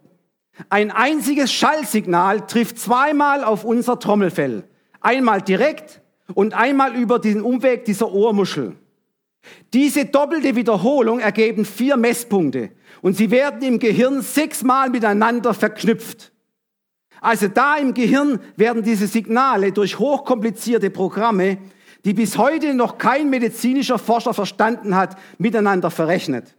Ein 0.70 0.92
einziges 0.92 1.52
Schallsignal 1.52 2.48
trifft 2.48 2.80
zweimal 2.80 3.44
auf 3.44 3.64
unser 3.64 4.00
Trommelfell. 4.00 4.64
Einmal 5.02 5.42
direkt 5.42 6.02
und 6.34 6.54
einmal 6.54 6.96
über 6.96 7.20
den 7.20 7.42
Umweg 7.42 7.86
dieser 7.86 8.12
Ohrmuschel. 8.12 8.76
Diese 9.74 10.06
doppelte 10.06 10.56
Wiederholung 10.56 11.20
ergeben 11.20 11.66
vier 11.66 11.98
Messpunkte 11.98 12.72
und 13.02 13.16
sie 13.16 13.32
werden 13.32 13.62
im 13.62 13.80
Gehirn 13.80 14.22
sechsmal 14.22 14.90
miteinander 14.90 15.54
verknüpft. 15.54 16.32
Also 17.22 17.48
da 17.48 17.78
im 17.78 17.94
Gehirn 17.94 18.40
werden 18.56 18.84
diese 18.84 19.08
Signale 19.08 19.72
durch 19.72 20.00
hochkomplizierte 20.00 20.90
Programme, 20.90 21.58
die 22.06 22.14
bis 22.14 22.38
heute 22.38 22.76
noch 22.76 22.98
kein 22.98 23.30
medizinischer 23.30 23.98
Forscher 23.98 24.34
verstanden 24.34 24.96
hat, 24.96 25.18
miteinander 25.40 25.90
verrechnet. 25.90 26.56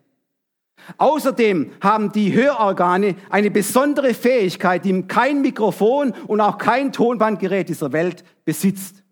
Außerdem 0.99 1.73
haben 1.81 2.13
die 2.13 2.33
Hörorgane 2.33 3.17
eine 3.31 3.51
besondere 3.51 4.15
Fähigkeit, 4.15 4.85
die 4.85 5.03
kein 5.03 5.43
Mikrofon 5.43 6.13
und 6.27 6.41
auch 6.41 6.59
kein 6.59 6.93
Tonbandgerät 6.93 7.69
dieser 7.69 7.93
Welt 7.93 8.25
besitzt. 8.45 9.03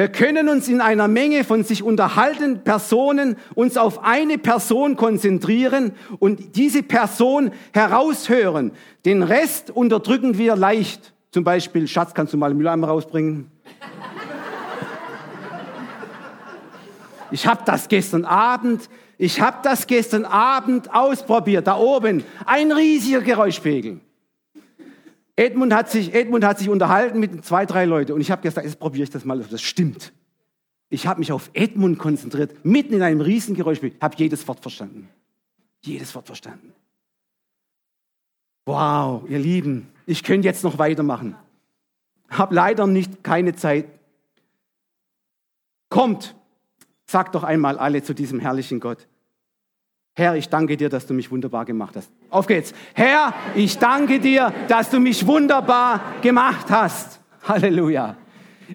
Wir 0.00 0.08
können 0.08 0.48
uns 0.48 0.66
in 0.66 0.80
einer 0.80 1.08
Menge 1.08 1.44
von 1.44 1.62
sich 1.62 1.82
unterhaltenden 1.82 2.64
Personen 2.64 3.36
uns 3.54 3.76
auf 3.76 4.02
eine 4.02 4.38
Person 4.38 4.96
konzentrieren 4.96 5.92
und 6.18 6.56
diese 6.56 6.82
Person 6.82 7.50
heraushören. 7.74 8.72
Den 9.04 9.22
Rest 9.22 9.68
unterdrücken 9.70 10.38
wir 10.38 10.56
leicht. 10.56 11.12
Zum 11.32 11.44
Beispiel, 11.44 11.86
Schatz, 11.86 12.14
kannst 12.14 12.32
du 12.32 12.38
mal 12.38 12.48
den 12.48 12.56
Mülleimer 12.56 12.88
rausbringen? 12.88 13.50
Ich 17.30 17.46
habe 17.46 17.60
das 17.66 17.86
gestern 17.86 18.24
Abend, 18.24 18.88
ich 19.18 19.38
habe 19.42 19.58
das 19.62 19.86
gestern 19.86 20.24
Abend 20.24 20.94
ausprobiert, 20.94 21.66
da 21.66 21.76
oben, 21.76 22.24
ein 22.46 22.72
riesiger 22.72 23.20
Geräuschpegel. 23.20 24.00
Edmund 25.40 25.72
hat 25.72 25.90
sich, 25.90 26.12
Edmund 26.12 26.44
hat 26.44 26.58
sich 26.58 26.68
unterhalten 26.68 27.18
mit 27.18 27.42
zwei, 27.46 27.64
drei 27.64 27.86
Leuten 27.86 28.12
und 28.12 28.20
ich 28.20 28.30
habe 28.30 28.42
gesagt, 28.42 28.66
jetzt 28.66 28.78
probiere 28.78 29.04
ich 29.04 29.10
das 29.10 29.24
mal, 29.24 29.38
das 29.38 29.62
stimmt. 29.62 30.12
Ich 30.90 31.06
habe 31.06 31.18
mich 31.18 31.32
auf 31.32 31.48
Edmund 31.54 31.98
konzentriert, 31.98 32.62
mitten 32.62 32.92
in 32.92 33.00
einem 33.02 33.22
Riesengeräusch, 33.22 33.80
habe 34.02 34.16
jedes 34.18 34.46
Wort 34.46 34.60
verstanden. 34.60 35.08
Jedes 35.82 36.14
Wort 36.14 36.26
verstanden. 36.26 36.74
Wow, 38.66 39.24
ihr 39.30 39.38
Lieben, 39.38 39.88
ich 40.04 40.24
könnte 40.24 40.46
jetzt 40.46 40.62
noch 40.62 40.76
weitermachen. 40.76 41.34
Hab 42.28 42.52
leider 42.52 42.86
nicht 42.86 43.24
keine 43.24 43.54
Zeit. 43.54 43.86
Kommt, 45.88 46.36
sagt 47.06 47.34
doch 47.34 47.44
einmal 47.44 47.78
alle 47.78 48.02
zu 48.02 48.14
diesem 48.14 48.40
herrlichen 48.40 48.78
Gott. 48.78 49.08
Herr, 50.20 50.36
ich 50.36 50.50
danke 50.50 50.76
dir, 50.76 50.90
dass 50.90 51.06
du 51.06 51.14
mich 51.14 51.30
wunderbar 51.30 51.64
gemacht 51.64 51.96
hast. 51.96 52.10
Auf 52.28 52.46
geht's. 52.46 52.74
Herr, 52.92 53.32
ich 53.54 53.78
danke 53.78 54.20
dir, 54.20 54.52
dass 54.68 54.90
du 54.90 55.00
mich 55.00 55.26
wunderbar 55.26 56.02
gemacht 56.20 56.66
hast. 56.68 57.20
Halleluja. 57.48 58.16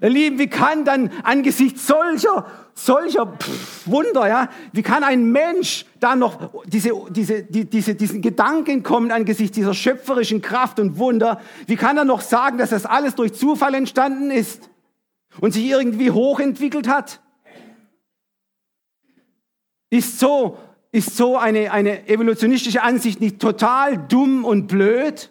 Ihr 0.02 0.10
Lieben, 0.10 0.40
wie 0.40 0.48
kann 0.48 0.86
dann 0.86 1.12
angesichts 1.22 1.86
solcher, 1.86 2.48
solcher 2.74 3.28
pff, 3.28 3.86
Wunder, 3.86 4.28
ja, 4.28 4.50
wie 4.72 4.82
kann 4.82 5.04
ein 5.04 5.32
Mensch 5.32 5.86
da 6.00 6.16
noch 6.16 6.64
diese, 6.66 6.90
diese, 7.12 7.44
die, 7.44 7.70
diese, 7.70 7.94
diesen 7.94 8.24
Gedanken 8.24 8.82
kommen 8.82 9.12
angesichts 9.12 9.54
dieser 9.54 9.76
schöpferischen 9.76 10.42
Kraft 10.42 10.80
und 10.80 10.98
Wunder? 10.98 11.40
Wie 11.68 11.76
kann 11.76 11.96
er 11.96 12.06
noch 12.06 12.22
sagen, 12.22 12.58
dass 12.58 12.72
das 12.72 12.88
alles 12.88 13.14
durch 13.14 13.34
Zufall 13.34 13.76
entstanden 13.76 14.32
ist 14.32 14.68
und 15.42 15.52
sich 15.52 15.66
irgendwie 15.66 16.10
hochentwickelt 16.10 16.88
hat? 16.88 17.22
Ist 19.92 20.18
so, 20.18 20.58
ist 20.96 21.18
so 21.18 21.38
eine, 21.38 21.74
eine 21.74 22.08
evolutionistische 22.08 22.82
Ansicht 22.82 23.20
nicht 23.20 23.40
total 23.40 23.98
dumm 23.98 24.46
und 24.46 24.68
blöd? 24.68 25.30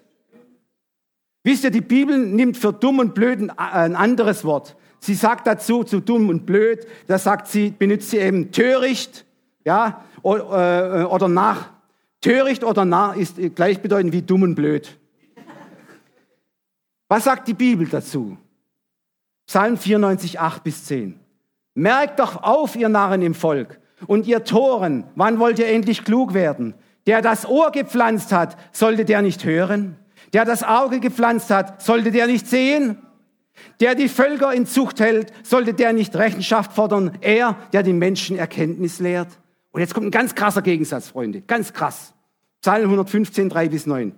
Wisst 1.42 1.64
ihr, 1.64 1.70
die 1.70 1.80
Bibel 1.80 2.18
nimmt 2.18 2.58
für 2.58 2.72
dumm 2.72 2.98
und 2.98 3.14
blöd 3.14 3.40
ein, 3.40 3.50
ein 3.50 3.96
anderes 3.96 4.44
Wort. 4.44 4.76
Sie 5.00 5.14
sagt 5.14 5.46
dazu, 5.46 5.82
zu 5.82 6.00
dumm 6.00 6.28
und 6.28 6.44
blöd, 6.44 6.86
da 7.06 7.18
sagt 7.18 7.48
sie, 7.48 7.70
benutzt 7.70 8.10
sie 8.10 8.18
eben 8.18 8.52
töricht, 8.52 9.24
ja, 9.64 10.04
oder, 10.22 11.02
äh, 11.02 11.04
oder 11.04 11.28
nach. 11.28 11.70
Töricht 12.20 12.62
oder 12.62 12.84
nah 12.84 13.12
ist 13.12 13.36
gleichbedeutend 13.54 14.12
wie 14.12 14.22
dumm 14.22 14.42
und 14.42 14.54
blöd. 14.54 14.98
Was 17.08 17.24
sagt 17.24 17.48
die 17.48 17.54
Bibel 17.54 17.86
dazu? 17.86 18.36
Psalm 19.46 19.76
94, 19.76 20.40
8 20.40 20.64
bis 20.64 20.84
10. 20.84 21.20
Merkt 21.74 22.20
doch 22.20 22.42
auf, 22.42 22.76
ihr 22.76 22.88
Narren 22.88 23.22
im 23.22 23.34
Volk, 23.34 23.78
und 24.06 24.26
ihr 24.26 24.44
Toren, 24.44 25.04
wann 25.14 25.38
wollt 25.38 25.58
ihr 25.58 25.68
endlich 25.68 26.04
klug 26.04 26.34
werden? 26.34 26.74
Der 27.06 27.22
das 27.22 27.46
Ohr 27.46 27.70
gepflanzt 27.70 28.32
hat, 28.32 28.56
sollte 28.72 29.04
der 29.04 29.22
nicht 29.22 29.44
hören? 29.44 29.96
Der 30.32 30.44
das 30.44 30.62
Auge 30.62 31.00
gepflanzt 31.00 31.50
hat, 31.50 31.82
sollte 31.82 32.10
der 32.10 32.26
nicht 32.26 32.46
sehen? 32.46 32.98
Der 33.80 33.94
die 33.94 34.08
Völker 34.08 34.52
in 34.52 34.66
Zucht 34.66 35.00
hält, 35.00 35.32
sollte 35.42 35.74
der 35.74 35.92
nicht 35.92 36.16
Rechenschaft 36.16 36.72
fordern? 36.72 37.18
Er, 37.20 37.56
der 37.72 37.82
die 37.82 37.92
Menschen 37.92 38.36
Erkenntnis 38.36 38.98
lehrt? 39.00 39.28
Und 39.70 39.80
jetzt 39.80 39.94
kommt 39.94 40.06
ein 40.06 40.10
ganz 40.10 40.34
krasser 40.34 40.62
Gegensatz, 40.62 41.08
Freunde. 41.08 41.40
Ganz 41.42 41.72
krass. 41.72 42.14
Psalm 42.62 42.84
115, 42.84 43.48
3 43.48 43.68
bis 43.68 43.86
9. 43.86 44.12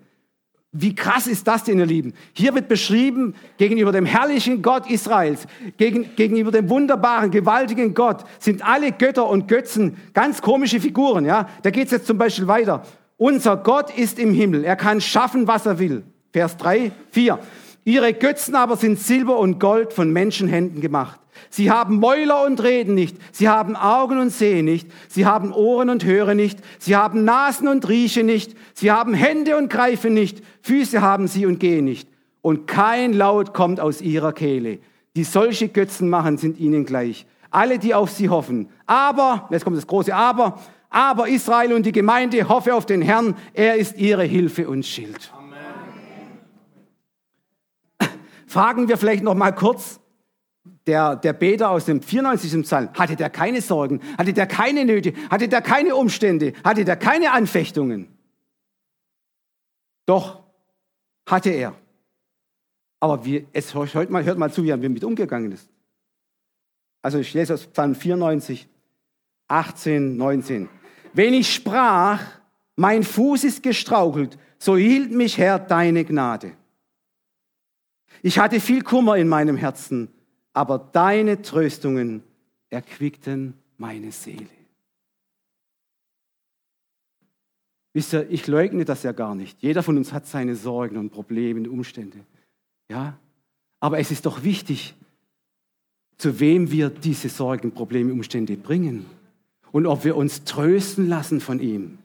Wie 0.78 0.94
krass 0.94 1.26
ist 1.26 1.46
das 1.46 1.64
denn, 1.64 1.78
ihr 1.78 1.86
Lieben? 1.86 2.12
Hier 2.34 2.54
wird 2.54 2.68
beschrieben, 2.68 3.34
gegenüber 3.56 3.92
dem 3.92 4.04
herrlichen 4.04 4.60
Gott 4.60 4.90
Israels, 4.90 5.46
gegen, 5.78 6.14
gegenüber 6.16 6.50
dem 6.50 6.68
wunderbaren, 6.68 7.30
gewaltigen 7.30 7.94
Gott, 7.94 8.24
sind 8.38 8.66
alle 8.66 8.92
Götter 8.92 9.28
und 9.28 9.48
Götzen 9.48 9.96
ganz 10.12 10.42
komische 10.42 10.80
Figuren. 10.80 11.24
Ja? 11.24 11.48
Da 11.62 11.70
geht 11.70 11.86
es 11.86 11.92
jetzt 11.92 12.06
zum 12.06 12.18
Beispiel 12.18 12.46
weiter. 12.46 12.82
Unser 13.16 13.56
Gott 13.56 13.96
ist 13.96 14.18
im 14.18 14.34
Himmel. 14.34 14.64
Er 14.64 14.76
kann 14.76 15.00
schaffen, 15.00 15.46
was 15.46 15.64
er 15.64 15.78
will. 15.78 16.02
Vers 16.32 16.58
3, 16.58 16.92
4. 17.12 17.38
Ihre 17.86 18.12
Götzen 18.12 18.56
aber 18.56 18.76
sind 18.76 18.98
Silber 18.98 19.38
und 19.38 19.60
Gold 19.60 19.92
von 19.92 20.12
Menschenhänden 20.12 20.80
gemacht. 20.80 21.20
Sie 21.50 21.70
haben 21.70 22.00
Mäuler 22.00 22.44
und 22.44 22.60
reden 22.60 22.96
nicht. 22.96 23.16
Sie 23.30 23.48
haben 23.48 23.76
Augen 23.76 24.18
und 24.18 24.30
sehen 24.30 24.64
nicht. 24.64 24.90
Sie 25.08 25.24
haben 25.24 25.52
Ohren 25.52 25.88
und 25.88 26.04
hören 26.04 26.36
nicht. 26.36 26.58
Sie 26.80 26.96
haben 26.96 27.22
Nasen 27.22 27.68
und 27.68 27.88
riechen 27.88 28.26
nicht. 28.26 28.56
Sie 28.74 28.90
haben 28.90 29.14
Hände 29.14 29.56
und 29.56 29.70
greifen 29.70 30.14
nicht. 30.14 30.42
Füße 30.62 31.00
haben 31.00 31.28
sie 31.28 31.46
und 31.46 31.60
gehen 31.60 31.84
nicht. 31.84 32.08
Und 32.42 32.66
kein 32.66 33.12
Laut 33.12 33.54
kommt 33.54 33.78
aus 33.78 34.00
ihrer 34.00 34.32
Kehle. 34.32 34.80
Die 35.14 35.22
solche 35.22 35.68
Götzen 35.68 36.08
machen, 36.08 36.38
sind 36.38 36.58
ihnen 36.58 36.86
gleich. 36.86 37.24
Alle, 37.52 37.78
die 37.78 37.94
auf 37.94 38.10
sie 38.10 38.28
hoffen. 38.28 38.68
Aber, 38.86 39.46
jetzt 39.52 39.62
kommt 39.62 39.76
das 39.76 39.86
große 39.86 40.12
Aber, 40.12 40.58
aber 40.90 41.28
Israel 41.28 41.72
und 41.72 41.86
die 41.86 41.92
Gemeinde 41.92 42.48
hoffe 42.48 42.74
auf 42.74 42.84
den 42.84 43.00
Herrn. 43.00 43.36
Er 43.54 43.76
ist 43.76 43.96
ihre 43.96 44.24
Hilfe 44.24 44.68
und 44.68 44.84
Schild. 44.84 45.30
Fragen 48.46 48.88
wir 48.88 48.96
vielleicht 48.96 49.22
noch 49.22 49.34
mal 49.34 49.52
kurz, 49.52 50.00
der, 50.86 51.16
der 51.16 51.32
Beter 51.32 51.70
aus 51.70 51.84
dem 51.84 52.00
94. 52.00 52.62
Psalm, 52.62 52.90
hatte 52.94 53.16
der 53.16 53.30
keine 53.30 53.60
Sorgen, 53.60 54.00
hatte 54.16 54.32
der 54.32 54.46
keine 54.46 54.84
Nöte, 54.84 55.12
hatte 55.30 55.48
der 55.48 55.62
keine 55.62 55.94
Umstände, 55.96 56.52
hatte 56.64 56.84
der 56.84 56.96
keine 56.96 57.32
Anfechtungen. 57.32 58.08
Doch, 60.06 60.42
hatte 61.26 61.50
er. 61.50 61.74
Aber 63.00 63.24
wie, 63.24 63.46
es, 63.52 63.74
hört, 63.74 64.10
mal, 64.10 64.24
hört 64.24 64.38
mal 64.38 64.52
zu, 64.52 64.62
wie 64.62 64.70
er 64.70 64.76
mit 64.76 65.04
umgegangen 65.04 65.52
ist. 65.52 65.68
Also 67.02 67.18
ich 67.18 67.34
lese 67.34 67.54
aus 67.54 67.66
Psalm 67.66 67.94
94, 67.94 68.68
18, 69.48 70.16
19. 70.16 70.68
Wenn 71.12 71.34
ich 71.34 71.52
sprach, 71.52 72.20
mein 72.76 73.02
Fuß 73.02 73.44
ist 73.44 73.62
gestraukelt, 73.62 74.38
so 74.58 74.76
hielt 74.76 75.12
mich 75.12 75.38
Herr 75.38 75.58
deine 75.58 76.04
Gnade. 76.04 76.52
Ich 78.22 78.38
hatte 78.38 78.60
viel 78.60 78.82
Kummer 78.82 79.16
in 79.16 79.28
meinem 79.28 79.56
Herzen, 79.56 80.08
aber 80.52 80.78
deine 80.78 81.42
Tröstungen 81.42 82.22
erquickten 82.70 83.54
meine 83.78 84.12
Seele. 84.12 84.48
Wisst 87.92 88.12
ihr, 88.12 88.28
ich 88.30 88.46
leugne 88.46 88.84
das 88.84 89.02
ja 89.04 89.12
gar 89.12 89.34
nicht. 89.34 89.62
Jeder 89.62 89.82
von 89.82 89.96
uns 89.96 90.12
hat 90.12 90.26
seine 90.26 90.54
Sorgen 90.54 90.98
und 90.98 91.10
Probleme 91.10 91.60
und 91.60 91.68
Umstände. 91.68 92.18
Ja? 92.90 93.18
Aber 93.80 93.98
es 93.98 94.10
ist 94.10 94.26
doch 94.26 94.44
wichtig, 94.44 94.94
zu 96.18 96.40
wem 96.40 96.70
wir 96.70 96.90
diese 96.90 97.28
Sorgen, 97.28 97.72
Probleme, 97.72 98.12
Umstände 98.12 98.56
bringen. 98.56 99.06
Und 99.72 99.86
ob 99.86 100.04
wir 100.04 100.16
uns 100.16 100.44
trösten 100.44 101.08
lassen 101.08 101.40
von 101.40 101.60
ihm. 101.60 101.98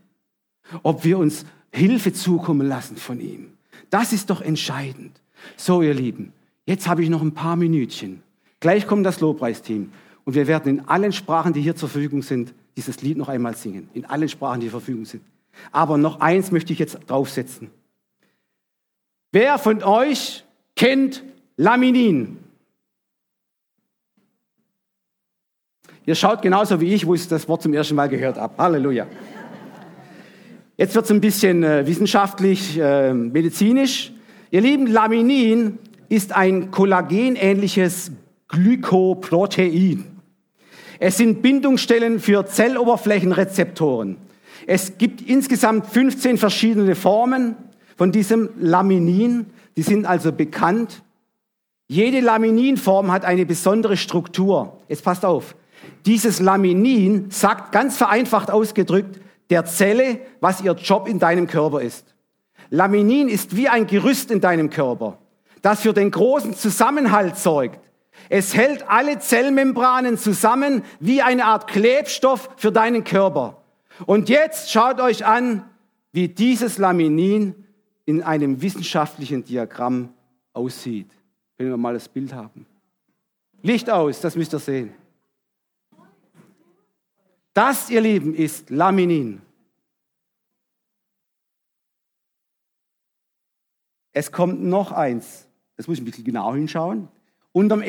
Ob 0.84 1.04
wir 1.04 1.18
uns 1.18 1.46
Hilfe 1.72 2.14
zukommen 2.14 2.68
lassen 2.68 2.98
von 2.98 3.20
ihm. 3.20 3.52
Das 3.90 4.14
ist 4.14 4.30
doch 4.30 4.42
entscheidend. 4.42 5.20
So, 5.58 5.82
ihr 5.82 5.94
Lieben, 5.94 6.34
jetzt 6.66 6.88
habe 6.88 7.04
ich 7.04 7.10
noch 7.10 7.22
ein 7.22 7.34
paar 7.34 7.56
Minütchen. 7.56 8.24
Gleich 8.60 8.88
kommt 8.88 9.06
das 9.06 9.20
Lobpreisteam. 9.20 9.92
Und 10.24 10.36
wir 10.36 10.48
werden 10.48 10.78
in 10.78 10.88
allen 10.88 11.12
Sprachen, 11.12 11.54
die 11.54 11.62
hier 11.62 11.76
zur 11.76 11.90
Verfügung 11.90 12.22
sind, 12.22 12.54
dieses 12.78 13.02
Lied 13.02 13.18
noch 13.18 13.28
einmal 13.28 13.56
singen. 13.56 13.90
In 13.94 14.06
allen 14.06 14.30
Sprachen, 14.30 14.62
die 14.62 14.68
zur 14.68 14.80
Verfügung 14.80 15.06
sind. 15.06 15.24
Aber 15.72 15.98
noch 15.98 16.20
eins 16.20 16.52
möchte 16.52 16.72
ich 16.74 16.80
jetzt 16.80 17.00
draufsetzen. 17.08 17.70
Wer 19.32 19.58
von 19.58 19.84
euch 19.84 20.44
kennt 20.76 21.24
Laminin? 21.58 22.38
Ihr 26.06 26.16
schaut 26.16 26.42
genauso 26.42 26.80
wie 26.82 26.94
ich, 26.94 27.06
wo 27.06 27.14
ich 27.14 27.28
das 27.28 27.48
Wort 27.48 27.62
zum 27.62 27.74
ersten 27.74 27.96
Mal 27.96 28.10
gehört 28.10 28.38
habe. 28.38 28.54
Halleluja. 28.58 29.08
Jetzt 30.78 30.96
wird 30.96 31.06
es 31.06 31.12
ein 31.12 31.22
bisschen 31.22 31.64
äh, 31.64 31.86
wissenschaftlich, 31.86 32.78
äh, 32.78 33.14
medizinisch. 33.14 34.12
Ihr 34.54 34.60
Lieben, 34.60 34.86
Laminin 34.86 35.80
ist 36.10 36.36
ein 36.36 36.72
kollagenähnliches 36.72 38.12
Glykoprotein. 38.50 40.06
Es 41.00 41.16
sind 41.16 41.42
Bindungsstellen 41.42 42.20
für 42.20 42.46
Zelloberflächenrezeptoren. 42.46 44.18
Es 44.68 44.98
gibt 44.98 45.22
insgesamt 45.22 45.88
15 45.88 46.38
verschiedene 46.38 46.96
Formen 46.96 47.56
von 47.96 48.12
diesem 48.12 48.50
Laminin. 48.60 49.46
Die 49.78 49.84
sind 49.84 50.06
also 50.06 50.34
bekannt. 50.34 51.02
Jede 51.88 52.20
Lamininform 52.20 53.10
hat 53.10 53.24
eine 53.24 53.46
besondere 53.46 53.96
Struktur. 53.96 54.82
Jetzt 54.90 55.06
passt 55.06 55.24
auf. 55.24 55.56
Dieses 56.06 56.42
Laminin 56.42 57.32
sagt 57.32 57.72
ganz 57.72 57.96
vereinfacht 57.96 58.52
ausgedrückt 58.52 59.22
der 59.50 59.64
Zelle, 59.64 60.20
was 60.42 60.62
ihr 60.62 60.74
Job 60.74 61.08
in 61.08 61.20
deinem 61.20 61.48
Körper 61.48 61.80
ist. 61.82 62.12
Laminin 62.72 63.28
ist 63.28 63.56
wie 63.56 63.68
ein 63.68 63.86
Gerüst 63.86 64.32
in 64.32 64.40
deinem 64.40 64.70
Körper, 64.70 65.20
das 65.62 65.82
für 65.82 65.94
den 65.94 66.10
großen 66.10 66.56
Zusammenhalt 66.56 67.38
sorgt. 67.38 67.80
Es 68.30 68.56
hält 68.56 68.90
alle 68.90 69.20
Zellmembranen 69.20 70.18
zusammen 70.18 70.84
wie 71.02 71.22
eine 71.22 71.46
Art 71.46 71.68
Klebstoff 71.68 72.50
für 72.56 72.72
deinen 72.72 73.04
Körper. 73.04 73.62
Und 74.06 74.30
jetzt 74.30 74.72
schaut 74.72 75.02
euch 75.02 75.26
an, 75.26 75.70
wie 76.14 76.30
dieses 76.30 76.78
Laminin 76.78 77.56
in 78.06 78.24
einem 78.24 78.62
wissenschaftlichen 78.62 79.44
Diagramm 79.44 80.14
aussieht. 80.54 81.12
Wenn 81.58 81.70
wir 81.70 81.78
mal 81.78 81.94
das 81.94 82.08
Bild 82.08 82.34
haben. 82.34 82.66
Licht 83.62 83.90
aus, 83.90 84.22
das 84.22 84.36
müsst 84.38 84.54
ihr 84.54 84.60
sehen. 84.60 84.94
Das, 87.54 87.90
ihr 87.90 88.02
Lieben, 88.02 88.34
ist 88.34 88.70
Laminin. 88.70 89.42
Es 94.14 94.32
kommt 94.32 94.62
noch 94.64 94.92
eins. 94.92 95.48
Das 95.78 95.88
muss 95.88 95.98
ich 95.98 96.04
ein 96.04 96.06
bisschen 96.06 96.24
genau 96.24 96.54
hinschauen. 96.54 97.08
Unterm 97.54 97.82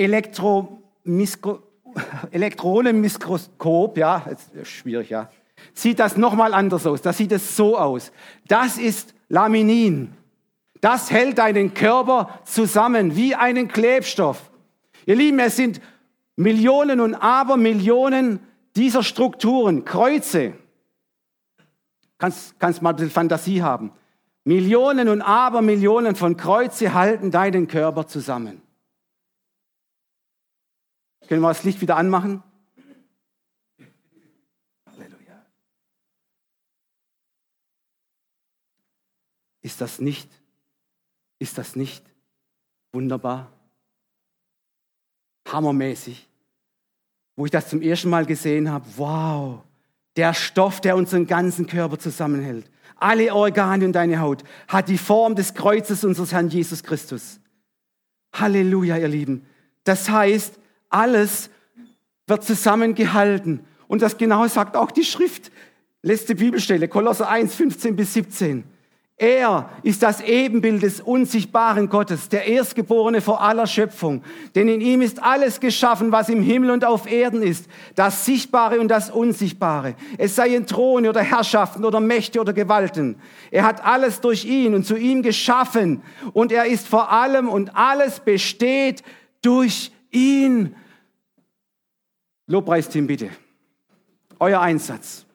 Elektronenmikroskop, 2.30 3.98
ja, 3.98 4.24
ist 4.54 4.68
schwierig, 4.68 5.10
ja, 5.10 5.28
sieht 5.74 5.98
das 5.98 6.16
nochmal 6.16 6.54
anders 6.54 6.86
aus. 6.86 7.02
Da 7.02 7.12
sieht 7.12 7.32
es 7.32 7.56
so 7.56 7.76
aus. 7.78 8.12
Das 8.48 8.78
ist 8.78 9.14
Laminin. 9.28 10.14
Das 10.80 11.10
hält 11.10 11.38
deinen 11.38 11.74
Körper 11.74 12.40
zusammen 12.44 13.14
wie 13.16 13.34
einen 13.34 13.68
Klebstoff. 13.68 14.50
Ihr 15.06 15.16
Lieben, 15.16 15.38
es 15.38 15.56
sind 15.56 15.80
Millionen 16.36 17.00
und 17.00 17.14
Abermillionen 17.14 18.40
dieser 18.74 19.02
Strukturen, 19.02 19.84
Kreuze. 19.84 20.54
Kannst, 22.18 22.58
kannst 22.58 22.82
mal 22.82 22.90
ein 22.90 22.96
bisschen 22.96 23.10
Fantasie 23.10 23.62
haben. 23.62 23.92
Millionen 24.44 25.08
und 25.08 25.22
Abermillionen 25.22 26.16
von 26.16 26.36
Kreuze 26.36 26.94
halten 26.94 27.30
deinen 27.30 27.68
Körper 27.68 28.06
zusammen. 28.06 28.60
Können 31.28 31.40
wir 31.40 31.48
das 31.48 31.64
Licht 31.64 31.80
wieder 31.80 31.96
anmachen? 31.96 32.42
Ist 39.62 39.80
das 39.80 40.00
nicht, 40.00 40.28
ist 41.38 41.56
das 41.56 41.76
nicht 41.76 42.04
wunderbar? 42.92 43.52
Hammermäßig. 45.48 46.28
Wo 47.36 47.44
ich 47.44 47.52
das 47.52 47.68
zum 47.68 47.80
ersten 47.80 48.10
Mal 48.10 48.26
gesehen 48.26 48.70
habe, 48.70 48.84
wow, 48.96 49.62
der 50.16 50.34
Stoff, 50.34 50.80
der 50.80 50.96
unseren 50.96 51.26
ganzen 51.26 51.66
Körper 51.66 51.98
zusammenhält, 51.98 52.68
alle 53.02 53.34
Organe 53.34 53.84
und 53.84 53.92
deine 53.92 54.20
Haut, 54.20 54.44
hat 54.68 54.88
die 54.88 54.98
Form 54.98 55.34
des 55.34 55.54
Kreuzes 55.54 56.04
unseres 56.04 56.32
Herrn 56.32 56.48
Jesus 56.48 56.82
Christus. 56.82 57.40
Halleluja, 58.32 58.96
ihr 58.96 59.08
Lieben. 59.08 59.46
Das 59.84 60.08
heißt, 60.08 60.58
alles 60.88 61.50
wird 62.26 62.44
zusammengehalten. 62.44 63.60
Und 63.88 64.02
das 64.02 64.16
genau 64.16 64.46
sagt 64.46 64.76
auch 64.76 64.90
die 64.90 65.04
Schrift. 65.04 65.50
Letzte 66.02 66.34
Bibelstelle, 66.34 66.88
Kolosser 66.88 67.28
1, 67.28 67.54
15 67.54 67.96
bis 67.96 68.14
17. 68.14 68.64
Er 69.22 69.70
ist 69.84 70.02
das 70.02 70.20
Ebenbild 70.20 70.82
des 70.82 71.00
unsichtbaren 71.00 71.88
Gottes, 71.88 72.28
der 72.28 72.48
Erstgeborene 72.48 73.20
vor 73.20 73.40
aller 73.40 73.68
Schöpfung. 73.68 74.24
Denn 74.56 74.66
in 74.66 74.80
ihm 74.80 75.00
ist 75.00 75.22
alles 75.22 75.60
geschaffen, 75.60 76.10
was 76.10 76.28
im 76.28 76.42
Himmel 76.42 76.72
und 76.72 76.84
auf 76.84 77.08
Erden 77.08 77.40
ist, 77.40 77.68
das 77.94 78.24
Sichtbare 78.26 78.80
und 78.80 78.88
das 78.88 79.12
Unsichtbare. 79.12 79.94
Es 80.18 80.34
seien 80.34 80.66
Throne 80.66 81.08
oder 81.08 81.20
Herrschaften 81.20 81.84
oder 81.84 82.00
Mächte 82.00 82.40
oder 82.40 82.52
Gewalten. 82.52 83.14
Er 83.52 83.62
hat 83.62 83.84
alles 83.84 84.20
durch 84.20 84.44
ihn 84.44 84.74
und 84.74 84.84
zu 84.84 84.96
ihm 84.96 85.22
geschaffen. 85.22 86.02
Und 86.32 86.50
er 86.50 86.66
ist 86.66 86.88
vor 86.88 87.12
allem 87.12 87.48
und 87.48 87.76
alles 87.76 88.18
besteht 88.18 89.04
durch 89.40 89.92
ihn. 90.10 90.74
Lobpreisteam 92.48 93.06
bitte. 93.06 93.30
Euer 94.40 94.60
Einsatz. 94.60 95.26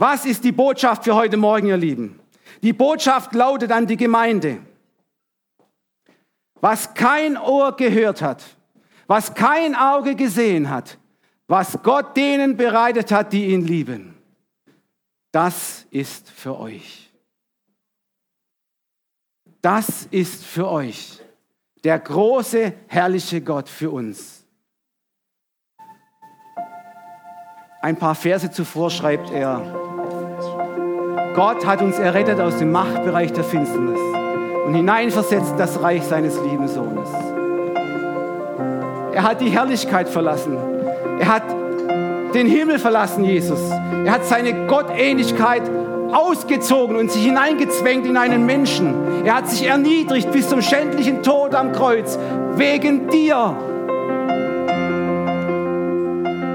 Was 0.00 0.24
ist 0.24 0.44
die 0.44 0.52
Botschaft 0.52 1.04
für 1.04 1.14
heute 1.14 1.36
Morgen, 1.36 1.66
ihr 1.66 1.76
Lieben? 1.76 2.18
Die 2.62 2.72
Botschaft 2.72 3.34
lautet 3.34 3.70
an 3.70 3.86
die 3.86 3.98
Gemeinde. 3.98 4.62
Was 6.54 6.94
kein 6.94 7.36
Ohr 7.36 7.76
gehört 7.76 8.22
hat, 8.22 8.42
was 9.06 9.34
kein 9.34 9.74
Auge 9.74 10.14
gesehen 10.14 10.70
hat, 10.70 10.96
was 11.48 11.82
Gott 11.82 12.16
denen 12.16 12.56
bereitet 12.56 13.12
hat, 13.12 13.34
die 13.34 13.48
ihn 13.48 13.60
lieben, 13.60 14.14
das 15.32 15.84
ist 15.90 16.30
für 16.30 16.58
euch. 16.58 17.12
Das 19.60 20.06
ist 20.10 20.46
für 20.46 20.70
euch 20.70 21.20
der 21.84 21.98
große, 21.98 22.72
herrliche 22.86 23.42
Gott 23.42 23.68
für 23.68 23.90
uns. 23.90 24.46
Ein 27.82 27.96
paar 27.96 28.14
Verse 28.14 28.50
zuvor 28.50 28.90
schreibt 28.90 29.30
er, 29.30 29.89
Gott 31.34 31.64
hat 31.64 31.80
uns 31.80 31.98
errettet 31.98 32.40
aus 32.40 32.58
dem 32.58 32.72
Machtbereich 32.72 33.32
der 33.32 33.44
Finsternis 33.44 34.00
und 34.66 34.74
hineinversetzt 34.74 35.54
das 35.58 35.80
Reich 35.80 36.02
seines 36.04 36.36
lieben 36.42 36.66
Sohnes. 36.66 37.08
Er 39.12 39.22
hat 39.22 39.40
die 39.40 39.50
Herrlichkeit 39.50 40.08
verlassen. 40.08 40.56
Er 41.20 41.28
hat 41.28 41.42
den 42.34 42.46
Himmel 42.46 42.78
verlassen, 42.78 43.24
Jesus. 43.24 43.60
Er 44.04 44.12
hat 44.12 44.24
seine 44.24 44.66
Gottähnlichkeit 44.66 45.62
ausgezogen 46.12 46.96
und 46.96 47.12
sich 47.12 47.24
hineingezwängt 47.24 48.06
in 48.06 48.16
einen 48.16 48.44
Menschen. 48.44 49.24
Er 49.24 49.36
hat 49.36 49.48
sich 49.48 49.66
erniedrigt 49.66 50.32
bis 50.32 50.48
zum 50.48 50.62
schändlichen 50.62 51.22
Tod 51.22 51.54
am 51.54 51.72
Kreuz 51.72 52.18
wegen 52.56 53.08
dir. 53.08 53.56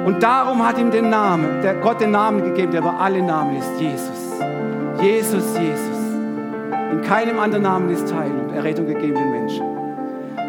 Und 0.05 0.21
darum 0.21 0.67
hat 0.67 0.77
ihm 0.77 0.91
den 0.91 1.09
Namen, 1.09 1.61
der 1.61 1.75
Gott 1.75 2.01
den 2.01 2.11
Namen 2.11 2.43
gegeben, 2.43 2.71
der 2.71 2.81
über 2.81 2.99
alle 2.99 3.21
Namen 3.21 3.57
ist, 3.57 3.71
Jesus. 3.79 4.25
Jesus, 5.01 5.57
Jesus. 5.57 5.95
In 6.91 7.01
keinem 7.01 7.39
anderen 7.39 7.63
Namen 7.63 7.89
ist 7.89 8.13
Heil 8.13 8.31
und 8.31 8.53
Errettung 8.53 8.87
gegeben 8.87 9.15
den 9.15 9.31
Menschen. 9.31 9.65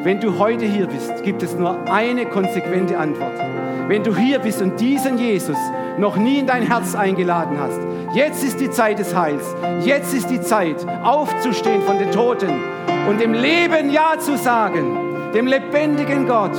Wenn 0.04 0.20
du 0.20 0.38
heute 0.38 0.64
hier 0.64 0.86
bist, 0.86 1.22
gibt 1.24 1.42
es 1.42 1.54
nur 1.56 1.76
eine 1.90 2.26
konsequente 2.26 2.96
Antwort. 2.96 3.38
Wenn 3.88 4.04
du 4.04 4.14
hier 4.16 4.38
bist 4.38 4.62
und 4.62 4.78
diesen 4.80 5.18
Jesus 5.18 5.58
noch 5.98 6.16
nie 6.16 6.38
in 6.38 6.46
dein 6.46 6.62
Herz 6.62 6.94
eingeladen 6.94 7.58
hast. 7.58 7.80
Jetzt 8.14 8.44
ist 8.44 8.60
die 8.60 8.70
Zeit 8.70 8.98
des 8.98 9.14
Heils. 9.16 9.54
Jetzt 9.84 10.14
ist 10.14 10.30
die 10.30 10.40
Zeit, 10.40 10.86
aufzustehen 11.02 11.82
von 11.82 11.98
den 11.98 12.10
Toten 12.12 12.62
und 13.08 13.20
dem 13.20 13.32
Leben 13.32 13.90
Ja 13.90 14.18
zu 14.18 14.36
sagen, 14.36 15.32
dem 15.34 15.46
lebendigen 15.46 16.26
Gott. 16.26 16.56